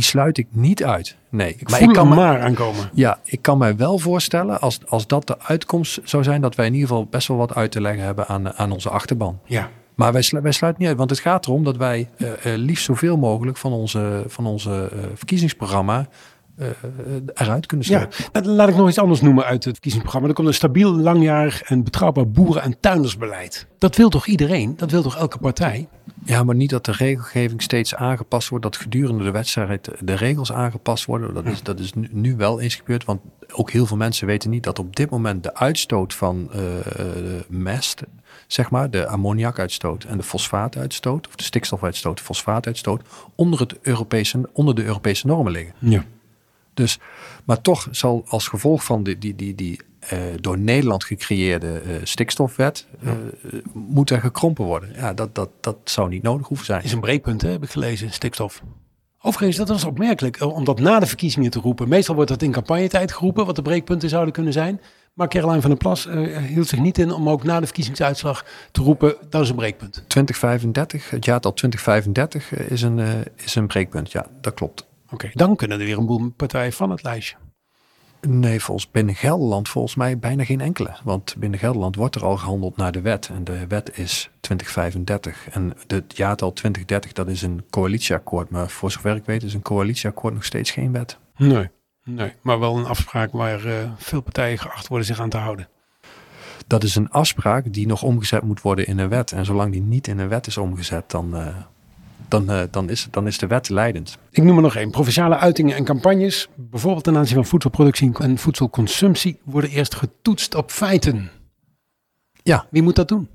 Die 0.00 0.08
sluit 0.08 0.38
ik 0.38 0.46
niet 0.50 0.84
uit. 0.84 1.16
Nee, 1.30 1.54
Ik 1.58 1.70
maar 1.70 1.78
voel 1.78 1.88
ik 1.88 1.94
kan 1.94 2.08
me, 2.08 2.14
maar 2.14 2.40
aankomen. 2.40 2.90
ja, 2.92 3.18
ik 3.24 3.42
kan 3.42 3.58
mij 3.58 3.76
wel 3.76 3.98
voorstellen 3.98 4.60
als, 4.60 4.78
als 4.88 5.06
dat 5.06 5.26
de 5.26 5.36
uitkomst 5.40 6.00
zou 6.04 6.22
zijn, 6.22 6.40
dat 6.40 6.54
wij 6.54 6.66
in 6.66 6.72
ieder 6.74 6.88
geval 6.88 7.06
best 7.06 7.28
wel 7.28 7.36
wat 7.36 7.54
uit 7.54 7.70
te 7.72 7.80
leggen 7.80 8.04
hebben 8.04 8.26
aan, 8.26 8.52
aan 8.52 8.72
onze 8.72 8.90
achterban. 8.90 9.38
Ja. 9.44 9.68
Maar 9.94 10.12
wij, 10.12 10.22
slu- 10.22 10.40
wij 10.40 10.52
sluiten 10.52 10.80
niet 10.80 10.90
uit, 10.90 10.98
want 10.98 11.10
het 11.10 11.18
gaat 11.20 11.46
erom 11.46 11.64
dat 11.64 11.76
wij 11.76 12.08
eh, 12.16 12.28
eh, 12.52 12.58
liefst 12.58 12.84
zoveel 12.84 13.16
mogelijk 13.16 13.56
van 13.56 13.72
onze, 13.72 14.24
van 14.26 14.46
onze 14.46 14.88
eh, 14.92 14.98
verkiezingsprogramma 15.14 16.08
eh, 16.56 16.66
eh, 16.68 16.72
eruit 17.34 17.66
kunnen 17.66 17.86
sluiten. 17.86 18.24
en 18.32 18.46
laat 18.48 18.68
ik 18.68 18.76
nog 18.76 18.88
iets 18.88 18.98
anders 18.98 19.20
noemen 19.20 19.44
uit 19.44 19.64
het 19.64 19.72
verkiezingsprogramma. 19.72 20.28
Er 20.28 20.34
komt 20.34 20.48
een 20.48 20.54
stabiel, 20.54 20.92
langjarig 20.92 21.62
en 21.62 21.84
betrouwbaar 21.84 22.30
boeren- 22.30 22.62
en 22.62 22.80
tuindersbeleid. 22.80 23.66
Dat 23.78 23.96
wil 23.96 24.08
toch 24.08 24.26
iedereen? 24.26 24.74
Dat 24.76 24.90
wil 24.90 25.02
toch 25.02 25.16
elke 25.16 25.38
partij? 25.38 25.88
Ja, 26.24 26.44
maar 26.44 26.54
niet 26.54 26.70
dat 26.70 26.84
de 26.84 26.92
regelgeving 26.92 27.62
steeds 27.62 27.94
aangepast 27.94 28.48
wordt, 28.48 28.64
dat 28.64 28.76
gedurende 28.76 29.24
de 29.24 29.30
wedstrijd 29.30 29.90
de 30.00 30.14
regels 30.14 30.52
aangepast 30.52 31.04
worden. 31.04 31.34
Dat 31.34 31.46
is, 31.46 31.62
dat 31.62 31.78
is 31.78 31.92
nu, 31.92 32.08
nu 32.10 32.36
wel 32.36 32.60
eens 32.60 32.74
gebeurd, 32.74 33.04
want 33.04 33.20
ook 33.52 33.70
heel 33.70 33.86
veel 33.86 33.96
mensen 33.96 34.26
weten 34.26 34.50
niet 34.50 34.62
dat 34.62 34.78
op 34.78 34.96
dit 34.96 35.10
moment 35.10 35.42
de 35.42 35.54
uitstoot 35.54 36.14
van 36.14 36.52
eh, 36.52 36.62
mest, 37.48 38.02
zeg 38.46 38.70
maar, 38.70 38.90
de 38.90 39.06
ammoniakuitstoot 39.06 40.04
en 40.04 40.16
de 40.16 40.22
fosfaatuitstoot, 40.22 41.28
of 41.28 41.36
de 41.36 41.44
stikstofuitstoot, 41.44 42.16
de 42.16 42.24
fosfaatuitstoot, 42.24 43.02
onder, 43.34 43.60
het 43.60 43.78
Europese, 43.82 44.48
onder 44.52 44.74
de 44.74 44.84
Europese 44.84 45.26
normen 45.26 45.52
liggen. 45.52 45.74
Ja. 45.78 46.04
Dus, 46.74 46.98
maar 47.44 47.60
toch 47.60 47.88
zal 47.90 48.24
als 48.28 48.48
gevolg 48.48 48.84
van 48.84 49.02
die, 49.02 49.18
die, 49.18 49.34
die, 49.34 49.54
die 49.54 49.80
eh, 50.00 50.18
door 50.40 50.58
Nederland 50.58 51.04
gecreëerde 51.04 51.80
eh, 51.80 51.94
stikstofwet, 52.02 52.86
eh, 53.02 53.12
moet 53.72 54.10
er 54.10 54.20
gekrompen 54.20 54.64
worden. 54.64 54.92
Ja, 54.94 55.14
dat, 55.14 55.34
dat, 55.34 55.50
dat 55.60 55.76
zou 55.84 56.08
niet 56.08 56.22
nodig 56.22 56.48
hoeven 56.48 56.66
zijn. 56.66 56.82
is 56.82 56.92
een 56.92 57.00
breekpunt, 57.00 57.42
hè, 57.42 57.50
heb 57.50 57.62
ik 57.62 57.70
gelezen, 57.70 58.10
stikstof. 58.10 58.62
Overigens, 59.22 59.56
dat 59.56 59.68
was 59.68 59.84
opmerkelijk, 59.84 60.40
om 60.40 60.64
dat 60.64 60.80
na 60.80 60.98
de 60.98 61.06
verkiezingen 61.06 61.50
te 61.50 61.60
roepen. 61.60 61.88
Meestal 61.88 62.14
wordt 62.14 62.30
dat 62.30 62.42
in 62.42 62.52
campagnetijd 62.52 63.12
geroepen, 63.12 63.46
wat 63.46 63.56
de 63.56 63.62
breekpunten 63.62 64.08
zouden 64.08 64.32
kunnen 64.32 64.52
zijn. 64.52 64.80
Maar 65.12 65.28
Caroline 65.28 65.60
van 65.60 65.70
der 65.70 65.78
Plas 65.78 66.08
hield 66.48 66.68
zich 66.68 66.78
niet 66.78 66.98
in 66.98 67.12
om 67.12 67.28
ook 67.28 67.42
na 67.42 67.60
de 67.60 67.66
verkiezingsuitslag 67.66 68.44
te 68.72 68.82
roepen, 68.82 69.14
dat 69.30 69.42
is 69.42 69.48
een 69.48 69.56
breekpunt. 69.56 70.04
2035, 70.06 71.10
het 71.10 71.24
jaartal 71.24 71.52
2035 71.52 72.52
eh, 72.52 72.70
is 72.70 72.82
een, 72.82 73.24
is 73.36 73.54
een 73.54 73.66
breekpunt. 73.66 74.12
Ja, 74.12 74.26
dat 74.40 74.54
klopt. 74.54 74.86
Oké, 75.10 75.30
dan 75.32 75.56
kunnen 75.56 75.80
er 75.80 75.86
weer 75.86 75.98
een 75.98 76.06
boel 76.06 76.30
partijen 76.36 76.72
van 76.72 76.90
het 76.90 77.02
lijstje. 77.02 77.36
Nee, 78.28 78.60
volgens 78.60 78.90
binnen 78.90 79.14
Gelderland 79.14 79.68
volgens 79.68 79.94
mij 79.94 80.18
bijna 80.18 80.44
geen 80.44 80.60
enkele. 80.60 80.96
Want 81.04 81.34
binnen 81.38 81.58
Gelderland 81.58 81.96
wordt 81.96 82.14
er 82.14 82.24
al 82.24 82.36
gehandeld 82.36 82.76
naar 82.76 82.92
de 82.92 83.00
wet. 83.00 83.28
En 83.28 83.44
de 83.44 83.66
wet 83.66 83.98
is 83.98 84.30
2035. 84.40 85.48
En 85.48 85.74
het 85.86 86.16
jaartal 86.16 86.52
2030, 86.52 87.12
dat 87.12 87.28
is 87.28 87.42
een 87.42 87.64
coalitieakkoord. 87.70 88.50
Maar 88.50 88.68
voor 88.68 88.90
zover 88.90 89.16
ik 89.16 89.24
weet 89.24 89.42
is 89.42 89.54
een 89.54 89.62
coalitieakkoord 89.62 90.34
nog 90.34 90.44
steeds 90.44 90.70
geen 90.70 90.92
wet. 90.92 91.18
Nee. 91.36 91.70
Nee, 92.04 92.32
maar 92.42 92.58
wel 92.58 92.76
een 92.76 92.86
afspraak 92.86 93.32
waar 93.32 93.64
eh, 93.64 93.90
veel 93.96 94.20
partijen 94.20 94.58
geacht 94.58 94.88
worden 94.88 95.06
zich 95.06 95.20
aan 95.20 95.28
te 95.28 95.36
houden. 95.36 95.68
Dat 96.66 96.82
is 96.82 96.94
een 96.94 97.10
afspraak 97.10 97.72
die 97.72 97.86
nog 97.86 98.02
omgezet 98.02 98.42
moet 98.42 98.60
worden 98.60 98.86
in 98.86 98.98
een 98.98 99.08
wet. 99.08 99.32
En 99.32 99.44
zolang 99.44 99.72
die 99.72 99.82
niet 99.82 100.06
in 100.06 100.18
een 100.18 100.28
wet 100.28 100.46
is 100.46 100.58
omgezet, 100.58 101.10
dan, 101.10 101.36
eh, 101.36 101.56
dan, 102.30 102.50
eh, 102.50 102.62
dan, 102.70 102.90
is, 102.90 103.08
dan 103.10 103.26
is 103.26 103.38
de 103.38 103.46
wet 103.46 103.68
leidend. 103.68 104.18
Ik 104.30 104.42
noem 104.42 104.56
er 104.56 104.62
nog 104.62 104.76
één. 104.76 104.90
Provinciale 104.90 105.36
uitingen 105.36 105.76
en 105.76 105.84
campagnes, 105.84 106.48
bijvoorbeeld 106.56 107.04
ten 107.04 107.16
aanzien 107.16 107.34
van 107.34 107.44
voedselproductie 107.46 108.18
en 108.18 108.38
voedselconsumptie, 108.38 109.38
worden 109.44 109.70
eerst 109.70 109.94
getoetst 109.94 110.54
op 110.54 110.70
feiten. 110.70 111.30
Ja. 112.42 112.66
Wie 112.70 112.82
moet 112.82 112.96
dat 112.96 113.08
doen? 113.08 113.28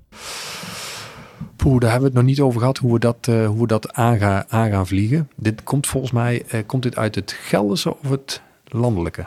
Poeh, 1.56 1.80
daar 1.80 1.92
hebben 1.92 2.10
we 2.12 2.16
het 2.18 2.26
nog 2.26 2.36
niet 2.36 2.42
over 2.42 2.60
gehad 2.60 2.78
hoe 2.78 2.94
we 2.94 3.00
dat, 3.00 3.18
eh, 3.22 3.48
hoe 3.48 3.62
we 3.62 3.68
dat 3.68 3.94
aan, 3.94 4.18
gaan, 4.18 4.44
aan 4.48 4.70
gaan 4.70 4.88
vliegen. 4.88 5.30
Dit 5.36 5.64
komt 5.64 5.88
volgens 5.88 6.12
mij 6.12 6.44
eh, 6.50 6.60
komt 6.66 6.84
dit 6.84 6.98
uit 6.98 7.16
het 7.16 7.32
Gelderse 7.32 7.98
of 7.98 8.10
het 8.10 8.42
landelijke? 8.64 9.26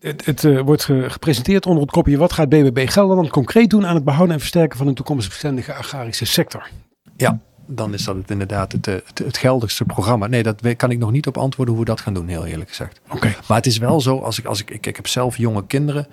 Het, 0.00 0.24
het 0.24 0.44
eh, 0.44 0.60
wordt 0.60 0.84
ge- 0.84 1.10
gepresenteerd 1.10 1.66
onder 1.66 1.82
het 1.82 1.90
kopje 1.92 2.16
Wat 2.16 2.32
gaat 2.32 2.48
BBB 2.48 2.88
Gelderland 2.88 3.30
concreet 3.30 3.70
doen 3.70 3.86
aan 3.86 3.94
het 3.94 4.04
behouden 4.04 4.34
en 4.34 4.40
versterken 4.40 4.78
van 4.78 4.86
een 4.86 4.94
toekomstbestendige 4.94 5.74
agrarische 5.74 6.26
sector? 6.26 6.68
Ja, 7.16 7.38
dan 7.66 7.94
is 7.94 8.04
dat 8.04 8.16
het 8.16 8.30
inderdaad 8.30 8.72
het, 8.72 8.86
eh, 8.86 8.94
het, 9.04 9.18
het 9.18 9.36
Gelderse 9.36 9.84
programma. 9.84 10.26
Nee, 10.26 10.42
dat 10.42 10.76
kan 10.76 10.90
ik 10.90 10.98
nog 10.98 11.10
niet 11.10 11.26
op 11.26 11.36
antwoorden 11.38 11.74
hoe 11.74 11.84
we 11.84 11.90
dat 11.90 12.00
gaan 12.00 12.14
doen, 12.14 12.28
heel 12.28 12.46
eerlijk 12.46 12.68
gezegd. 12.68 13.00
Oké. 13.10 13.34
Maar 13.48 13.56
het 13.56 13.66
is 13.66 13.78
wel 13.78 14.00
zo, 14.00 14.18
als 14.18 14.38
ik, 14.38 14.44
als 14.44 14.60
ik, 14.60 14.70
ik, 14.70 14.86
ik 14.86 14.96
heb 14.96 15.06
zelf 15.06 15.36
jonge 15.36 15.66
kinderen. 15.66 16.06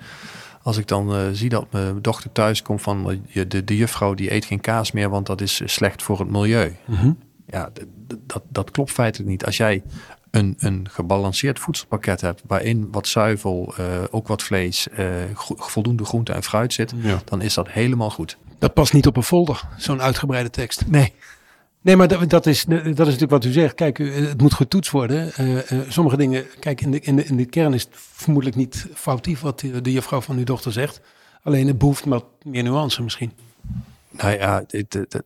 Als 0.62 0.76
ik 0.76 0.86
dan 0.88 1.14
eh, 1.14 1.20
zie 1.32 1.48
dat 1.48 1.66
mijn 1.70 2.02
dochter 2.02 2.32
thuis 2.32 2.62
komt 2.62 2.82
van 2.82 3.20
eh, 3.32 3.44
de, 3.48 3.64
de 3.64 3.76
juffrouw 3.76 4.14
die 4.14 4.32
eet 4.32 4.44
geen 4.44 4.60
kaas 4.60 4.92
meer, 4.92 5.08
want 5.10 5.26
dat 5.26 5.40
is 5.40 5.62
slecht 5.64 6.02
voor 6.02 6.18
het 6.18 6.30
milieu. 6.30 6.76
Mhm. 6.86 7.12
Ja, 7.46 7.70
dat, 8.26 8.42
dat 8.48 8.70
klopt 8.70 8.90
feitelijk 8.90 9.30
niet. 9.30 9.44
Als 9.46 9.56
jij 9.56 9.82
een, 10.30 10.54
een 10.58 10.86
gebalanceerd 10.90 11.58
voedselpakket 11.58 12.20
hebt, 12.20 12.42
waarin 12.46 12.88
wat 12.90 13.06
zuivel, 13.08 13.74
ook 14.10 14.28
wat 14.28 14.42
vlees, 14.42 14.86
gro- 15.34 15.54
voldoende 15.58 16.04
groente 16.04 16.32
en 16.32 16.42
fruit 16.42 16.72
zit, 16.72 16.92
Ja. 17.02 17.20
dan 17.24 17.42
is 17.42 17.54
dat 17.54 17.68
helemaal 17.70 18.10
goed. 18.10 18.36
Dat 18.58 18.74
past 18.74 18.92
niet 18.92 19.06
op 19.06 19.16
een 19.16 19.22
folder, 19.22 19.62
zo'n 19.76 20.02
uitgebreide 20.02 20.50
tekst. 20.50 20.86
Nee. 20.86 21.12
Nee, 21.82 21.96
maar 21.96 22.08
dat, 22.08 22.30
dat, 22.30 22.46
is, 22.46 22.64
dat 22.64 22.86
is 22.86 22.94
natuurlijk 22.96 23.30
wat 23.30 23.44
u 23.44 23.50
zegt. 23.52 23.74
Kijk, 23.74 23.98
u, 23.98 24.12
het 24.12 24.40
moet 24.40 24.54
getoetst 24.54 24.90
worden. 24.90 25.32
Eh, 25.32 25.72
eh, 25.72 25.78
sommige 25.88 26.16
dingen, 26.16 26.44
kijk, 26.58 26.80
in 26.80 26.90
de, 26.90 27.00
in, 27.00 27.16
de, 27.16 27.24
in 27.24 27.36
de 27.36 27.44
kern 27.44 27.74
is 27.74 27.82
het 27.82 27.90
vermoedelijk 27.94 28.56
niet 28.56 28.86
foutief 28.94 29.40
wat 29.40 29.60
de, 29.60 29.80
de 29.80 29.92
juffrouw 29.92 30.20
van 30.20 30.36
uw 30.36 30.44
dochter 30.44 30.72
zegt. 30.72 31.00
Alleen 31.42 31.66
het 31.66 31.78
behoeft 31.78 32.04
wat 32.04 32.24
meer 32.44 32.62
nuance 32.62 33.02
misschien. 33.02 33.32
Nou 34.10 34.30
ja, 34.38 34.64
dit- 34.66 34.90
dit- 34.92 35.10
dit- 35.10 35.24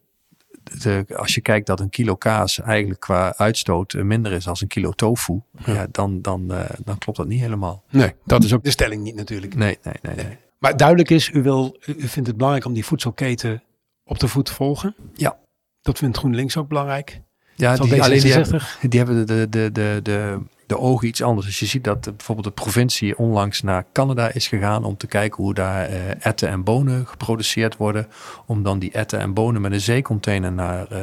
de- 0.82 1.06
als 1.16 1.34
je 1.34 1.40
kijkt 1.40 1.66
dat 1.66 1.80
een 1.80 1.90
kilo 1.90 2.14
kaas 2.16 2.60
eigenlijk 2.60 3.00
qua 3.00 3.34
uitstoot 3.36 3.92
eh, 3.94 4.02
minder 4.02 4.32
is 4.32 4.48
als 4.48 4.60
een 4.60 4.68
kilo 4.68 4.90
tofu, 4.90 5.40
ja. 5.64 5.86
dan, 5.90 6.22
dan, 6.22 6.52
eh, 6.52 6.70
dan 6.84 6.98
klopt 6.98 7.18
dat 7.18 7.26
niet 7.26 7.40
helemaal. 7.40 7.82
Nee, 7.90 8.12
dat 8.24 8.44
is 8.44 8.52
ook 8.52 8.64
de 8.64 8.70
stelling 8.70 9.02
niet 9.02 9.14
natuurlijk. 9.14 9.54
Nee, 9.54 9.78
nee, 9.82 9.94
nee. 10.02 10.14
nee. 10.24 10.36
Maar 10.58 10.76
duidelijk 10.76 11.10
is, 11.10 11.30
u, 11.30 11.42
wil, 11.42 11.76
u 11.86 12.08
vindt 12.08 12.28
het 12.28 12.36
belangrijk 12.36 12.66
om 12.66 12.72
die 12.72 12.84
voedselketen 12.84 13.62
op 14.04 14.18
de 14.18 14.28
voet 14.28 14.44
te 14.44 14.52
volgen. 14.54 14.94
Ja. 15.14 15.36
Dat 15.84 15.98
vindt 15.98 16.18
GroenLinks 16.18 16.56
ook 16.56 16.68
belangrijk. 16.68 17.20
Ja, 17.54 17.76
die, 17.76 18.02
alleen 18.02 18.20
die 18.20 18.32
hebben, 18.32 18.60
D66. 18.60 18.88
die 18.88 18.98
hebben 18.98 19.26
de, 19.26 19.48
de, 19.48 19.72
de, 19.72 20.00
de, 20.02 20.38
de 20.66 20.78
ogen 20.78 21.08
iets 21.08 21.22
anders. 21.22 21.46
Dus 21.46 21.58
je 21.58 21.66
ziet 21.66 21.84
dat 21.84 22.06
eh, 22.06 22.12
bijvoorbeeld 22.12 22.46
de 22.46 22.62
provincie 22.62 23.18
onlangs 23.18 23.62
naar 23.62 23.84
Canada 23.92 24.32
is 24.32 24.48
gegaan 24.48 24.84
om 24.84 24.96
te 24.96 25.06
kijken 25.06 25.42
hoe 25.42 25.54
daar 25.54 25.88
eh 25.88 26.26
etten 26.26 26.48
en 26.48 26.64
bonen 26.64 27.06
geproduceerd 27.06 27.76
worden. 27.76 28.06
Om 28.46 28.62
dan 28.62 28.78
die 28.78 28.92
etten 28.92 29.20
en 29.20 29.34
bonen 29.34 29.60
met 29.60 29.72
een 29.72 29.80
zeecontainer 29.80 30.52
naar 30.52 30.86
eh, 30.86 31.00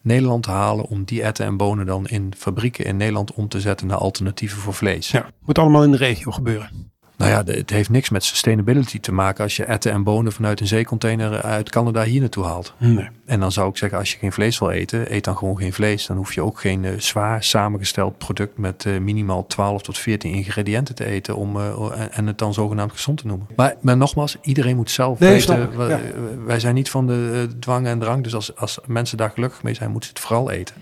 Nederland 0.00 0.42
te 0.42 0.50
halen. 0.50 0.84
Om 0.84 1.04
die 1.04 1.22
etten 1.22 1.46
en 1.46 1.56
bonen 1.56 1.86
dan 1.86 2.06
in 2.06 2.32
fabrieken 2.36 2.84
in 2.84 2.96
Nederland 2.96 3.32
om 3.32 3.48
te 3.48 3.60
zetten 3.60 3.86
naar 3.86 3.98
alternatieven 3.98 4.58
voor 4.58 4.74
vlees. 4.74 5.10
Ja, 5.10 5.26
moet 5.44 5.58
allemaal 5.58 5.84
in 5.84 5.90
de 5.90 5.96
regio 5.96 6.30
gebeuren. 6.30 6.94
Nou 7.16 7.30
ja, 7.30 7.42
het 7.54 7.70
heeft 7.70 7.90
niks 7.90 8.10
met 8.10 8.24
sustainability 8.24 9.00
te 9.00 9.12
maken 9.12 9.44
als 9.44 9.56
je 9.56 9.64
etten 9.64 9.92
en 9.92 10.02
bonen 10.02 10.32
vanuit 10.32 10.60
een 10.60 10.66
zeecontainer 10.66 11.42
uit 11.42 11.70
Canada 11.70 12.02
hier 12.02 12.20
naartoe 12.20 12.44
haalt. 12.44 12.74
Nee. 12.78 13.08
En 13.24 13.40
dan 13.40 13.52
zou 13.52 13.68
ik 13.68 13.76
zeggen, 13.76 13.98
als 13.98 14.12
je 14.12 14.18
geen 14.18 14.32
vlees 14.32 14.58
wil 14.58 14.70
eten, 14.70 15.14
eet 15.14 15.24
dan 15.24 15.36
gewoon 15.36 15.56
geen 15.56 15.72
vlees. 15.72 16.06
Dan 16.06 16.16
hoef 16.16 16.34
je 16.34 16.42
ook 16.42 16.60
geen 16.60 16.84
eh, 16.84 16.92
zwaar 16.98 17.42
samengesteld 17.42 18.18
product 18.18 18.58
met 18.58 18.84
eh, 18.86 18.98
minimaal 18.98 19.46
12 19.46 19.82
tot 19.82 19.98
14 19.98 20.32
ingrediënten 20.32 20.94
te 20.94 21.04
eten 21.04 21.36
om, 21.36 21.56
eh, 21.56 21.66
en, 22.00 22.12
en 22.12 22.26
het 22.26 22.38
dan 22.38 22.54
zogenaamd 22.54 22.92
gezond 22.92 23.18
te 23.18 23.26
noemen. 23.26 23.46
Maar, 23.56 23.74
maar 23.80 23.96
nogmaals, 23.96 24.36
iedereen 24.42 24.76
moet 24.76 24.90
zelf 24.90 25.18
Nee, 25.18 25.30
weten. 25.30 25.70
ja. 25.88 26.00
Wij 26.44 26.60
zijn 26.60 26.74
niet 26.74 26.90
van 26.90 27.06
de 27.06 27.48
dwang 27.60 27.86
en 27.86 27.98
drang. 27.98 28.22
Dus 28.22 28.34
als, 28.34 28.56
als 28.56 28.78
mensen 28.86 29.16
daar 29.16 29.30
gelukkig 29.30 29.62
mee 29.62 29.74
zijn, 29.74 29.90
moeten 29.90 30.08
ze 30.08 30.14
het 30.14 30.24
vooral 30.24 30.50
eten. 30.50 30.74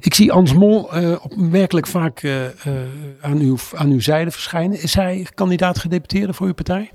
Ik 0.00 0.14
zie 0.14 0.32
Ans 0.32 0.52
Mol 0.52 0.92
eh, 0.92 1.16
opmerkelijk 1.22 1.86
vaak 1.86 2.22
eh, 2.22 2.46
eh, 2.46 2.52
aan, 3.20 3.38
uw, 3.38 3.56
aan 3.74 3.90
uw 3.90 4.00
zijde 4.00 4.30
verschijnen. 4.30 4.82
Is 4.82 4.94
hij 4.94 5.26
kandidaat 5.34 5.78
gedeputeerde 5.78 6.32
voor 6.32 6.46
uw 6.46 6.54
partij? 6.54 6.90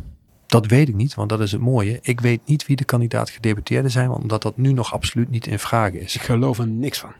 Dat 0.47 0.65
weet 0.65 0.87
ik 0.87 0.95
niet, 0.95 1.13
want 1.13 1.29
dat 1.29 1.39
is 1.39 1.51
het 1.51 1.61
mooie. 1.61 1.99
Ik 2.01 2.19
weet 2.19 2.41
niet 2.45 2.67
wie 2.67 2.75
de 2.75 2.83
kandidaat 2.83 3.29
gedeputeerden 3.29 3.91
zijn, 3.91 4.09
omdat 4.09 4.41
dat 4.41 4.57
nu 4.57 4.73
nog 4.73 4.93
absoluut 4.93 5.29
niet 5.29 5.47
in 5.47 5.59
vraag 5.59 5.91
is. 5.91 6.15
Ik 6.15 6.21
geloof 6.21 6.57
er 6.57 6.67
niks 6.67 6.99
van. 6.99 7.11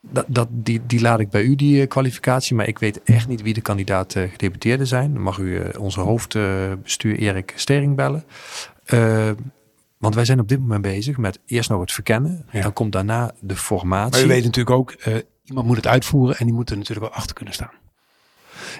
Dat, 0.00 0.24
dat, 0.28 0.48
die, 0.50 0.80
die 0.86 1.00
laat 1.00 1.20
ik 1.20 1.30
bij 1.30 1.42
u, 1.42 1.54
die 1.54 1.86
kwalificatie. 1.86 2.56
Maar 2.56 2.68
ik 2.68 2.78
weet 2.78 3.02
echt 3.02 3.28
niet 3.28 3.42
wie 3.42 3.54
de 3.54 3.60
kandidaat 3.60 4.12
gedeputeerden 4.12 4.86
zijn. 4.86 5.12
Dan 5.12 5.22
mag 5.22 5.38
u 5.38 5.62
onze 5.78 6.00
hoofdbestuur 6.00 7.18
Erik 7.18 7.52
Stering 7.56 7.96
bellen. 7.96 8.24
Want 10.04 10.16
wij 10.16 10.24
zijn 10.24 10.40
op 10.40 10.48
dit 10.48 10.58
moment 10.58 10.82
bezig 10.82 11.16
met 11.16 11.38
eerst 11.46 11.70
nog 11.70 11.80
het 11.80 11.92
verkennen. 11.92 12.46
Ja. 12.50 12.62
Dan 12.62 12.72
komt 12.72 12.92
daarna 12.92 13.32
de 13.40 13.56
formatie. 13.56 14.10
Maar 14.10 14.24
u 14.24 14.26
weet 14.34 14.44
natuurlijk 14.44 14.76
ook, 14.76 14.90
eh, 14.90 15.14
iemand 15.44 15.66
moet 15.66 15.76
het 15.76 15.86
uitvoeren 15.86 16.36
en 16.36 16.46
die 16.46 16.54
moet 16.54 16.70
er 16.70 16.76
natuurlijk 16.76 17.06
wel 17.06 17.16
achter 17.16 17.34
kunnen 17.34 17.54
staan. 17.54 17.70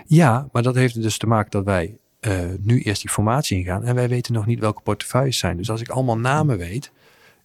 Ja, 0.07 0.49
maar 0.53 0.63
dat 0.63 0.75
heeft 0.75 0.95
er 0.95 1.03
dus 1.03 1.19
te 1.19 1.27
maken 1.27 1.51
dat 1.51 1.65
wij 1.65 1.97
eh, 2.21 2.39
nu 2.61 2.81
eerst 2.81 3.01
die 3.01 3.11
formatie 3.11 3.59
ingaan. 3.59 3.85
En 3.85 3.95
wij 3.95 4.09
weten 4.09 4.33
nog 4.33 4.47
niet 4.47 4.61
welke 4.61 4.81
portefeuilles 4.81 5.39
zijn. 5.39 5.57
Dus 5.57 5.71
als 5.71 5.81
ik 5.81 5.89
allemaal 5.89 6.19
namen 6.19 6.59
weet. 6.59 6.93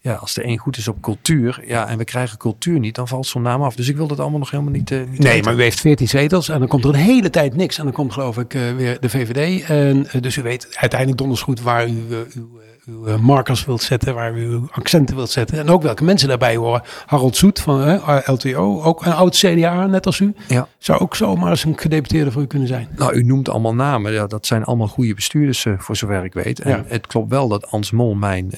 Ja, 0.02 0.14
als 0.14 0.38
er 0.38 0.44
één 0.44 0.58
goed 0.58 0.78
is 0.78 0.88
op 0.88 1.02
cultuur. 1.02 1.64
Ja, 1.66 1.88
en 1.88 1.98
we 1.98 2.04
krijgen 2.04 2.38
cultuur 2.38 2.80
niet, 2.80 2.96
dan 2.96 3.08
valt 3.08 3.28
zo'n 3.28 3.42
naam 3.42 3.62
af. 3.62 3.76
Dus 3.76 3.88
ik 3.88 3.96
wil 3.96 4.08
dat 4.08 4.20
allemaal 4.20 4.40
nog 4.40 4.52
helemaal 4.52 4.72
niet. 4.72 4.90
niet 4.90 5.08
Nee, 5.08 5.18
weten. 5.18 5.44
maar 5.44 5.60
u 5.60 5.62
heeft 5.62 5.80
14 5.80 6.08
zetels 6.08 6.50
en 6.50 6.60
dan 6.60 6.68
komt 6.68 6.84
er 6.84 6.90
een 6.90 6.96
hele 6.96 7.30
tijd 7.30 7.56
niks. 7.56 7.78
En 7.78 7.84
dan 7.84 7.94
komt 7.94 8.14
geloof 8.14 8.38
ik 8.38 8.52
weer 8.52 9.00
de 9.00 9.10
VVD. 9.10 9.64
En, 9.64 10.22
dus 10.22 10.36
u 10.36 10.42
weet 10.42 10.78
uiteindelijk 10.78 11.20
donders 11.20 11.42
goed 11.42 11.62
waar 11.62 11.88
u 11.88 12.04
uw, 12.36 12.60
uw 12.90 13.06
eh, 13.06 13.20
markers 13.20 13.66
wilt 13.66 13.82
zetten, 13.82 14.16
waar 14.16 14.38
u 14.38 14.46
uw 14.46 14.68
accenten 14.72 15.16
wilt 15.16 15.30
zetten. 15.30 15.58
En 15.60 15.70
ook 15.70 15.82
welke 15.82 16.04
mensen 16.04 16.28
daarbij 16.28 16.56
horen. 16.56 16.82
Harold 17.06 17.38
Zoet 17.38 17.60
van 17.60 17.84
eh, 17.84 18.18
LTO, 18.26 18.82
ook 18.82 19.06
een 19.06 19.14
oud 19.14 19.36
CDA, 19.36 19.86
net 19.86 20.06
als 20.06 20.20
u. 20.20 20.34
Ja. 20.48 20.68
Zou 20.78 21.00
ook 21.00 21.16
zomaar 21.16 21.50
eens 21.50 21.64
een 21.64 21.78
gedeputeerde 21.78 22.32
voor 22.32 22.42
u 22.42 22.48
kunnen 22.48 22.68
zijn. 22.68 22.88
Nou, 22.96 23.14
u 23.14 23.24
noemt 23.24 23.50
allemaal 23.50 23.76
namen. 23.76 24.12
Ja, 24.12 24.28
dat 24.28 24.46
zijn 24.46 24.64
allemaal 24.64 24.88
goede 24.88 25.14
bestuurders, 25.14 25.66
eh, 25.66 25.74
voor 25.78 25.96
zover 25.96 26.24
ik 26.24 26.34
weet. 26.34 26.60
En 26.60 26.70
Ja. 26.70 26.84
het 26.88 27.08
klopt 27.08 27.30
wel 27.30 27.48
dat 27.48 27.72
Ans 27.72 27.92
Mol 27.92 28.14
mijn 28.14 28.52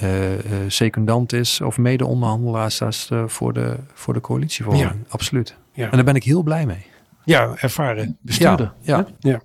secundant 0.68 1.34
is, 1.34 1.62
of 1.62 1.78
mede-onderhandelaar 1.78 2.70
eh, 3.10 3.24
voor, 3.28 3.54
de, 3.54 3.76
voor 3.94 4.14
de 4.14 4.22
coalitievorming. 4.22 4.92
Absoluut. 5.08 5.56
Ja. 5.74 5.84
En 5.84 5.96
daar 5.96 6.04
ben 6.04 6.16
ik 6.16 6.24
heel 6.24 6.44
blij 6.44 6.66
mee. 6.66 6.86
Ja, 7.32 7.54
ervaren 7.58 8.18
bestuurder. 8.22 8.74
Ja, 8.82 9.06
ja. 9.20 9.42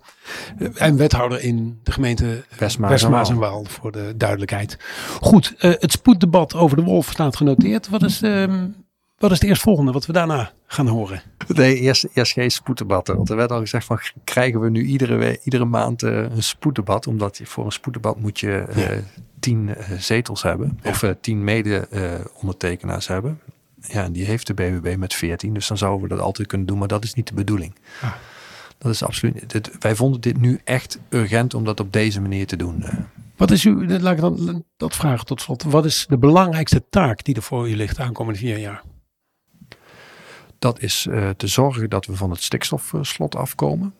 En 0.74 0.96
wethouder 0.96 1.42
in 1.42 1.80
de 1.82 1.92
gemeente 1.92 2.44
Westmaas 2.58 3.30
en 3.30 3.36
Waal. 3.38 3.64
Voor 3.64 3.92
de 3.92 4.14
duidelijkheid. 4.16 4.78
Goed, 5.20 5.54
eh, 5.58 5.72
het 5.78 5.92
spoeddebat 5.92 6.54
over 6.54 6.76
de 6.76 6.82
wolf 6.82 7.10
staat 7.10 7.36
genoteerd. 7.36 7.88
Wat 7.88 8.02
is, 8.02 8.22
ehm, 8.22 8.66
wat 9.18 9.30
is 9.30 9.40
het 9.40 9.48
eerstvolgende 9.48 9.92
wat 9.92 10.06
we 10.06 10.12
daarna 10.12 10.50
gaan 10.66 10.86
horen? 10.86 11.22
Nee, 11.48 11.76
eerst, 11.80 12.06
eerst 12.14 12.32
geen 12.32 12.50
spoeddebatten. 12.50 13.16
Want 13.16 13.30
er 13.30 13.36
werd 13.36 13.50
al 13.50 13.60
gezegd 13.60 13.86
van, 13.86 13.98
krijgen 14.24 14.60
we 14.60 14.70
nu 14.70 14.82
iedere, 14.84 15.38
iedere 15.44 15.64
maand 15.64 16.02
eh, 16.02 16.16
een 16.22 16.42
spoeddebat? 16.42 17.06
Omdat 17.06 17.38
je 17.38 17.46
voor 17.46 17.64
een 17.64 17.72
spoeddebat 17.72 18.20
moet 18.20 18.40
je 18.40 18.52
eh, 18.68 18.88
Ja. 18.88 19.00
tien 19.40 19.74
zetels 19.98 20.42
hebben. 20.42 20.78
Of 20.84 21.04
tien 21.20 21.44
mede-ondertekenaars 21.44 23.08
hebben. 23.08 23.40
Ja, 23.88 24.08
die 24.08 24.24
heeft 24.24 24.46
de 24.46 24.54
BBB 24.54 24.96
met 24.98 25.14
14. 25.14 25.54
Dus 25.54 25.66
dan 25.66 25.78
zouden 25.78 26.02
we 26.02 26.08
dat 26.14 26.20
altijd 26.24 26.48
kunnen 26.48 26.66
doen. 26.66 26.78
Maar 26.78 26.88
dat 26.88 27.04
is 27.04 27.14
niet 27.14 27.28
de 27.28 27.34
bedoeling. 27.34 27.74
Ah. 28.02 28.12
Dat 28.78 28.92
is 28.92 29.02
absoluut. 29.02 29.50
Dit, 29.50 29.70
wij 29.78 29.94
vonden 29.94 30.20
dit 30.20 30.40
nu 30.40 30.60
echt 30.64 30.98
urgent 31.08 31.54
om 31.54 31.64
dat 31.64 31.80
op 31.80 31.92
deze 31.92 32.20
manier 32.20 32.46
te 32.46 32.56
doen. 32.56 32.82
eh. 32.82 32.94
Wat 33.36 33.50
is 33.50 33.64
uw, 33.64 33.86
laat 33.86 34.12
ik 34.14 34.20
dan 34.20 34.64
dat 34.76 34.96
vragen 34.96 35.26
tot 35.26 35.40
slot. 35.40 35.62
Wat 35.62 35.84
is 35.84 36.06
de 36.08 36.18
belangrijkste 36.18 36.84
taak 36.90 37.24
die 37.24 37.34
er 37.34 37.42
voor 37.42 37.68
u 37.68 37.76
ligt 37.76 37.98
aankomende 38.00 38.38
vier 38.38 38.58
jaar? 38.58 38.82
Dat 40.58 40.80
is 40.80 41.06
eh, 41.10 41.30
te 41.30 41.46
zorgen 41.46 41.90
dat 41.90 42.06
we 42.06 42.16
van 42.16 42.30
het 42.30 42.42
stikstofslot 42.42 43.36
afkomen. 43.36 43.94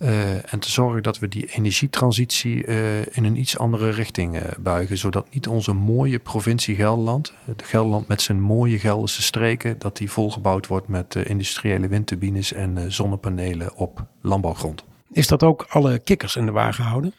Eh, 0.00 0.52
en 0.52 0.58
te 0.58 0.70
zorgen 0.70 1.02
dat 1.02 1.18
we 1.18 1.28
die 1.28 1.46
energietransitie 1.46 2.64
eh, 2.64 3.16
in 3.16 3.24
een 3.24 3.36
iets 3.36 3.58
andere 3.58 3.90
richting 3.90 4.36
eh, 4.36 4.58
buigen. 4.58 4.98
Zodat 4.98 5.34
niet 5.34 5.48
onze 5.48 5.72
mooie 5.72 6.18
provincie 6.18 6.74
Gelderland, 6.74 7.32
het 7.44 7.62
Gelderland 7.62 8.08
met 8.08 8.22
zijn 8.22 8.40
mooie 8.40 8.78
Gelderse 8.78 9.22
streken, 9.22 9.78
dat 9.78 9.96
die 9.96 10.10
volgebouwd 10.10 10.66
wordt 10.66 10.88
met 10.88 11.14
industriële 11.14 11.88
windturbines 11.88 12.52
en 12.52 12.92
zonnepanelen 12.92 13.76
op 13.76 14.06
landbouwgrond. 14.20 14.84
Is 15.12 15.26
dat 15.26 15.42
ook 15.42 15.66
alle 15.68 15.98
kikkers 15.98 16.36
in 16.36 16.46
de 16.46 16.52
wagen 16.52 16.84
houden? 16.84 17.12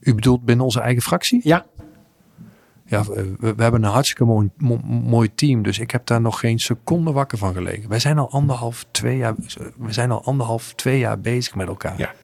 U 0.00 0.14
bedoelt 0.14 0.44
binnen 0.44 0.64
onze 0.64 0.80
eigen 0.80 1.02
fractie? 1.02 1.40
Ja. 1.42 1.66
Ja, 2.92 3.04
we, 3.04 3.54
we 3.56 3.62
hebben 3.62 3.82
een 3.84 3.90
hartstikke 3.90 4.24
mooi, 4.24 4.50
mo- 4.56 4.80
mooi 4.84 5.34
team. 5.34 5.62
Dus 5.62 5.78
ik 5.78 5.90
heb 5.90 6.06
daar 6.06 6.20
nog 6.20 6.40
geen 6.40 6.58
seconde 6.58 7.12
wakker 7.12 7.38
van 7.38 7.52
gelegen. 7.54 7.88
Wij 7.88 7.98
zijn 7.98 8.18
al 8.18 8.30
anderhalf, 8.30 8.86
twee 8.90 9.16
jaar, 9.16 9.34
we 9.76 9.92
zijn 9.92 10.10
al 10.10 10.24
anderhalf, 10.24 10.72
twee 10.74 10.98
jaar 10.98 11.20
bezig 11.20 11.54
met 11.54 11.68
elkaar. 11.68 11.98
Ja. 11.98 12.14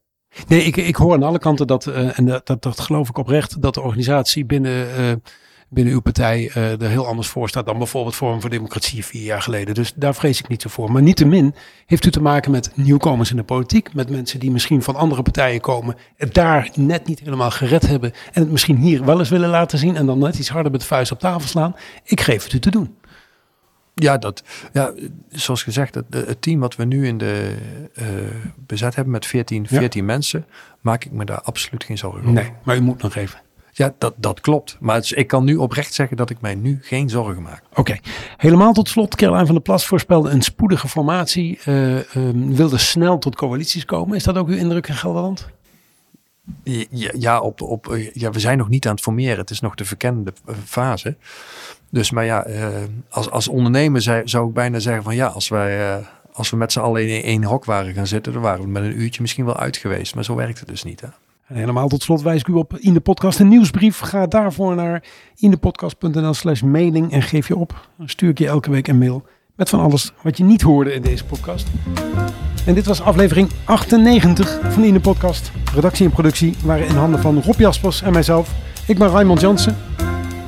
Nee, 0.49 0.63
ik, 0.63 0.77
ik 0.77 0.97
hoor 0.97 1.13
aan 1.15 1.23
alle 1.23 1.39
kanten 1.39 1.67
dat, 1.67 1.87
eh, 1.87 2.19
en 2.19 2.25
dat, 2.27 2.47
dat, 2.47 2.63
dat 2.63 2.81
geloof 2.81 3.09
ik 3.09 3.19
oprecht, 3.19 3.63
dat 3.63 3.75
de 3.75 3.81
organisatie 3.81 4.45
binnen, 4.45 4.97
eh, 4.97 5.13
binnen 5.69 5.93
uw 5.93 6.01
partij 6.01 6.51
eh, 6.55 6.83
er 6.83 6.89
heel 6.89 7.07
anders 7.07 7.29
voor 7.29 7.49
staat 7.49 7.67
dan 7.67 7.79
bijvoorbeeld 7.79 8.15
Forum 8.15 8.41
voor 8.41 8.51
Democratie 8.51 9.05
vier 9.05 9.23
jaar 9.23 9.43
geleden. 9.43 9.75
Dus 9.75 9.93
daar 9.95 10.15
vrees 10.15 10.41
ik 10.41 10.49
niet 10.49 10.63
zo 10.63 10.69
voor. 10.69 10.93
Maar 10.93 11.03
niettemin 11.03 11.55
heeft 11.87 12.05
u 12.05 12.11
te 12.11 12.23
maken 12.23 12.51
met 12.51 12.71
nieuwkomers 12.75 13.31
in 13.31 13.37
de 13.37 13.43
politiek, 13.43 13.95
met 13.95 14.11
mensen 14.11 14.41
die 14.41 14.51
misschien 14.51 14.83
van 14.83 14.95
andere 14.95 15.23
partijen 15.23 15.61
komen, 15.61 15.97
het 16.17 16.35
daar 16.35 16.71
net 16.75 17.07
niet 17.07 17.21
helemaal 17.21 17.51
gered 17.51 17.87
hebben 17.87 18.13
en 18.33 18.43
het 18.43 18.51
misschien 18.51 18.77
hier 18.77 19.05
wel 19.05 19.19
eens 19.19 19.29
willen 19.29 19.49
laten 19.49 19.79
zien 19.79 19.97
en 19.97 20.07
dan 20.07 20.19
net 20.19 20.39
iets 20.39 20.49
harder 20.49 20.73
met 20.73 20.81
de 20.81 20.87
vuist 20.87 21.13
op 21.13 21.19
tafel 21.19 21.49
slaan. 21.49 21.77
Ik 22.05 22.21
geef 22.21 22.45
het 22.45 22.53
u 22.53 22.59
te 22.59 22.71
doen. 22.71 22.97
Ja, 23.95 24.19
dat, 24.19 24.43
ja 24.73 24.93
zoals 25.29 25.63
gezegd, 25.63 25.95
het, 25.95 26.05
het 26.11 26.43
team 26.43 26.61
wat 26.61 26.77
we 26.77 26.85
nu 26.85 27.07
in 27.07 27.19
de 27.19 27.57
uh, 27.95 28.05
bezet 28.67 28.95
hebben 28.95 29.13
met 29.13 29.27
14, 29.27 29.67
14 29.67 30.01
ja. 30.01 30.07
mensen, 30.07 30.47
maak 30.81 31.05
ik 31.05 31.13
me 31.13 31.25
daar 31.25 31.41
absoluut 31.41 31.85
geen 31.85 31.99
zorgen 31.99 32.21
over. 32.21 32.33
Nee, 32.33 32.53
maar 32.63 32.77
u 32.77 32.81
moet 32.81 33.03
nog 33.03 33.15
even. 33.15 33.41
Ja, 33.79 33.95
dat, 33.99 34.15
dat 34.17 34.41
klopt. 34.41 34.77
Maar 34.81 34.95
het, 34.95 35.17
ik 35.17 35.27
kan 35.27 35.45
nu 35.45 35.57
oprecht 35.57 35.95
zeggen 35.95 36.17
dat 36.17 36.31
ik 36.31 36.41
mij 36.41 36.55
nu 36.55 36.79
geen 36.83 37.09
zorgen 37.09 37.43
maak. 37.43 37.63
Oké. 37.71 37.81
Okay. 37.81 38.01
Helemaal 38.37 38.73
tot 38.73 38.89
slot. 38.89 39.17
Caroline 39.17 39.47
van 39.47 39.55
der 39.55 39.65
Plas 39.65 39.87
voorspelde 39.87 40.31
een 40.31 40.43
spoedige 40.43 40.89
formatie. 40.89 41.59
Uh, 41.67 42.15
um, 42.17 42.55
wilde 42.55 42.79
snel 42.79 43.19
tot 43.19 43.37
coalities 43.37 43.85
komen. 43.85 44.17
Is 44.17 44.25
dat 44.25 44.37
ook 44.37 44.49
uw 44.49 44.57
indruk 44.57 44.89
in 44.89 44.95
Gelderland? 44.95 45.49
Ja, 46.63 47.11
ja, 47.19 47.41
op, 47.41 47.63
op, 47.63 47.99
ja, 48.13 48.31
we 48.31 48.41
zijn 48.41 48.59
nog 48.59 48.69
niet 48.69 48.87
aan 48.87 48.95
het 48.95 49.03
formeren. 49.03 49.39
Het 49.39 49.51
is 49.51 49.61
nog 49.61 49.75
de 49.75 49.85
verkennende 49.85 50.33
fase. 50.65 51.17
Dus 51.91 52.11
maar 52.11 52.25
ja, 52.25 52.49
uh, 52.49 52.67
als, 53.09 53.31
als 53.31 53.49
ondernemer 53.49 54.03
zou, 54.03 54.29
zou 54.29 54.49
ik 54.49 54.55
bijna 54.55 54.79
zeggen 54.79 55.03
van 55.03 55.15
ja, 55.15 55.27
als 55.27 55.49
wij... 55.49 55.99
Uh, 55.99 56.07
als 56.33 56.51
we 56.51 56.57
met 56.57 56.73
z'n 56.73 56.81
allen 56.81 57.09
in 57.09 57.23
één 57.23 57.45
hok 57.45 57.65
waren 57.65 57.95
gaan 57.95 58.07
zitten, 58.07 58.33
dan 58.33 58.43
waren 58.43 58.63
we 58.63 58.69
met 58.69 58.83
een 58.83 59.01
uurtje 59.01 59.23
misschien 59.23 59.45
wel 59.45 59.57
uit 59.57 59.77
geweest. 59.77 60.15
Maar 60.15 60.25
zo 60.25 60.35
werkt 60.35 60.59
het 60.59 60.69
dus 60.69 60.83
niet. 60.83 61.01
Hè? 61.01 61.09
En 61.49 61.57
helemaal 61.57 61.89
tot 61.89 62.03
slot 62.03 62.23
wijs 62.23 62.41
ik 62.41 62.49
u 62.49 62.53
op 62.53 62.79
in 62.79 62.93
de 62.93 63.01
podcast 63.01 63.41
een 63.41 63.49
nieuwsbrief. 63.49 63.99
Ga 63.99 64.27
daarvoor 64.27 64.75
naar 64.75 65.03
indepodcast.nl 65.37 66.35
slash 66.35 66.63
mailing 66.63 67.13
en 67.13 67.23
geef 67.23 67.49
je 67.49 67.57
op. 67.57 67.89
Dan 67.99 68.09
stuur 68.09 68.31
ik 68.31 68.39
je 68.39 68.47
elke 68.47 68.71
week 68.71 68.89
een 68.89 68.99
mail 68.99 69.27
met 69.57 69.69
van 69.69 69.81
alles 69.81 70.13
wat 70.23 70.37
je 70.37 70.45
niet 70.45 70.63
hoorde 70.63 70.93
in 70.93 71.03
deze 71.03 71.25
podcast. 71.25 71.67
En 72.67 72.75
dit 72.75 72.87
was 72.87 73.01
aflevering 73.01 73.51
98 73.65 74.61
van 74.69 74.85
In 74.85 74.93
de 74.93 75.01
Podcast. 75.01 75.51
Redactie 75.75 76.07
en 76.07 76.13
productie 76.13 76.55
waren 76.65 76.87
in 76.87 76.95
handen 76.95 77.21
van 77.21 77.43
Rob 77.43 77.59
Jaspers 77.59 78.03
en 78.03 78.13
mijzelf. 78.13 78.55
Ik 78.87 78.99
ben 78.99 79.09
Raymond 79.09 79.41
Jansen. 79.41 79.77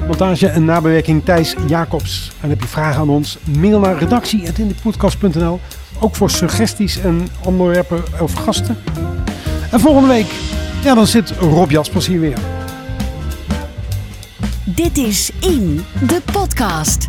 Montage 0.06 0.48
en 0.48 0.64
nabewerking 0.64 1.24
Thijs 1.24 1.54
Jacobs. 1.66 2.32
En 2.40 2.48
heb 2.48 2.60
je 2.60 2.68
vragen 2.68 3.00
aan 3.00 3.08
ons? 3.08 3.38
Mail 3.58 3.78
naar 3.78 3.98
redactie.indepodcast.nl 3.98 5.60
Ook 6.00 6.14
voor 6.14 6.30
suggesties 6.30 7.00
en 7.00 7.28
onderwerpen 7.44 8.02
of 8.20 8.32
gasten. 8.32 8.76
En 9.70 9.80
volgende 9.80 10.08
week, 10.08 10.59
ja, 10.82 10.94
dan 10.94 11.06
zit 11.06 11.30
Rob 11.30 11.70
Jaspers 11.70 12.06
hier 12.06 12.20
weer. 12.20 12.38
Dit 14.64 14.98
is 14.98 15.30
In, 15.40 15.84
de 16.06 16.22
podcast. 16.32 17.08